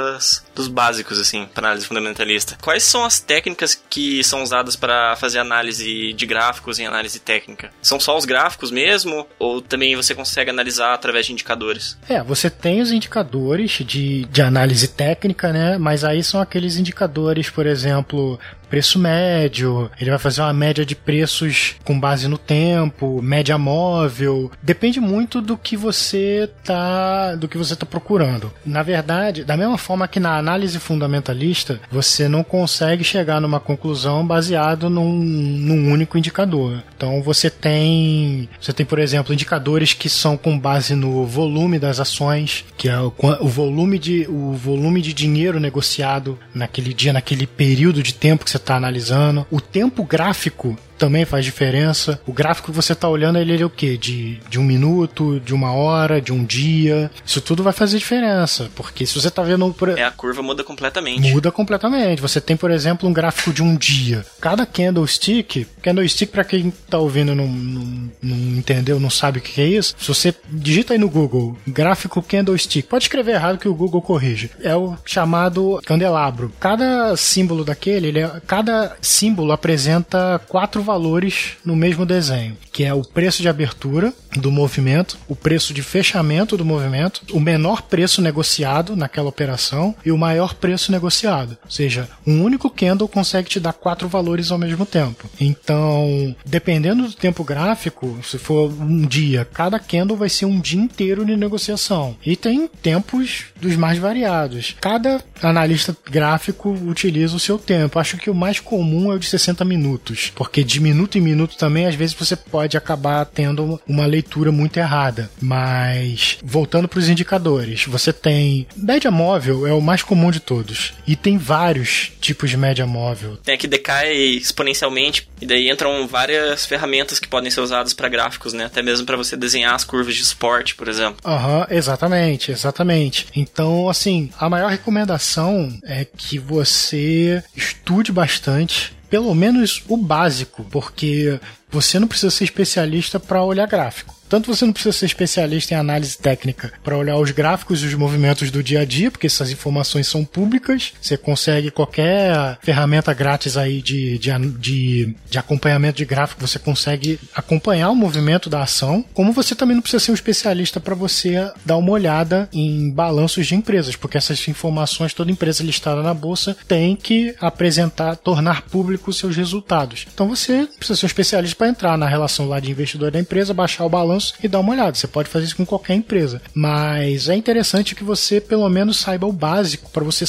dos 0.54 0.68
básicos 0.68 1.18
assim 1.18 1.46
para 1.46 1.68
análise 1.68 1.86
fundamentalista. 1.86 2.56
Quais 2.60 2.82
são 2.82 3.04
as 3.04 3.20
técnicas 3.20 3.80
que 3.88 4.22
são 4.24 4.42
usadas 4.42 4.76
para 4.76 5.16
fazer 5.16 5.38
análise 5.38 6.12
de 6.12 6.26
gráficos 6.26 6.78
em 6.78 6.86
análise 6.86 7.18
técnica? 7.18 7.70
São 7.82 7.98
só 7.98 8.16
os 8.16 8.24
gráficos 8.24 8.70
mesmo 8.70 9.26
ou 9.38 9.60
também 9.60 9.96
você 9.96 10.14
consegue 10.14 10.50
analisar 10.50 10.94
através 10.94 11.26
de 11.26 11.32
indicadores? 11.32 11.98
É, 12.08 12.22
você 12.22 12.50
tem 12.50 12.80
os 12.80 12.92
indicadores 12.92 13.70
de, 13.70 14.24
de 14.24 14.42
análise 14.42 14.88
técnica, 14.88 15.52
né? 15.52 15.78
Mas 15.78 16.04
aí 16.04 16.22
são 16.22 16.40
aqueles 16.40 16.76
indicadores, 16.76 17.50
por 17.50 17.66
exemplo, 17.66 18.38
preço 18.70 18.98
médio, 18.98 19.90
ele 20.00 20.10
vai 20.10 20.18
fazer 20.18 20.40
uma 20.40 20.52
média 20.52 20.86
de 20.86 20.94
preços 20.94 21.74
com 21.84 21.98
base 21.98 22.28
no 22.28 22.38
tempo, 22.38 23.20
média 23.20 23.58
móvel. 23.58 24.50
Depende 24.62 25.00
muito 25.00 25.40
do 25.40 25.58
que 25.58 25.76
você 25.76 26.48
tá, 26.64 27.34
do 27.34 27.48
que 27.48 27.58
você 27.58 27.74
tá 27.74 27.84
procurando. 27.84 28.52
Na 28.64 28.84
verdade, 28.84 29.42
da 29.42 29.56
mesma 29.56 29.76
forma 29.76 30.06
que 30.06 30.20
na 30.20 30.38
análise 30.38 30.78
fundamentalista, 30.78 31.80
você 31.90 32.28
não 32.28 32.44
consegue 32.44 33.02
chegar 33.02 33.40
numa 33.40 33.58
conclusão 33.58 34.24
baseado 34.24 34.88
num, 34.88 35.12
num 35.12 35.90
único 35.90 36.16
indicador. 36.16 36.80
Então 36.96 37.20
você 37.22 37.50
tem, 37.50 38.48
você 38.60 38.72
tem, 38.72 38.86
por 38.86 39.00
exemplo, 39.00 39.34
indicadores 39.34 39.92
que 39.92 40.08
são 40.08 40.36
com 40.36 40.56
base 40.56 40.94
no 40.94 41.26
volume 41.26 41.78
das 41.78 41.98
ações, 41.98 42.64
que 42.76 42.88
é 42.88 43.00
o, 43.00 43.12
o 43.40 43.48
volume 43.48 43.98
de 43.98 44.26
o 44.28 44.52
volume 44.52 45.02
de 45.02 45.12
dinheiro 45.12 45.58
negociado 45.58 46.38
naquele 46.54 46.94
dia, 46.94 47.12
naquele 47.12 47.46
período 47.46 48.02
de 48.02 48.14
tempo 48.14 48.44
que 48.44 48.50
você 48.50 48.59
está 48.60 48.76
analisando. 48.76 49.46
O 49.50 49.60
tempo 49.60 50.04
gráfico 50.04 50.76
também 51.00 51.24
faz 51.24 51.46
diferença. 51.46 52.20
O 52.26 52.32
gráfico 52.32 52.70
que 52.70 52.76
você 52.76 52.92
está 52.92 53.08
olhando, 53.08 53.38
ele, 53.38 53.54
ele 53.54 53.62
é 53.62 53.66
o 53.66 53.70
quê? 53.70 53.96
De, 53.96 54.38
de 54.50 54.60
um 54.60 54.62
minuto, 54.62 55.40
de 55.40 55.54
uma 55.54 55.72
hora, 55.72 56.20
de 56.20 56.30
um 56.30 56.44
dia. 56.44 57.10
Isso 57.24 57.40
tudo 57.40 57.62
vai 57.62 57.72
fazer 57.72 57.96
diferença, 57.96 58.70
porque 58.76 59.06
se 59.06 59.18
você 59.18 59.28
está 59.28 59.42
vendo... 59.42 59.72
Por... 59.72 59.88
É, 59.88 60.04
a 60.04 60.10
curva 60.10 60.42
muda 60.42 60.62
completamente. 60.62 61.32
Muda 61.32 61.50
completamente. 61.50 62.20
Você 62.20 62.38
tem, 62.38 62.54
por 62.54 62.70
exemplo, 62.70 63.08
um 63.08 63.12
gráfico 63.14 63.50
de 63.50 63.62
um 63.62 63.74
dia. 63.74 64.26
Cada 64.40 64.66
candlestick, 64.66 65.66
candlestick 65.80 66.30
para 66.30 66.44
quem 66.44 66.68
está 66.68 66.98
ouvindo 66.98 67.34
não, 67.34 67.46
não, 67.46 68.10
não, 68.22 68.58
entendeu, 68.58 69.00
não 69.00 69.08
sabe 69.10 69.38
o 69.38 69.42
que 69.42 69.58
é 69.58 69.66
isso, 69.66 69.94
se 69.98 70.08
você 70.08 70.34
digita 70.50 70.92
aí 70.92 70.98
no 70.98 71.08
Google, 71.08 71.56
gráfico 71.66 72.20
candlestick, 72.22 72.86
pode 72.86 73.04
escrever 73.04 73.32
errado 73.32 73.58
que 73.58 73.68
o 73.68 73.74
Google 73.74 74.02
corrige. 74.02 74.50
É 74.62 74.76
o 74.76 74.96
chamado 75.04 75.80
candelabro. 75.86 76.52
Cada 76.60 77.16
símbolo 77.16 77.64
daquele, 77.64 78.08
ele 78.08 78.18
é, 78.20 78.40
cada 78.46 78.96
símbolo 79.00 79.52
apresenta 79.52 80.38
quatro 80.46 80.82
valores 80.90 81.52
no 81.64 81.76
mesmo 81.76 82.04
desenho, 82.04 82.56
que 82.72 82.82
é 82.82 82.92
o 82.92 83.02
preço 83.02 83.42
de 83.42 83.48
abertura 83.48 84.12
do 84.36 84.50
movimento, 84.50 85.16
o 85.28 85.36
preço 85.36 85.72
de 85.72 85.82
fechamento 85.82 86.56
do 86.56 86.64
movimento, 86.64 87.22
o 87.30 87.38
menor 87.38 87.82
preço 87.82 88.20
negociado 88.20 88.96
naquela 88.96 89.28
operação 89.28 89.94
e 90.04 90.10
o 90.10 90.18
maior 90.18 90.54
preço 90.54 90.90
negociado. 90.90 91.56
Ou 91.64 91.70
seja, 91.70 92.08
um 92.26 92.42
único 92.42 92.68
candle 92.68 93.06
consegue 93.06 93.48
te 93.48 93.60
dar 93.60 93.72
quatro 93.72 94.08
valores 94.08 94.50
ao 94.50 94.58
mesmo 94.58 94.84
tempo. 94.84 95.30
Então, 95.40 96.34
dependendo 96.44 97.06
do 97.06 97.12
tempo 97.12 97.44
gráfico, 97.44 98.18
se 98.24 98.36
for 98.36 98.72
um 98.72 99.02
dia, 99.06 99.44
cada 99.44 99.78
candle 99.78 100.16
vai 100.16 100.28
ser 100.28 100.46
um 100.46 100.58
dia 100.58 100.80
inteiro 100.80 101.24
de 101.24 101.36
negociação. 101.36 102.16
E 102.26 102.34
tem 102.34 102.68
tempos 102.82 103.44
dos 103.60 103.76
mais 103.76 103.98
variados. 103.98 104.74
Cada 104.80 105.22
analista 105.40 105.96
gráfico 106.10 106.70
utiliza 106.70 107.36
o 107.36 107.40
seu 107.40 107.58
tempo. 107.58 107.98
Acho 107.98 108.16
que 108.16 108.30
o 108.30 108.34
mais 108.34 108.58
comum 108.58 109.12
é 109.12 109.14
o 109.14 109.18
de 109.20 109.26
60 109.26 109.64
minutos, 109.64 110.32
porque 110.34 110.64
de 110.64 110.79
minuto 110.80 111.18
em 111.18 111.20
minuto 111.20 111.56
também, 111.56 111.86
às 111.86 111.94
vezes 111.94 112.14
você 112.14 112.36
pode 112.36 112.76
acabar 112.76 113.24
tendo 113.24 113.80
uma 113.86 114.06
leitura 114.06 114.50
muito 114.50 114.78
errada. 114.78 115.30
Mas, 115.40 116.38
voltando 116.42 116.88
para 116.88 116.98
os 116.98 117.08
indicadores, 117.08 117.84
você 117.86 118.12
tem. 118.12 118.66
Média 118.76 119.10
móvel 119.10 119.66
é 119.66 119.72
o 119.72 119.80
mais 119.80 120.02
comum 120.02 120.30
de 120.30 120.40
todos. 120.40 120.92
E 121.06 121.16
tem 121.16 121.38
vários 121.38 122.12
tipos 122.20 122.50
de 122.50 122.56
média 122.56 122.86
móvel. 122.86 123.36
Tem 123.36 123.58
que 123.58 123.66
decai 123.66 124.12
exponencialmente, 124.12 125.28
e 125.40 125.46
daí 125.46 125.70
entram 125.70 126.06
várias 126.06 126.66
ferramentas 126.66 127.18
que 127.18 127.28
podem 127.28 127.50
ser 127.50 127.60
usadas 127.60 127.92
para 127.92 128.08
gráficos, 128.08 128.52
né? 128.52 128.64
Até 128.64 128.82
mesmo 128.82 129.06
para 129.06 129.16
você 129.16 129.36
desenhar 129.36 129.74
as 129.74 129.84
curvas 129.84 130.14
de 130.14 130.24
suporte, 130.24 130.74
por 130.74 130.88
exemplo. 130.88 131.16
Aham, 131.24 131.60
uhum, 131.60 131.66
exatamente, 131.70 132.50
exatamente. 132.50 133.26
Então, 133.34 133.88
assim, 133.88 134.30
a 134.38 134.48
maior 134.48 134.70
recomendação 134.70 135.78
é 135.84 136.04
que 136.04 136.38
você 136.38 137.42
estude 137.56 138.12
bastante 138.12 138.92
pelo 139.10 139.34
menos 139.34 139.82
o 139.88 139.96
básico, 139.96 140.64
porque 140.70 141.38
você 141.70 141.98
não 141.98 142.08
precisa 142.08 142.30
ser 142.30 142.44
especialista 142.44 143.18
para 143.20 143.42
olhar 143.42 143.66
gráfico. 143.66 144.20
Tanto 144.30 144.54
você 144.54 144.64
não 144.64 144.72
precisa 144.72 144.96
ser 144.96 145.06
especialista 145.06 145.74
em 145.74 145.76
análise 145.76 146.16
técnica 146.16 146.72
para 146.84 146.96
olhar 146.96 147.18
os 147.18 147.32
gráficos 147.32 147.82
e 147.82 147.86
os 147.86 147.94
movimentos 147.94 148.48
do 148.52 148.62
dia 148.62 148.82
a 148.82 148.84
dia, 148.84 149.10
porque 149.10 149.26
essas 149.26 149.50
informações 149.50 150.06
são 150.06 150.24
públicas. 150.24 150.92
Você 151.02 151.16
consegue 151.16 151.72
qualquer 151.72 152.56
ferramenta 152.62 153.12
grátis 153.12 153.56
aí 153.56 153.82
de, 153.82 154.18
de, 154.18 154.30
de, 154.56 155.16
de 155.28 155.36
acompanhamento 155.36 155.98
de 155.98 156.04
gráfico, 156.04 156.46
você 156.46 156.60
consegue 156.60 157.18
acompanhar 157.34 157.90
o 157.90 157.96
movimento 157.96 158.48
da 158.48 158.62
ação. 158.62 159.04
Como 159.12 159.32
você 159.32 159.56
também 159.56 159.74
não 159.74 159.82
precisa 159.82 160.04
ser 160.04 160.12
um 160.12 160.14
especialista 160.14 160.78
para 160.78 160.94
você 160.94 161.50
dar 161.66 161.76
uma 161.76 161.90
olhada 161.90 162.48
em 162.52 162.88
balanços 162.88 163.48
de 163.48 163.56
empresas, 163.56 163.96
porque 163.96 164.16
essas 164.16 164.46
informações, 164.46 165.12
toda 165.12 165.32
empresa 165.32 165.64
listada 165.64 166.04
na 166.04 166.14
bolsa 166.14 166.56
tem 166.68 166.94
que 166.94 167.34
apresentar, 167.40 168.14
tornar 168.14 168.62
público 168.62 169.12
seus 169.12 169.36
resultados. 169.36 170.06
Então 170.14 170.28
você 170.28 170.68
precisa 170.78 171.00
ser 171.00 171.06
um 171.06 171.08
especialista 171.08 171.56
para 171.60 171.68
entrar 171.68 171.98
na 171.98 172.08
relação 172.08 172.48
lá 172.48 172.58
de 172.58 172.70
investidor 172.70 173.10
da 173.10 173.20
empresa, 173.20 173.52
baixar 173.52 173.84
o 173.84 173.88
balanço 173.90 174.32
e 174.42 174.48
dar 174.48 174.60
uma 174.60 174.72
olhada. 174.72 174.94
Você 174.94 175.06
pode 175.06 175.28
fazer 175.28 175.44
isso 175.44 175.56
com 175.56 175.66
qualquer 175.66 175.92
empresa. 175.92 176.40
Mas 176.54 177.28
é 177.28 177.36
interessante 177.36 177.94
que 177.94 178.02
você 178.02 178.40
pelo 178.40 178.66
menos 178.70 178.96
saiba 178.96 179.26
o 179.26 179.32
básico 179.32 179.90
para 179.90 180.02
você, 180.02 180.24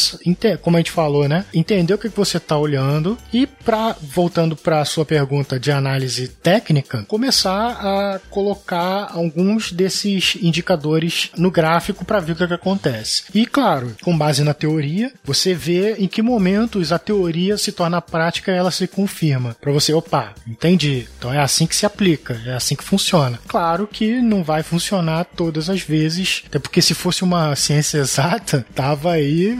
como 0.61 0.75
a 0.75 0.82
gente 0.82 0.91
falou, 0.91 1.29
né? 1.29 1.45
Entender 1.53 1.93
o 1.93 1.97
que 1.97 2.09
você 2.09 2.36
está 2.36 2.57
olhando 2.57 3.17
e 3.32 3.47
para 3.47 3.95
voltando 4.01 4.57
para 4.57 4.82
a 4.82 4.86
sua 4.86 5.05
pergunta 5.05 5.57
de 5.57 5.71
análise 5.71 6.27
técnica, 6.27 7.05
começar 7.07 7.79
a 7.79 8.19
colocar 8.29 9.11
alguns 9.13 9.71
desses 9.71 10.38
indicadores 10.41 11.29
no 11.38 11.49
gráfico 11.49 12.03
para 12.03 12.19
ver 12.19 12.34
o 12.34 12.36
que, 12.36 12.43
é 12.43 12.47
que 12.47 12.53
acontece. 12.53 13.23
E 13.34 13.45
claro, 13.45 13.95
com 14.03 14.17
base 14.17 14.43
na 14.43 14.53
teoria, 14.53 15.13
você 15.23 15.53
vê 15.53 15.93
em 15.93 16.09
que 16.09 16.21
momentos 16.21 16.91
a 16.91 16.99
teoria 16.99 17.57
se 17.57 17.71
torna 17.71 18.01
prática 18.01 18.51
e 18.51 18.55
ela 18.55 18.69
se 18.69 18.86
confirma. 18.86 19.55
Para 19.61 19.71
você, 19.71 19.93
opa, 19.93 20.34
entendi. 20.45 21.07
Então 21.22 21.32
é 21.32 21.38
assim 21.38 21.67
que 21.67 21.76
se 21.76 21.86
aplica, 21.86 22.41
é 22.47 22.53
assim 22.53 22.76
que 22.76 22.84
funciona. 22.84 23.39
Claro 23.47 23.86
que 23.86 24.19
não 24.19 24.43
vai 24.43 24.63
funcionar 24.63 25.24
todas 25.24 25.69
as 25.69 25.80
vezes, 25.80 26.41
até 26.47 26.57
porque 26.57 26.82
se 26.82 26.95
fosse 26.95 27.24
uma 27.24 27.55
ciência 27.55 27.99
exata, 27.99 28.65
tava 28.74 29.11
aí, 29.11 29.55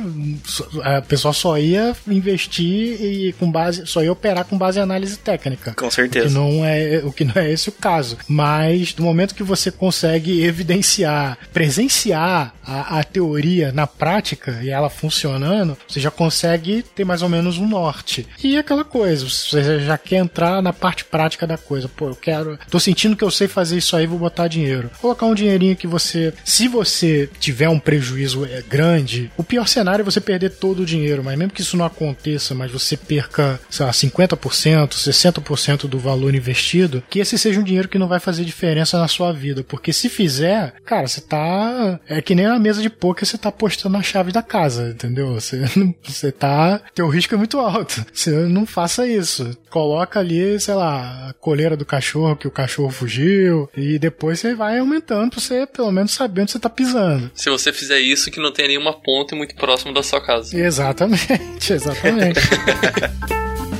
a 0.84 1.04
pessoa 1.04 1.32
só 1.32 1.60
ia 1.60 1.96
investir 2.08 3.00
e 3.00 3.34
com 3.34 3.52
base, 3.52 3.86
só 3.86 4.02
ia 4.02 4.12
operar 4.12 4.44
com 4.46 4.58
base 4.58 4.80
em 4.80 4.82
análise 4.82 5.20
técnica. 5.20 5.76
Com 5.76 5.92
certeza. 5.92 6.26
O 6.26 6.30
que 6.30 6.34
não 6.34 6.66
é, 6.66 7.02
o 7.04 7.12
que 7.12 7.24
não 7.24 7.36
é 7.36 7.52
esse 7.52 7.70
o 7.70 7.74
caso. 7.74 8.18
Mas 8.28 8.92
do 8.94 9.04
momento 9.04 9.36
que 9.36 9.44
você 9.44 9.70
consegue 9.70 10.44
evidenciar, 10.44 11.38
presenciar 11.54 12.56
a, 12.66 12.98
a 13.00 13.04
teoria 13.04 13.72
na 13.72 13.86
prática 13.86 14.60
e 14.64 14.72
ela 14.72 14.90
funcionando, 14.90 15.78
você 15.88 16.00
já 16.00 16.10
consegue 16.10 16.82
ter 16.96 17.06
mais 17.06 17.22
ou 17.22 17.30
menos 17.30 17.60
um 17.60 17.68
norte. 17.68 18.28
E 18.44 18.58
aquela 18.58 18.84
coisa, 18.84 19.30
você 19.30 19.82
já 19.82 19.98
quer 19.98 20.18
entrar 20.18 20.60
na 20.60 20.74
parte 20.74 21.06
prática 21.06 21.51
da 21.52 21.58
coisa. 21.58 21.88
Pô, 21.88 22.10
eu 22.10 22.16
quero, 22.16 22.58
tô 22.70 22.80
sentindo 22.80 23.16
que 23.16 23.24
eu 23.24 23.32
sei 23.32 23.48
fazer 23.48 23.78
isso 23.78 23.96
aí, 23.96 24.06
vou 24.06 24.20
botar 24.20 24.48
dinheiro. 24.48 24.90
Colocar 25.00 25.26
um 25.26 25.36
dinheirinho 25.36 25.76
que 25.76 25.88
você, 25.88 26.34
se 26.44 26.68
você 26.68 27.30
tiver 27.40 27.70
um 27.70 27.80
prejuízo 27.80 28.46
é, 28.46 28.62
grande, 28.62 29.32
o 29.38 29.44
pior 29.44 29.68
cenário 29.68 30.04
é 30.04 30.06
você 30.06 30.22
perder 30.22 30.52
todo 30.52 30.82
o 30.82 30.86
dinheiro, 30.86 31.24
mas 31.24 31.38
mesmo 31.38 31.54
que 31.54 31.62
isso 31.62 31.78
não 31.78 31.86
aconteça, 31.86 32.56
mas 32.56 32.72
você 32.72 32.96
perca, 32.96 33.60
sei 33.70 33.86
lá, 33.86 33.92
50%, 33.92 34.90
60% 34.90 35.88
do 35.88 36.00
valor 36.00 36.34
investido, 36.34 37.04
que 37.10 37.20
esse 37.20 37.38
seja 37.38 37.60
um 37.60 37.64
dinheiro 37.64 37.90
que 37.90 38.00
não 38.00 38.08
vai 38.08 38.20
fazer 38.20 38.44
diferença 38.44 39.00
na 39.00 39.08
sua 39.08 39.32
vida, 39.32 39.64
porque 39.64 39.94
se 39.94 40.10
fizer, 40.10 40.74
cara, 40.86 41.08
você 41.08 41.22
tá 41.22 42.00
é 42.08 42.22
que 42.22 42.36
nem 42.36 42.48
na 42.48 42.60
mesa 42.60 42.82
de 42.82 42.90
poker 42.90 43.26
você 43.26 43.38
tá 43.38 43.50
apostando 43.50 43.98
na 43.98 44.04
chave 44.04 44.32
da 44.32 44.42
casa, 44.42 44.90
entendeu? 44.90 45.34
Você 45.34 45.62
você 46.04 46.32
tá, 46.32 46.82
teu 46.94 47.08
risco 47.08 47.34
é 47.34 47.38
muito 47.38 47.60
alto. 47.60 48.06
Você 48.14 48.32
não 48.48 48.66
faça 48.66 49.08
isso. 49.08 49.58
Coloca 49.70 50.20
ali, 50.20 50.60
sei 50.60 50.74
lá, 50.74 51.30
a 51.30 51.34
coleira 51.42 51.76
do 51.76 51.84
cachorro 51.84 52.36
que 52.36 52.48
o 52.48 52.52
cachorro 52.52 52.92
fugiu 52.92 53.70
e 53.76 53.98
depois 53.98 54.40
você 54.40 54.54
vai 54.54 54.78
aumentando 54.80 55.32
pra 55.32 55.40
você 55.40 55.66
pelo 55.66 55.92
menos 55.92 56.14
saber 56.14 56.44
onde 56.44 56.52
você 56.52 56.60
tá 56.60 56.70
pisando. 56.70 57.32
Se 57.34 57.50
você 57.50 57.74
fizer 57.74 58.00
isso, 58.00 58.32
que 58.32 58.40
não 58.40 58.52
tenha 58.52 58.70
nenhuma 58.70 58.94
ponte 58.94 59.34
muito 59.34 59.56
próximo 59.56 59.94
da 59.94 60.04
sua 60.04 60.22
casa. 60.22 60.58
Exatamente, 60.58 61.28
exatamente. 61.74 62.40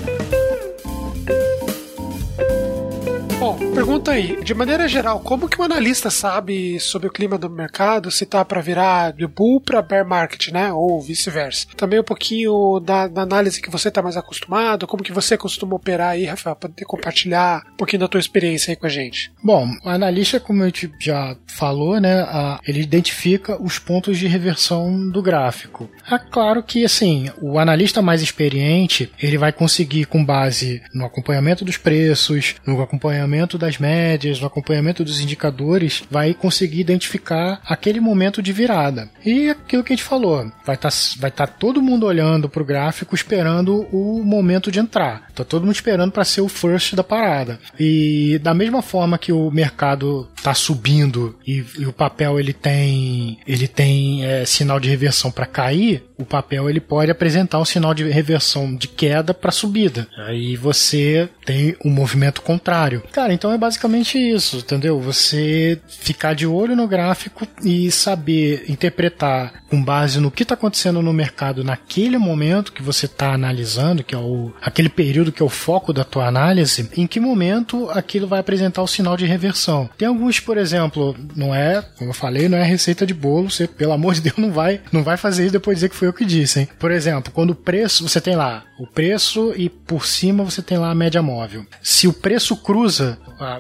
pergunta 3.70 4.12
aí, 4.12 4.44
de 4.44 4.54
maneira 4.54 4.88
geral, 4.88 5.20
como 5.20 5.48
que 5.48 5.60
um 5.60 5.64
analista 5.64 6.10
sabe 6.10 6.80
sobre 6.80 7.08
o 7.08 7.12
clima 7.12 7.38
do 7.38 7.50
mercado, 7.50 8.12
se 8.12 8.26
tá 8.26 8.44
para 8.44 8.62
virar 8.62 9.14
de 9.14 9.26
bull 9.28 9.62
para 9.62 9.82
bear 9.82 10.08
market, 10.08 10.50
né, 10.50 10.72
ou 10.72 11.02
vice-versa? 11.02 11.68
Também 11.76 12.00
um 12.00 12.04
pouquinho 12.04 12.80
da, 12.80 13.08
da, 13.08 13.22
análise 13.22 13.62
que 13.62 13.70
você 13.70 13.90
tá 13.90 14.02
mais 14.02 14.18
acostumado, 14.18 14.88
como 14.88 15.04
que 15.04 15.12
você 15.12 15.38
costuma 15.38 15.76
operar 15.76 16.10
aí, 16.10 16.26
Rafael, 16.26 16.56
para 16.56 16.70
poder 16.70 16.86
compartilhar 16.86 17.64
um 17.74 17.78
pouquinho 17.78 18.02
da 18.02 18.08
tua 18.08 18.20
experiência 18.20 18.72
aí 18.72 18.76
com 18.76 18.86
a 18.86 18.90
gente. 18.90 19.32
Bom, 19.44 19.68
o 19.84 19.90
analista, 19.90 20.40
como 20.40 20.64
a 20.64 20.66
gente 20.66 20.92
já 21.00 21.36
falou, 21.46 22.00
né, 22.00 22.22
a, 22.22 22.60
ele 22.68 22.82
identifica 22.82 23.62
os 23.62 23.80
pontos 23.80 24.18
de 24.18 24.28
reversão 24.28 25.10
do 25.10 25.22
gráfico. 25.22 25.90
É 26.10 26.18
claro 26.18 26.64
que, 26.64 26.84
assim, 26.84 27.30
o 27.42 27.58
analista 27.58 28.02
mais 28.02 28.22
experiente, 28.22 29.12
ele 29.22 29.38
vai 29.38 29.52
conseguir, 29.52 30.06
com 30.06 30.24
base 30.24 30.82
no 30.94 31.06
acompanhamento 31.06 31.64
dos 31.64 31.78
preços, 31.78 32.56
no 32.66 32.82
acompanhamento 32.82 33.51
acompanhamento 33.52 33.58
das 33.58 33.78
médias, 33.78 34.40
no 34.40 34.48
acompanhamento 34.48 35.04
dos 35.04 35.20
indicadores, 35.20 36.04
vai 36.10 36.34
conseguir 36.34 36.80
identificar 36.80 37.62
aquele 37.66 38.00
momento 38.00 38.42
de 38.42 38.54
virada. 38.54 39.10
E 39.26 39.50
aquilo 39.50 39.84
que 39.84 39.94
a 39.94 39.96
gente 39.96 40.06
falou, 40.06 40.52
vai 40.66 40.76
estar 40.76 40.90
tá, 40.90 40.96
vai 41.20 41.32
tá 41.32 41.48
todo 41.48 41.82
mundo 41.82 42.06
olhando 42.06 42.48
para 42.48 42.62
o 42.62 42.66
gráfico 42.66 43.16
esperando 43.16 43.88
o 43.92 44.24
momento 44.24 44.72
de 44.72 44.80
entrar. 44.80 45.30
Tá 45.34 45.44
todo 45.44 45.64
mundo 45.64 45.76
esperando 45.76 46.12
para 46.12 46.26
ser 46.26 46.42
o 46.42 46.50
first 46.50 46.96
da 46.96 47.04
parada. 47.04 47.60
E 47.80 48.40
da 48.42 48.54
mesma 48.54 48.82
forma 48.82 49.18
que 49.18 49.32
o 49.32 49.50
mercado 49.52 50.28
está 50.36 50.54
subindo 50.54 51.38
e, 51.46 51.64
e, 51.78 51.86
o 51.86 51.94
papel 51.94 52.40
ele 52.40 52.54
tem 52.54 53.40
ele 53.46 53.68
tem 53.68 54.26
é, 54.26 54.46
sinal 54.46 54.80
de 54.80 54.90
reversão 54.90 55.32
para 55.32 55.46
cair, 55.46 56.04
o 56.18 56.26
papel 56.26 56.70
ele 56.70 56.80
pode 56.80 57.12
apresentar 57.12 57.60
um 57.60 57.66
sinal 57.66 57.94
de 57.94 58.08
reversão 58.10 58.76
de 58.76 58.88
queda 58.88 59.34
para 59.34 59.52
subida. 59.52 60.08
Aí 60.18 60.56
você 60.56 61.30
tem 61.46 61.76
um 61.84 61.90
movimento 61.90 62.42
contrário. 62.42 63.04
Cara, 63.12 63.34
então 63.42 63.52
é 63.52 63.58
basicamente 63.58 64.20
isso, 64.20 64.58
entendeu? 64.58 65.00
Você 65.00 65.82
ficar 65.88 66.36
de 66.36 66.46
olho 66.46 66.76
no 66.76 66.88
gráfico 66.88 67.48
e 67.64 67.90
saber 67.90 68.66
interpretar 68.70 69.64
com 69.68 69.84
base 69.84 70.20
no 70.20 70.30
que 70.30 70.44
está 70.44 70.54
acontecendo 70.54 71.02
no 71.02 71.12
mercado 71.12 71.64
naquele 71.64 72.20
momento 72.20 72.72
que 72.72 72.84
você 72.84 73.08
está 73.08 73.34
analisando, 73.34 74.04
que 74.04 74.14
é 74.14 74.18
o, 74.20 74.54
aquele 74.62 74.90
período 74.90 75.32
que 75.32 75.42
é 75.42 75.46
o 75.46 75.50
foco 75.50 75.92
da 75.92 76.04
tua 76.04 76.28
análise, 76.28 76.88
em 76.96 77.08
que 77.08 77.20
momento 77.20 77.90
aquilo 77.90 78.28
vai 78.28 78.40
apresentar 78.40 78.84
o 78.84 78.88
sinal 78.88 79.18
de 79.18 79.26
reversão. 79.26 79.90
Tem 79.98 80.08
alguns, 80.08 80.40
por 80.40 80.56
exemplo, 80.56 81.16
não 81.36 81.56
é, 81.56 81.82
como 81.98 82.12
eu 82.12 82.14
falei, 82.14 82.48
não 82.48 82.60
é 82.60 82.64
receita 82.64 83.08
de 83.08 83.14
bolo, 83.16 83.50
você, 83.50 83.68
pelo 83.68 83.94
amor 83.94 84.14
de 84.14 84.22
Deus, 84.22 84.38
não 84.38 84.52
vai, 84.52 84.82
não 84.92 85.02
vai 85.02 85.18
fazer 85.18 85.46
isso 85.46 85.54
depois 85.54 85.78
dizer 85.78 85.90
que 85.90 85.96
foi 85.96 86.10
eu 86.10 86.14
que 86.14 86.26
disse, 86.26 86.60
hein? 86.60 86.70
Por 86.78 86.92
exemplo, 86.92 87.32
quando 87.34 87.50
o 87.50 87.56
preço, 87.56 88.08
você 88.08 88.22
tem 88.22 88.36
lá 88.36 88.66
o 88.78 88.86
preço 88.86 89.54
e 89.56 89.68
por 89.68 90.06
cima 90.06 90.44
você 90.44 90.62
tem 90.62 90.78
lá 90.78 90.92
a 90.92 90.96
média 90.96 91.22
móvel. 91.22 91.66
Se 91.82 92.08
o 92.08 92.14
preço 92.14 92.56
cruza 92.58 93.18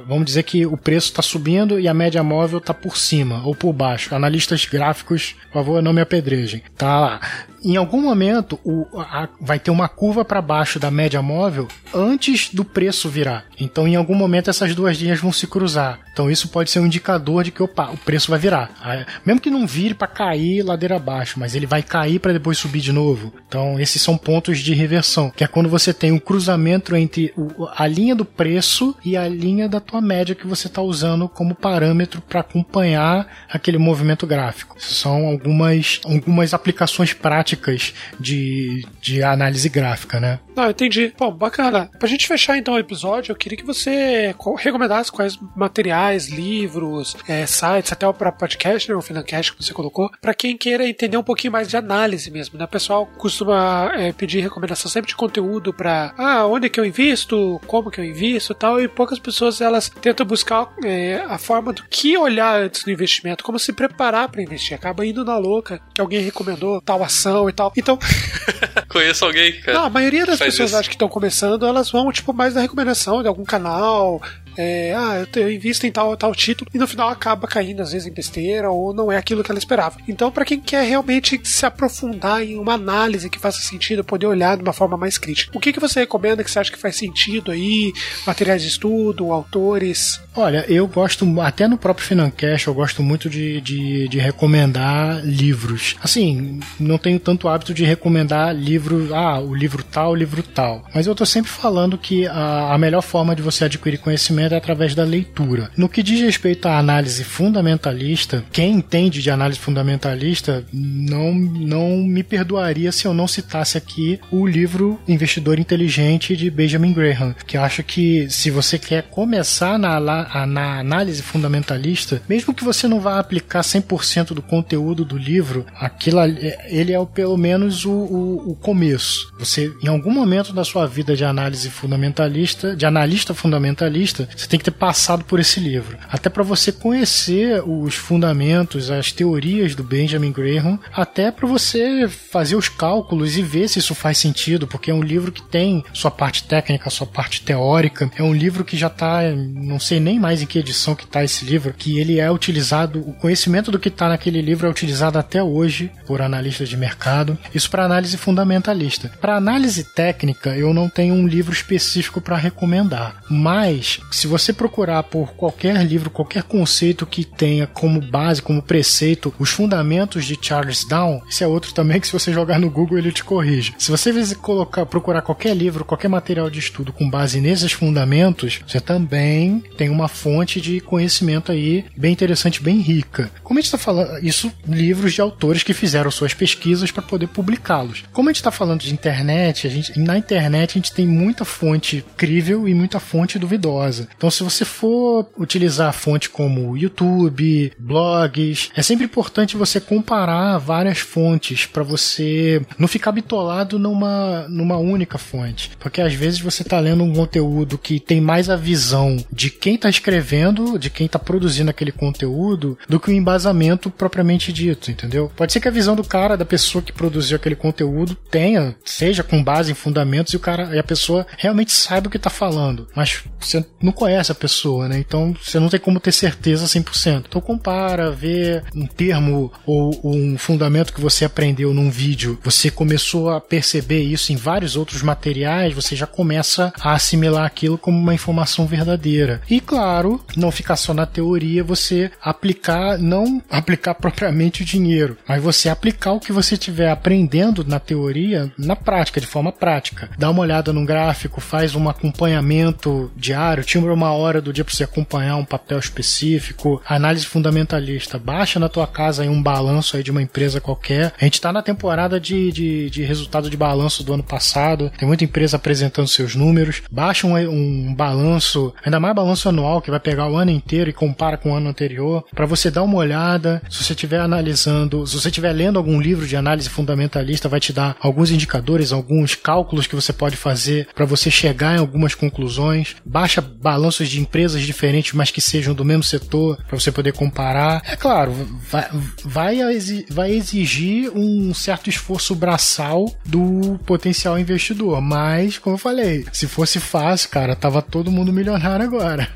vamos 0.08 0.26
dizer 0.26 0.44
que 0.44 0.66
o 0.66 0.78
preço 0.78 1.08
está 1.08 1.22
subindo 1.22 1.80
e 1.80 1.88
a 1.88 1.94
média 1.94 2.24
móvel 2.24 2.60
está 2.60 2.74
por 2.74 2.98
cima 2.98 3.42
ou 3.46 3.56
por 3.56 3.74
baixo. 3.74 4.14
Analistas 4.14 4.66
gráficos, 4.66 5.36
por 5.48 5.54
favor, 5.54 5.82
não 5.82 5.94
me 5.94 6.02
apedrejem. 6.02 6.62
Tá 6.78 7.00
lá 7.00 7.20
em 7.64 7.78
algum 7.78 8.02
momento 8.02 8.60
o, 8.64 8.88
a, 9.00 9.28
vai 9.40 9.60
ter 9.60 9.72
uma 9.72 9.88
curva 9.88 10.26
para 10.26 10.42
baixo 10.42 10.80
da 10.80 10.90
média 10.90 11.22
móvel 11.22 11.68
antes 11.94 12.50
do 12.54 12.64
preço 12.64 13.10
virar. 13.10 13.46
Então, 13.60 13.88
em 13.88 13.96
algum 13.96 14.16
momento, 14.16 14.50
essas 14.50 14.74
duas 14.74 14.98
linhas 14.98 15.20
vão 15.20 15.32
se 15.32 15.46
cruzar. 15.46 16.00
Então, 16.12 16.30
isso 16.30 16.50
pode 16.50 16.72
ser 16.72 16.80
um 16.80 16.86
indicador 16.86 17.44
de 17.44 17.52
que 17.52 17.62
opa, 17.62 17.92
o 17.92 17.98
preço 17.98 18.32
vai 18.32 18.40
virar. 18.40 19.06
Mesmo 19.26 19.42
que 19.42 19.50
não 19.50 19.68
vire 19.68 19.94
para 19.94 20.08
cair 20.08 20.64
ladeira 20.64 20.96
abaixo, 20.96 21.40
mas 21.40 21.56
ele 21.56 21.66
vai 21.66 21.84
cair 21.84 22.20
para 22.20 22.34
depois 22.34 22.58
subir 22.58 22.82
de 22.82 22.92
novo. 22.92 23.34
Então, 23.48 23.80
esses 23.80 24.02
são 24.02 24.18
pontos 24.18 24.60
de 24.60 24.74
reversão, 24.74 25.30
que 25.30 25.44
é 25.44 25.48
quando 25.48 25.70
você 25.70 25.94
tem 25.94 26.12
um 26.12 26.20
cruzamento 26.20 26.96
entre 26.96 27.34
a 27.76 27.88
linha 27.88 28.16
do 28.16 28.26
preço 28.26 28.96
e 29.04 29.16
a 29.16 29.28
linha 29.28 29.70
da 29.70 29.80
tua 29.80 30.02
média 30.02 30.36
que 30.36 30.48
você 30.48 30.68
está 30.68 30.82
usando 30.82 31.30
como 31.30 31.56
parâmetro 31.56 32.22
para 32.22 32.40
acompanhar 32.40 33.28
aquele 33.50 33.78
movimento 33.78 34.26
gráfico. 34.26 34.76
São 34.80 35.26
algumas, 35.26 36.02
algumas 36.06 36.54
aplicações 36.54 37.14
práticas 37.14 37.51
práticas 37.56 37.94
de, 38.20 38.86
de 39.02 39.24
análise 39.24 39.68
gráfica, 39.70 40.20
né? 40.20 40.40
Não, 40.56 40.70
entendi. 40.70 41.14
Bom, 41.18 41.32
bacana. 41.32 41.90
Pra 41.98 42.08
gente 42.08 42.28
fechar 42.28 42.58
então 42.58 42.74
o 42.74 42.80
episódio, 42.80 43.32
eu 43.32 43.36
queria 43.36 43.58
que 43.58 43.66
você 43.66 44.36
recomendasse 44.58 45.12
quais 45.12 45.38
materiais, 45.56 46.28
livros, 46.28 47.16
é, 47.28 47.46
sites, 47.46 47.92
até 47.92 48.08
o 48.08 48.14
próprio 48.14 48.40
podcast, 48.40 48.90
né, 48.90 48.96
o 48.96 49.02
Financast 49.02 49.54
que 49.54 49.64
você 49.64 49.74
colocou, 49.74 50.10
para 50.22 50.34
quem 50.34 50.58
queira 50.58 50.88
entender 50.88 51.18
um 51.18 51.24
pouquinho 51.24 51.54
mais 51.54 51.68
de 51.68 51.78
análise 51.78 52.30
mesmo, 52.30 52.58
né? 52.58 52.66
O 52.66 52.68
pessoal 52.68 53.06
costuma 53.18 53.92
é, 53.96 54.12
pedir 54.12 54.42
recomendação 54.42 54.90
sempre 54.90 55.10
de 55.10 55.16
conteúdo 55.16 55.74
para 55.74 56.14
ah, 56.18 56.46
onde 56.46 56.70
que 56.70 56.80
eu 56.80 56.86
invisto, 56.86 57.60
como 57.68 57.90
que 57.90 58.00
eu 58.00 58.06
invisto 58.06 58.54
tal, 58.54 58.82
e 58.82 58.88
poucas 58.88 59.20
pessoas 59.20 59.62
elas 59.62 59.90
tentam 59.90 60.26
buscar 60.26 60.72
é, 60.84 61.24
a 61.28 61.38
forma 61.38 61.74
do 61.74 61.84
que 61.84 62.18
olhar 62.18 62.62
antes 62.62 62.84
do 62.84 62.92
investimento, 62.92 63.44
como 63.44 63.60
se 63.60 63.74
preparar 63.74 64.30
para 64.30 64.42
investir. 64.42 64.76
Acaba 64.76 65.06
indo 65.06 65.24
na 65.24 65.38
louca 65.38 65.82
que 65.94 66.02
alguém 66.02 66.22
recomendou 66.22 66.82
tal 66.82 67.04
ação 67.04 67.41
e 67.50 67.54
tal. 67.54 67.72
Então, 67.76 67.98
conheço 68.90 69.26
alguém, 69.26 69.60
cara. 69.62 69.78
Não, 69.78 69.86
a 69.86 69.90
maioria 69.90 70.26
das 70.26 70.40
pessoas 70.40 70.70
isso. 70.70 70.78
acho 70.78 70.90
que 70.90 70.96
estão 70.96 71.08
começando, 71.10 71.66
elas 71.66 71.90
vão, 71.90 72.12
tipo, 72.12 72.34
mais 72.34 72.56
na 72.56 72.62
recomendação 72.62 73.22
de 73.22 73.28
algum 73.28 73.44
canal. 73.44 74.22
É, 74.58 74.94
ah, 74.96 75.18
eu, 75.20 75.26
te- 75.28 75.40
eu 75.40 75.52
invisto 75.52 75.86
em 75.88 75.92
tal, 75.92 76.16
tal 76.18 76.34
título 76.36 76.70
e 76.74 76.78
no 76.78 76.88
final 76.88 77.10
acaba 77.10 77.48
caindo 77.48 77.82
às 77.82 77.92
vezes 77.92 78.08
em 78.08 78.12
besteira 78.12 78.70
ou 78.70 78.94
não 78.94 79.12
é 79.12 79.18
aquilo 79.18 79.44
que 79.44 79.52
ela 79.52 79.60
esperava. 79.60 79.98
Então, 80.08 80.32
pra 80.32 80.44
quem 80.46 80.60
quer 80.60 80.84
realmente 80.88 81.40
se 81.44 81.66
aprofundar 81.66 82.44
em 82.44 82.58
uma 82.58 82.74
análise 82.74 83.30
que 83.30 83.40
faça 83.40 83.62
sentido, 83.62 84.04
poder 84.04 84.26
olhar 84.28 84.58
de 84.58 84.64
uma 84.64 84.74
forma 84.74 84.98
mais 84.98 85.18
crítica, 85.18 85.56
o 85.56 85.60
que, 85.60 85.72
que 85.74 85.80
você 85.80 86.02
recomenda 86.02 86.44
que 86.44 86.52
você 86.52 86.60
acha 86.60 86.72
que 86.72 86.78
faz 86.78 86.96
sentido 86.96 87.52
aí? 87.52 87.94
Materiais 88.28 88.62
de 88.62 88.68
estudo, 88.68 89.32
autores? 89.32 90.20
Olha, 90.36 90.66
eu 90.68 90.88
gosto, 90.88 91.26
até 91.42 91.68
no 91.68 91.78
próprio 91.78 92.06
Financast, 92.06 92.68
eu 92.68 92.74
gosto 92.74 93.02
muito 93.02 93.30
de, 93.30 93.62
de, 93.62 94.08
de 94.10 94.20
recomendar 94.20 95.22
livros. 95.26 95.96
Assim, 96.02 96.60
não 96.80 96.98
tenho 96.98 97.20
tanto 97.20 97.48
hábito 97.48 97.74
de 97.74 97.84
recomendar 97.86 98.54
livro, 98.56 99.14
ah, 99.16 99.40
o 99.40 99.54
livro 99.54 99.84
tal, 99.84 100.12
o 100.12 100.16
livro 100.16 100.44
tal. 100.44 100.84
Mas 100.94 101.08
eu 101.08 101.16
tô 101.16 101.26
sempre 101.26 101.50
falando 101.52 101.98
que 101.98 102.28
a, 102.28 102.74
a 102.74 102.78
melhor 102.78 103.02
forma 103.02 103.36
de 103.36 103.42
você 103.42 103.66
adquirir 103.66 103.98
conhecimento 103.98 104.42
através 104.56 104.96
da 104.96 105.04
leitura. 105.04 105.70
No 105.76 105.90
que 105.90 106.04
diz 106.04 106.22
respeito 106.22 106.68
à 106.68 106.78
análise 106.78 107.24
fundamentalista, 107.24 108.44
quem 108.52 108.74
entende 108.74 109.22
de 109.22 109.30
análise 109.30 109.60
fundamentalista 109.60 110.64
não, 110.72 111.34
não 111.34 111.98
me 111.98 112.24
perdoaria 112.24 112.92
se 112.92 113.06
eu 113.06 113.14
não 113.14 113.28
citasse 113.28 113.78
aqui 113.78 114.20
o 114.32 114.46
livro 114.46 115.00
Investidor 115.08 115.60
Inteligente 115.60 116.36
de 116.36 116.50
Benjamin 116.50 116.94
Graham, 116.94 117.36
que 117.46 117.58
acho 117.58 117.84
que 117.84 118.30
se 118.30 118.50
você 118.50 118.78
quer 118.78 119.04
começar 119.04 119.78
na, 119.78 120.00
na 120.00 120.80
análise 120.80 121.22
fundamentalista, 121.22 122.22
mesmo 122.28 122.54
que 122.54 122.64
você 122.64 122.88
não 122.88 123.00
vá 123.00 123.20
aplicar 123.20 123.62
100% 123.62 124.34
do 124.34 124.42
conteúdo 124.42 125.04
do 125.04 125.18
livro, 125.18 125.66
aquilo 125.76 126.22
ele 126.66 126.94
é 126.94 127.06
pelo 127.06 127.38
menos 127.38 127.86
o, 127.86 127.92
o, 127.92 128.52
o 128.52 128.56
começo. 128.56 129.32
Você, 129.40 129.72
em 129.84 129.88
algum 129.88 130.12
momento 130.12 130.54
da 130.54 130.64
sua 130.64 130.86
vida 130.88 131.16
de 131.16 131.24
análise 131.24 131.70
fundamentalista, 131.70 132.76
de 132.76 132.86
analista 132.86 133.34
fundamentalista, 133.34 134.28
você 134.36 134.48
tem 134.48 134.60
que 134.60 134.66
ter 134.66 134.72
passado 134.72 135.24
por 135.26 135.40
esse 135.40 135.60
livro. 135.60 135.98
Até 136.10 136.30
para 136.30 136.44
você 136.44 136.72
conhecer 136.72 137.62
os 137.66 137.96
fundamentos, 137.96 138.90
as 138.90 139.12
teorias 139.12 139.76
do 139.76 139.84
Benjamin 139.84 140.32
Graham, 140.32 140.80
até 140.94 141.32
para 141.32 141.48
você 141.48 142.08
fazer 142.08 142.56
os 142.56 142.70
cálculos 142.70 143.38
e 143.38 143.42
ver 143.42 143.68
se 143.68 143.80
isso 143.80 143.96
faz 143.96 144.18
sentido, 144.18 144.68
porque 144.68 144.92
é 144.92 144.94
um 144.94 145.04
livro 145.04 145.32
que 145.32 145.42
tem 145.42 145.84
sua 145.94 146.12
parte 146.12 146.44
técnica, 146.44 146.90
sua 146.90 147.08
parte 147.08 147.42
teórica. 147.42 148.12
É 148.16 148.24
um 148.24 148.34
livro 148.34 148.64
que 148.64 148.78
já 148.78 148.90
tá, 148.90 149.22
não 149.32 149.80
sei 149.80 150.00
nem 150.00 150.20
mais 150.20 150.42
em 150.42 150.46
que 150.46 150.60
edição 150.60 150.96
que 150.96 151.08
tá 151.08 151.24
esse 151.24 151.46
livro, 151.46 151.74
que 151.74 152.00
ele 152.00 152.20
é 152.20 152.32
utilizado, 152.32 153.00
o 153.00 153.14
conhecimento 153.14 153.72
do 153.72 153.80
que 153.80 153.90
tá 153.90 154.10
naquele 154.10 154.42
livro 154.42 154.68
é 154.68 154.70
utilizado 154.70 155.18
até 155.18 155.44
hoje 155.44 155.92
por 156.06 156.22
analistas 156.22 156.70
de 156.70 156.78
mercado. 156.78 157.38
Isso 157.54 157.70
para 157.70 157.86
análise 157.86 158.18
fundamentalista. 158.18 159.12
Para 159.20 159.36
análise 159.36 159.84
técnica, 159.84 160.56
eu 160.56 160.74
não 160.74 160.90
tenho 160.90 161.14
um 161.14 161.28
livro 161.28 161.54
específico 161.54 162.22
para 162.22 162.38
recomendar, 162.38 163.22
mas 163.30 164.00
se 164.22 164.28
você 164.28 164.54
procurar 164.54 165.02
por 165.02 165.34
qualquer 165.34 165.84
livro, 165.84 166.12
qualquer 166.12 166.44
conceito 166.44 167.08
que 167.08 167.26
tenha 167.26 167.66
como 167.66 168.00
base, 168.00 168.40
como 168.40 168.62
preceito, 168.62 169.34
os 169.40 169.50
fundamentos 169.50 170.26
de 170.26 170.38
Charles 170.40 170.86
Down, 170.86 171.24
esse 171.28 171.44
é 171.44 171.48
outro 171.48 171.74
também 171.74 172.00
que 172.00 172.06
se 172.06 172.14
você 172.14 172.32
jogar 172.32 172.60
no 172.60 172.70
Google 172.70 173.00
ele 173.00 173.12
te 173.12 173.24
corrige. 173.24 173.74
Se 173.80 173.90
você 173.90 174.12
colocar, 174.36 174.86
procurar 174.86 175.24
qualquer 175.24 175.56
livro, 175.56 175.84
qualquer 175.84 176.08
material 176.08 176.52
de 176.52 176.60
estudo 176.60 176.94
com 176.94 177.10
base 177.10 177.42
nesses 177.42 177.72
fundamentos, 177.72 178.60
você 178.68 178.80
também 178.80 179.64
tem 179.76 179.90
uma 179.90 180.08
fonte 180.08 180.62
de 180.62 180.80
conhecimento 180.82 181.52
aí 181.52 181.84
bem 181.98 182.14
interessante, 182.14 182.62
bem 182.62 182.80
rica. 182.80 183.32
Como 183.44 183.58
a 183.58 183.62
gente 183.62 183.74
está 183.74 183.80
falando, 183.80 184.24
isso 184.24 184.52
livros 184.68 185.14
de 185.14 185.22
autores 185.22 185.64
que 185.64 185.74
fizeram 185.74 186.12
suas 186.12 186.36
pesquisas 186.36 186.92
para 186.92 187.02
poder 187.02 187.26
publicá-los. 187.26 188.04
Como 188.14 188.30
a 188.30 188.32
gente 188.32 188.42
está 188.42 188.52
falando 188.52 188.82
de 188.82 188.94
internet, 188.94 189.66
a 189.66 189.70
gente, 189.72 190.00
na 190.00 190.16
internet 190.16 190.70
a 190.70 190.74
gente 190.74 190.94
tem 190.94 191.08
muita 191.08 191.44
fonte 191.44 192.06
crível 192.16 192.68
e 192.68 192.76
muita 192.76 193.00
fonte 193.00 193.40
duvidosa. 193.40 194.11
Então, 194.16 194.30
se 194.30 194.44
você 194.44 194.66
for 194.66 195.30
utilizar 195.38 195.94
fonte 195.94 196.30
como 196.30 196.78
YouTube, 196.78 197.72
blogs, 197.78 198.70
é 198.76 198.82
sempre 198.82 199.06
importante 199.06 199.58
você 199.58 199.80
comparar 199.80 200.58
várias 200.58 201.00
fontes 201.00 201.66
para 201.66 201.84
você 201.84 202.62
não 202.78 202.88
ficar 202.88 203.12
bitolado 203.12 203.80
numa, 203.80 204.48
numa 204.48 204.78
única 204.78 205.18
fonte. 205.18 205.72
Porque 205.80 206.02
às 206.02 206.14
vezes 206.14 206.40
você 206.40 206.62
está 206.62 206.80
lendo 206.80 207.04
um 207.04 207.14
conteúdo 207.14 207.78
que 207.78 208.00
tem 208.00 208.22
mais 208.22 208.50
a 208.50 208.56
visão 208.56 209.18
de 209.32 209.50
quem 209.50 209.76
está 209.76 209.90
escrevendo, 209.90 210.78
de 210.78 210.90
quem 210.90 211.06
está 211.06 211.20
produzindo 211.20 211.70
aquele 211.70 211.92
conteúdo, 211.92 212.78
do 212.88 213.00
que 213.00 213.10
o 213.10 213.14
embasamento 213.14 213.90
propriamente 213.90 214.52
dito, 214.52 214.92
entendeu? 214.92 215.32
Pode 215.36 215.54
ser 215.54 215.60
que 215.60 215.68
a 215.68 215.72
visão 215.72 215.96
do 215.96 216.04
cara, 216.04 216.38
da 216.38 216.46
pessoa 216.46 216.82
que 216.82 216.92
produziu 216.92 217.36
aquele 217.36 217.56
conteúdo, 217.56 218.16
tenha, 218.16 218.76
seja 218.84 219.24
com 219.24 219.44
base 219.44 219.72
em 219.72 219.76
fundamentos 219.76 220.34
e 220.34 220.38
o 220.38 220.40
cara 220.40 220.76
e 220.76 220.80
a 220.80 220.84
pessoa 220.84 221.26
realmente 221.38 221.72
saiba 221.72 222.08
o 222.08 222.12
que 222.12 222.18
está 222.18 222.30
falando. 222.30 222.88
Mas 222.96 223.24
você 223.40 223.66
não 223.82 223.92
conhece 224.02 224.32
a 224.32 224.36
pessoa, 224.36 224.88
né? 224.88 224.98
Então 224.98 225.36
você 225.40 225.60
não 225.60 225.70
tem 225.70 225.80
como 225.80 226.00
ter 226.00 226.12
certeza 226.12 226.66
100%. 226.66 227.26
Então 227.28 227.40
compara, 227.40 228.10
vê 228.10 228.64
um 228.76 228.88
termo 228.88 229.52
ou 229.64 229.92
um 230.04 230.40
fundamento 230.40 230.92
que 230.92 231.00
você 231.00 231.24
aprendeu 231.24 231.72
num 231.72 231.92
vídeo, 231.92 232.40
você 232.44 232.72
começou 232.72 233.30
a 233.30 233.40
perceber 233.40 234.02
isso 234.02 234.34
em 234.34 234.36
vários 234.36 234.76
outros 234.76 235.04
materiais, 235.04 235.76
você 235.76 235.96
já 235.96 236.08
começa 236.08 236.74
a 236.82 236.94
assimilar 236.94 237.46
aquilo 237.46 237.78
como 237.78 237.96
uma 237.96 238.16
informação 238.16 238.66
verdadeira. 238.66 239.40
E 239.48 239.60
claro, 239.60 240.20
não 240.36 240.50
ficar 240.50 240.78
só 240.78 240.96
na 240.96 241.06
teoria, 241.06 241.64
você 241.64 242.10
aplicar, 242.20 242.98
não 242.98 243.40
aplicar 243.52 243.94
propriamente 244.02 244.64
o 244.64 244.66
dinheiro, 244.66 245.16
mas 245.28 245.44
você 245.44 245.70
aplicar 245.70 246.14
o 246.14 246.20
que 246.20 246.32
você 246.32 246.56
estiver 246.56 246.90
aprendendo 246.90 247.64
na 247.64 247.80
teoria 247.80 248.52
na 248.58 248.76
prática, 248.76 249.22
de 249.22 249.28
forma 249.28 249.52
prática. 249.52 250.10
Dá 250.18 250.32
uma 250.32 250.42
olhada 250.42 250.74
num 250.74 250.86
gráfico, 250.86 251.40
faz 251.40 251.76
um 251.76 251.88
acompanhamento 251.88 253.12
diário, 253.16 253.64
uma 253.94 254.12
hora 254.12 254.42
do 254.42 254.54
dia 254.54 254.64
para 254.64 254.74
você 254.74 254.84
acompanhar 254.84 255.36
um 255.36 255.46
papel 255.46 255.80
específico, 255.80 256.82
análise 256.88 257.26
fundamentalista, 257.26 258.18
baixa 258.18 258.60
na 258.60 258.70
tua 258.70 258.88
casa 258.88 259.24
aí 259.24 259.30
um 259.30 259.42
balanço 259.42 259.96
aí 259.96 260.04
de 260.04 260.12
uma 260.12 260.22
empresa 260.22 260.62
qualquer. 260.62 261.14
A 261.20 261.24
gente 261.24 261.36
está 261.36 261.52
na 261.52 261.62
temporada 261.62 262.20
de, 262.20 262.52
de, 262.52 262.90
de 262.90 263.04
resultado 263.04 263.50
de 263.50 263.58
balanço 263.58 264.04
do 264.04 264.14
ano 264.14 264.24
passado, 264.24 264.92
tem 264.98 265.08
muita 265.08 265.24
empresa 265.24 265.58
apresentando 265.58 266.08
seus 266.08 266.36
números, 266.36 266.82
baixa 266.92 267.28
um, 267.28 267.36
um 267.36 267.94
balanço, 267.96 268.74
ainda 268.84 269.00
mais 269.00 269.16
balanço 269.16 269.50
anual, 269.50 269.82
que 269.82 269.92
vai 269.92 270.00
pegar 270.00 270.30
o 270.30 270.36
ano 270.36 270.52
inteiro 270.52 270.90
e 270.90 270.94
compara 270.94 271.38
com 271.38 271.52
o 271.52 271.56
ano 271.56 271.70
anterior, 271.70 272.26
para 272.34 272.46
você 272.46 272.70
dar 272.72 272.84
uma 272.84 272.98
olhada, 272.98 273.62
se 273.70 273.84
você 273.84 273.94
estiver 273.94 274.20
analisando, 274.20 275.06
se 275.06 275.20
você 275.20 275.30
estiver 275.30 275.52
lendo 275.52 275.78
algum 275.78 276.00
livro 276.00 276.28
de 276.28 276.36
análise 276.36 276.70
fundamentalista, 276.70 277.50
vai 277.50 277.60
te 277.60 277.74
dar 277.74 277.96
alguns 278.00 278.32
indicadores, 278.32 278.92
alguns 278.92 279.36
cálculos 279.36 279.88
que 279.88 279.96
você 279.96 280.14
pode 280.14 280.36
fazer 280.36 280.88
para 280.94 281.06
você 281.06 281.30
chegar 281.30 281.76
em 281.76 281.80
algumas 281.80 282.16
conclusões. 282.16 282.96
Baixa 283.06 283.42
balanços 283.82 284.08
de 284.10 284.20
empresas 284.20 284.62
diferentes, 284.62 285.14
mas 285.14 285.32
que 285.32 285.42
sejam 285.42 285.74
do 285.74 285.84
mesmo 285.84 286.04
setor, 286.04 286.58
para 286.68 286.80
você 286.80 286.92
poder 286.92 287.14
comparar. 287.14 287.82
É 287.86 287.96
claro, 287.96 288.32
vai, 288.70 288.88
vai, 289.26 289.62
exi- 289.74 290.06
vai 290.10 290.32
exigir 290.32 291.12
um 291.16 291.52
certo 291.54 291.90
esforço 291.90 292.36
braçal 292.36 293.12
do 293.26 293.80
potencial 293.86 294.38
investidor, 294.38 295.02
mas, 295.02 295.58
como 295.58 295.74
eu 295.76 295.80
falei, 295.80 296.26
se 296.32 296.48
fosse 296.48 296.80
fácil, 296.80 297.30
cara, 297.30 297.56
tava 297.56 297.82
todo 297.82 298.12
mundo 298.12 298.32
milionário 298.32 298.86
agora. 298.86 299.28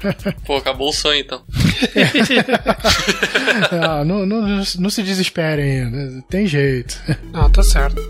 Pô, 0.45 0.57
acabou 0.57 0.89
o 0.89 0.93
sonho 0.93 1.19
então. 1.21 1.41
Ah, 3.71 4.03
não, 4.05 4.25
não, 4.25 4.41
não 4.79 4.89
se 4.89 5.03
desesperem 5.03 5.81
ainda, 5.83 6.21
tem 6.29 6.45
jeito. 6.47 6.99
Ah, 7.33 7.49
tá 7.49 7.63
certo. 7.63 8.01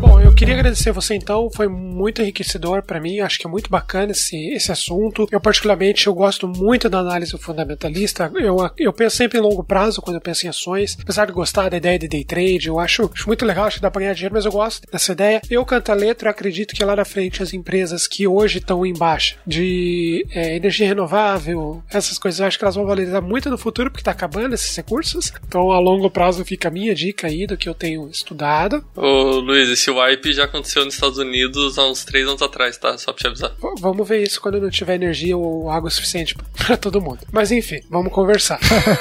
Bom, 0.00 0.20
eu 0.20 0.27
queria 0.38 0.54
agradecer 0.54 0.92
você 0.92 1.16
então, 1.16 1.50
foi 1.50 1.66
muito 1.66 2.22
enriquecedor 2.22 2.84
para 2.84 3.00
mim, 3.00 3.18
acho 3.18 3.40
que 3.40 3.46
é 3.46 3.50
muito 3.50 3.68
bacana 3.68 4.12
esse, 4.12 4.36
esse 4.52 4.70
assunto. 4.70 5.26
Eu 5.32 5.40
particularmente 5.40 6.06
eu 6.06 6.14
gosto 6.14 6.46
muito 6.46 6.88
da 6.88 7.00
análise 7.00 7.36
fundamentalista. 7.36 8.30
Eu, 8.36 8.56
eu 8.78 8.92
penso 8.92 9.16
sempre 9.16 9.38
em 9.38 9.40
longo 9.40 9.64
prazo 9.64 10.00
quando 10.00 10.14
eu 10.14 10.20
penso 10.20 10.46
em 10.46 10.48
ações, 10.48 10.96
apesar 11.02 11.26
de 11.26 11.32
gostar 11.32 11.68
da 11.68 11.76
ideia 11.76 11.98
de 11.98 12.06
day 12.06 12.24
trade, 12.24 12.68
eu 12.68 12.78
acho, 12.78 13.10
acho 13.12 13.26
muito 13.26 13.44
legal, 13.44 13.64
acho 13.64 13.78
que 13.78 13.82
dá 13.82 13.90
pra 13.90 14.00
ganhar 14.00 14.14
dinheiro, 14.14 14.34
mas 14.34 14.44
eu 14.44 14.52
gosto 14.52 14.88
dessa 14.88 15.10
ideia. 15.10 15.42
Eu 15.50 15.64
canto 15.64 15.90
a 15.90 15.94
letra, 15.94 16.28
eu 16.28 16.30
acredito 16.30 16.72
que 16.72 16.84
lá 16.84 16.94
na 16.94 17.04
frente 17.04 17.42
as 17.42 17.52
empresas 17.52 18.06
que 18.06 18.24
hoje 18.28 18.58
estão 18.58 18.86
em 18.86 18.92
baixa 18.92 19.34
de 19.44 20.24
é, 20.30 20.54
energia 20.54 20.86
renovável, 20.86 21.82
essas 21.90 22.16
coisas, 22.16 22.38
eu 22.38 22.46
acho 22.46 22.56
que 22.56 22.64
elas 22.64 22.76
vão 22.76 22.86
valorizar 22.86 23.20
muito 23.20 23.50
no 23.50 23.58
futuro 23.58 23.90
porque 23.90 24.04
tá 24.04 24.12
acabando 24.12 24.54
esses 24.54 24.76
recursos. 24.76 25.32
Então 25.48 25.72
a 25.72 25.80
longo 25.80 26.08
prazo 26.08 26.44
fica 26.44 26.68
a 26.68 26.70
minha 26.70 26.94
dica 26.94 27.26
aí 27.26 27.44
do 27.44 27.56
que 27.56 27.68
eu 27.68 27.74
tenho 27.74 28.08
estudado. 28.08 28.84
Ô 28.94 29.40
Luiz, 29.40 29.68
esse 29.68 29.90
wipe 29.90 30.27
que 30.28 30.36
já 30.36 30.44
aconteceu 30.44 30.84
nos 30.84 30.94
Estados 30.94 31.18
Unidos 31.18 31.78
há 31.78 31.88
uns 31.88 32.04
três 32.04 32.26
anos 32.26 32.42
atrás, 32.42 32.76
tá? 32.76 32.96
Só 32.98 33.12
pra 33.12 33.20
te 33.22 33.26
avisar. 33.28 33.50
V- 33.50 33.74
Vamos 33.80 34.06
ver 34.08 34.22
isso 34.22 34.40
quando 34.40 34.60
não 34.60 34.70
tiver 34.70 34.94
energia 34.96 35.36
ou 35.36 35.70
água 35.70 35.90
suficiente 35.90 36.34
pra 36.56 36.76
todo 36.76 37.00
mundo. 37.00 37.20
Mas 37.32 37.50
enfim, 37.50 37.80
vamos 37.90 38.12
conversar. 38.12 38.58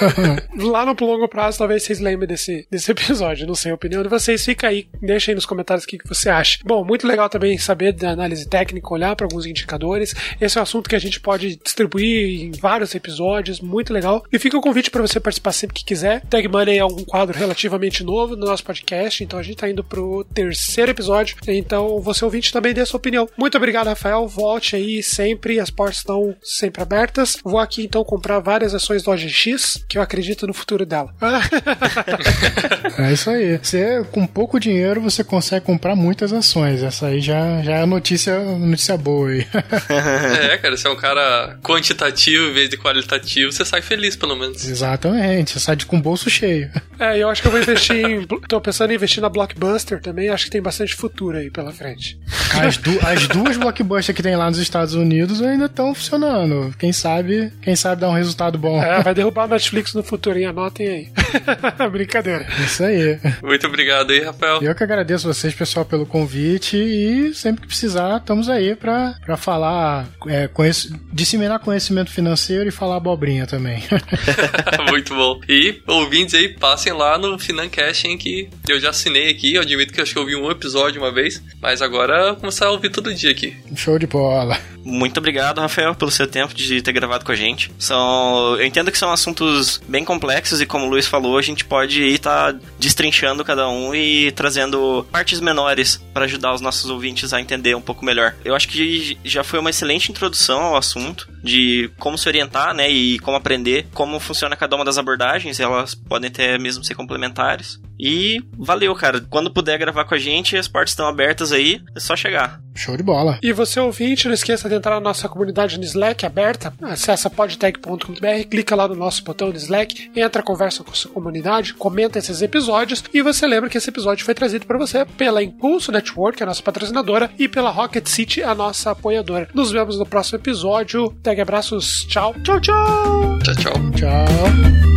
Lá 0.57 0.85
no 0.85 0.95
longo 1.05 1.27
prazo, 1.27 1.57
talvez 1.57 1.83
vocês 1.83 1.99
lembrem 1.99 2.27
desse, 2.27 2.67
desse 2.69 2.91
episódio. 2.91 3.47
Não 3.47 3.55
sei 3.55 3.71
a 3.71 3.75
opinião 3.75 4.01
de 4.03 4.09
vocês. 4.09 4.43
Fica 4.43 4.67
aí, 4.67 4.87
deixa 5.01 5.31
aí 5.31 5.35
nos 5.35 5.45
comentários 5.45 5.83
o 5.83 5.87
que, 5.87 5.97
que 5.97 6.07
você 6.07 6.29
acha. 6.29 6.59
Bom, 6.63 6.83
muito 6.83 7.07
legal 7.07 7.29
também 7.29 7.57
saber 7.57 7.91
da 7.93 8.11
análise 8.11 8.47
técnica, 8.47 8.93
olhar 8.93 9.15
para 9.15 9.25
alguns 9.25 9.45
indicadores. 9.45 10.13
Esse 10.39 10.57
é 10.57 10.61
um 10.61 10.63
assunto 10.63 10.89
que 10.89 10.95
a 10.95 10.99
gente 10.99 11.19
pode 11.19 11.55
distribuir 11.57 12.41
em 12.45 12.51
vários 12.51 12.93
episódios. 12.95 13.59
Muito 13.59 13.91
legal. 13.93 14.23
E 14.31 14.39
fica 14.39 14.57
o 14.57 14.61
convite 14.61 14.89
para 14.91 15.01
você 15.01 15.19
participar 15.19 15.51
sempre 15.51 15.75
que 15.75 15.85
quiser. 15.85 16.21
Tag 16.29 16.47
Money 16.47 16.77
é 16.77 16.85
um 16.85 17.03
quadro 17.03 17.37
relativamente 17.37 18.03
novo 18.03 18.35
no 18.35 18.45
nosso 18.45 18.63
podcast, 18.63 19.23
então 19.23 19.39
a 19.39 19.43
gente 19.43 19.57
tá 19.57 19.69
indo 19.69 19.83
pro 19.83 20.25
terceiro 20.33 20.91
episódio. 20.91 21.16
Então 21.47 21.99
você 22.01 22.23
ouvinte 22.23 22.51
também 22.51 22.73
dê 22.73 22.81
a 22.81 22.85
sua 22.85 22.97
opinião. 22.97 23.27
Muito 23.37 23.57
obrigado, 23.57 23.87
Rafael. 23.87 24.27
Volte 24.27 24.75
aí 24.75 25.01
sempre, 25.01 25.59
as 25.59 25.69
portas 25.69 25.97
estão 25.97 26.35
sempre 26.43 26.81
abertas. 26.81 27.37
Vou 27.43 27.59
aqui 27.59 27.83
então 27.83 28.03
comprar 28.03 28.39
várias 28.39 28.73
ações 28.73 29.03
do 29.03 29.11
OGX, 29.11 29.83
que 29.87 29.97
eu 29.97 30.01
acredito 30.01 30.47
no 30.47 30.53
futuro 30.53 30.85
dela. 30.85 31.13
É 32.97 33.13
isso 33.13 33.29
aí. 33.29 33.57
Você, 33.57 34.03
com 34.11 34.25
pouco 34.25 34.59
dinheiro, 34.59 34.99
você 34.99 35.23
consegue 35.23 35.65
comprar 35.65 35.95
muitas 35.95 36.33
ações. 36.33 36.81
Essa 36.81 37.07
aí 37.07 37.21
já, 37.21 37.61
já 37.61 37.77
é 37.77 37.85
notícia, 37.85 38.39
notícia 38.39 38.97
boa 38.97 39.29
aí. 39.29 39.45
é, 40.51 40.57
cara, 40.57 40.75
se 40.77 40.87
é 40.87 40.89
um 40.89 40.95
cara 40.95 41.57
quantitativo 41.63 42.45
em 42.45 42.53
vez 42.53 42.69
de 42.69 42.77
qualitativo, 42.77 43.51
você 43.51 43.63
sai 43.63 43.81
feliz, 43.81 44.15
pelo 44.15 44.35
menos. 44.35 44.67
Exatamente. 44.67 45.51
Você 45.51 45.59
sai 45.59 45.75
de 45.75 45.85
com 45.85 45.97
o 45.97 46.01
bolso 46.01 46.29
cheio. 46.29 46.71
É, 46.99 47.17
eu 47.19 47.29
acho 47.29 47.41
que 47.41 47.47
eu 47.47 47.51
vou 47.51 47.61
investir 47.61 47.95
em. 47.95 48.25
tô 48.25 48.59
pensando 48.61 48.91
em 48.91 48.95
investir 48.95 49.21
na 49.21 49.29
Blockbuster 49.29 50.01
também. 50.01 50.29
Acho 50.29 50.45
que 50.45 50.51
tem 50.51 50.61
bastante 50.61 50.95
futuro 50.95 51.37
aí 51.37 51.49
pela 51.49 51.71
frente. 51.71 52.17
As, 52.59 52.77
du- 52.77 52.99
as 53.05 53.27
duas 53.27 53.57
blockbusters 53.57 54.15
que 54.15 54.23
tem 54.23 54.35
lá 54.35 54.49
nos 54.49 54.57
Estados 54.59 54.93
Unidos 54.93 55.41
ainda 55.41 55.65
estão 55.65 55.93
funcionando. 55.93 56.73
Quem 56.79 56.93
sabe, 56.93 57.51
quem 57.61 57.75
sabe 57.75 58.01
dar 58.01 58.09
um 58.09 58.13
resultado 58.13 58.57
bom. 58.57 58.81
É, 58.81 59.01
vai 59.03 59.13
derrubar 59.13 59.43
a 59.43 59.47
Netflix 59.47 59.93
no 59.93 60.01
futuro, 60.03 60.37
hein? 60.39 60.45
Anotem 60.45 60.87
aí. 60.87 61.07
Brincadeira. 61.91 62.47
Isso 62.63 62.83
aí. 62.83 63.19
Muito 63.43 63.67
obrigado 63.67 64.11
aí, 64.11 64.21
Rafael. 64.23 64.61
Eu 64.61 64.73
que 64.75 64.83
agradeço 64.83 65.27
vocês, 65.27 65.53
pessoal, 65.53 65.85
pelo 65.85 66.05
convite 66.05 66.77
e 66.77 67.33
sempre 67.33 67.61
que 67.61 67.67
precisar, 67.67 68.17
estamos 68.17 68.49
aí 68.49 68.75
pra, 68.75 69.15
pra 69.25 69.35
falar, 69.37 70.07
é, 70.27 70.47
conhec- 70.47 70.89
disseminar 71.11 71.59
conhecimento 71.59 72.11
financeiro 72.11 72.67
e 72.69 72.71
falar 72.71 72.97
abobrinha 72.97 73.45
também. 73.45 73.83
Muito 74.89 75.13
bom. 75.13 75.39
E 75.49 75.81
ouvintes 75.87 76.33
aí, 76.33 76.49
passem 76.49 76.86
lá 76.93 77.17
no 77.17 77.37
Financast, 77.37 78.07
hein, 78.07 78.17
que 78.17 78.49
eu 78.67 78.79
já 78.79 78.89
assinei 78.89 79.29
aqui. 79.29 79.55
Eu 79.55 79.61
admito 79.61 79.93
que 79.93 79.99
eu 79.99 80.03
acho 80.03 80.13
que 80.13 80.17
eu 80.17 80.23
ouvi 80.23 80.35
um 80.35 80.49
episódio 80.51 81.01
uma 81.01 81.11
vez, 81.11 81.41
mas 81.61 81.81
agora 81.81 82.19
eu 82.19 82.27
vou 82.27 82.35
começar 82.37 82.67
a 82.67 82.71
ouvir 82.71 82.89
todo 82.89 83.13
dia 83.13 83.31
aqui. 83.31 83.55
Show 83.75 83.97
de 83.99 84.07
bola. 84.07 84.59
Muito 84.83 85.17
obrigado, 85.17 85.59
Rafael, 85.59 85.93
pelo 85.93 86.09
seu 86.09 86.25
tempo 86.25 86.53
de 86.53 86.81
ter 86.81 86.93
gravado 86.93 87.25
com 87.25 87.31
a 87.31 87.35
gente. 87.35 87.69
São, 87.77 88.55
eu 88.57 88.65
entendo 88.65 88.89
que 88.89 88.97
são 88.97 89.11
assuntos 89.11 89.81
bem 89.85 90.05
complexos 90.05 90.61
e 90.61 90.65
como 90.65 90.85
o 90.85 90.89
Luiz 90.89 91.05
falou, 91.05 91.37
a 91.37 91.41
gente 91.41 91.65
pode 91.65 92.01
ir 92.01 92.19
tá 92.19 92.55
destrinchando 92.79 93.43
cada 93.43 93.67
um 93.67 93.93
e 93.93 94.31
trazendo 94.31 95.05
partes 95.11 95.41
menores 95.41 96.01
para 96.13 96.23
ajudar 96.23 96.53
os 96.53 96.61
nossos 96.61 96.89
ouvintes 96.89 97.33
a 97.33 97.41
entender 97.41 97.75
um 97.75 97.81
pouco 97.81 98.05
melhor. 98.05 98.33
Eu 98.45 98.55
acho 98.55 98.69
que 98.69 99.17
já 99.25 99.43
foi 99.43 99.59
uma 99.59 99.69
excelente 99.69 100.09
introdução 100.09 100.61
ao 100.61 100.77
assunto 100.77 101.27
de 101.43 101.89
como 101.97 102.17
se 102.17 102.27
orientar, 102.27 102.73
né, 102.73 102.89
e 102.89 103.19
como 103.19 103.37
aprender, 103.37 103.87
como 103.93 104.19
funciona 104.19 104.55
cada 104.55 104.75
uma 104.75 104.85
das 104.85 104.97
abordagens, 104.97 105.59
elas 105.59 105.95
podem 105.95 106.29
até 106.29 106.57
mesmo 106.77 106.83
ser 106.83 106.95
complementares. 106.95 107.79
E 107.99 108.39
valeu, 108.57 108.93
cara. 108.95 109.21
Quando 109.29 109.51
puder 109.51 109.77
gravar 109.79 110.05
com 110.05 110.13
a 110.13 110.19
gente, 110.19 110.55
as 110.55 110.67
portas 110.67 110.91
estão 110.91 111.07
abertas 111.07 111.51
aí, 111.51 111.81
é 111.95 111.99
só 111.99 112.15
chegar. 112.15 112.61
Show 112.75 112.95
de 112.95 113.01
bola. 113.01 113.39
E 113.41 113.51
você 113.51 113.79
ouvinte, 113.79 114.27
não 114.27 114.35
esqueça 114.35 114.69
de 114.69 114.75
entrar 114.75 114.95
na 114.95 115.01
nossa 115.01 115.27
comunidade 115.27 115.79
no 115.79 115.83
Slack 115.83 116.25
aberta. 116.25 116.71
Acesse 116.83 117.27
podtech.com.br, 117.27 118.47
clica 118.49 118.75
lá 118.75 118.87
no 118.87 118.93
nosso 118.93 119.23
botão 119.23 119.49
no 119.49 119.55
Slack, 119.55 120.11
entra, 120.15 120.43
conversa 120.43 120.83
com 120.83 120.91
a 120.91 120.93
sua 120.93 121.11
comunidade, 121.11 121.73
comenta 121.73 122.19
esses 122.19 122.41
episódios 122.43 123.03
e 123.11 123.21
você 123.23 123.47
lembra 123.47 123.67
que 123.67 123.79
esse 123.79 123.89
episódio 123.89 124.23
foi 124.23 124.35
trazido 124.35 124.67
para 124.67 124.77
você 124.77 125.05
pela 125.05 125.41
Impulso 125.41 125.91
Network, 125.91 126.41
a 126.43 126.45
nossa 126.45 126.61
patrocinadora, 126.61 127.31
e 127.39 127.47
pela 127.47 127.71
Rocket 127.71 128.07
City, 128.07 128.43
a 128.43 128.53
nossa 128.53 128.91
apoiadora. 128.91 129.49
Nos 129.55 129.71
vemos 129.71 129.97
no 129.97 130.05
próximo 130.05 130.37
episódio. 130.37 131.11
Tag 131.23 131.41
abraços. 131.41 132.05
Tchau. 132.07 132.35
Tchau, 132.43 132.59
tchau. 132.59 133.39
Tchau, 133.43 133.55
tchau. 133.55 133.91
Tchau. 133.95 134.96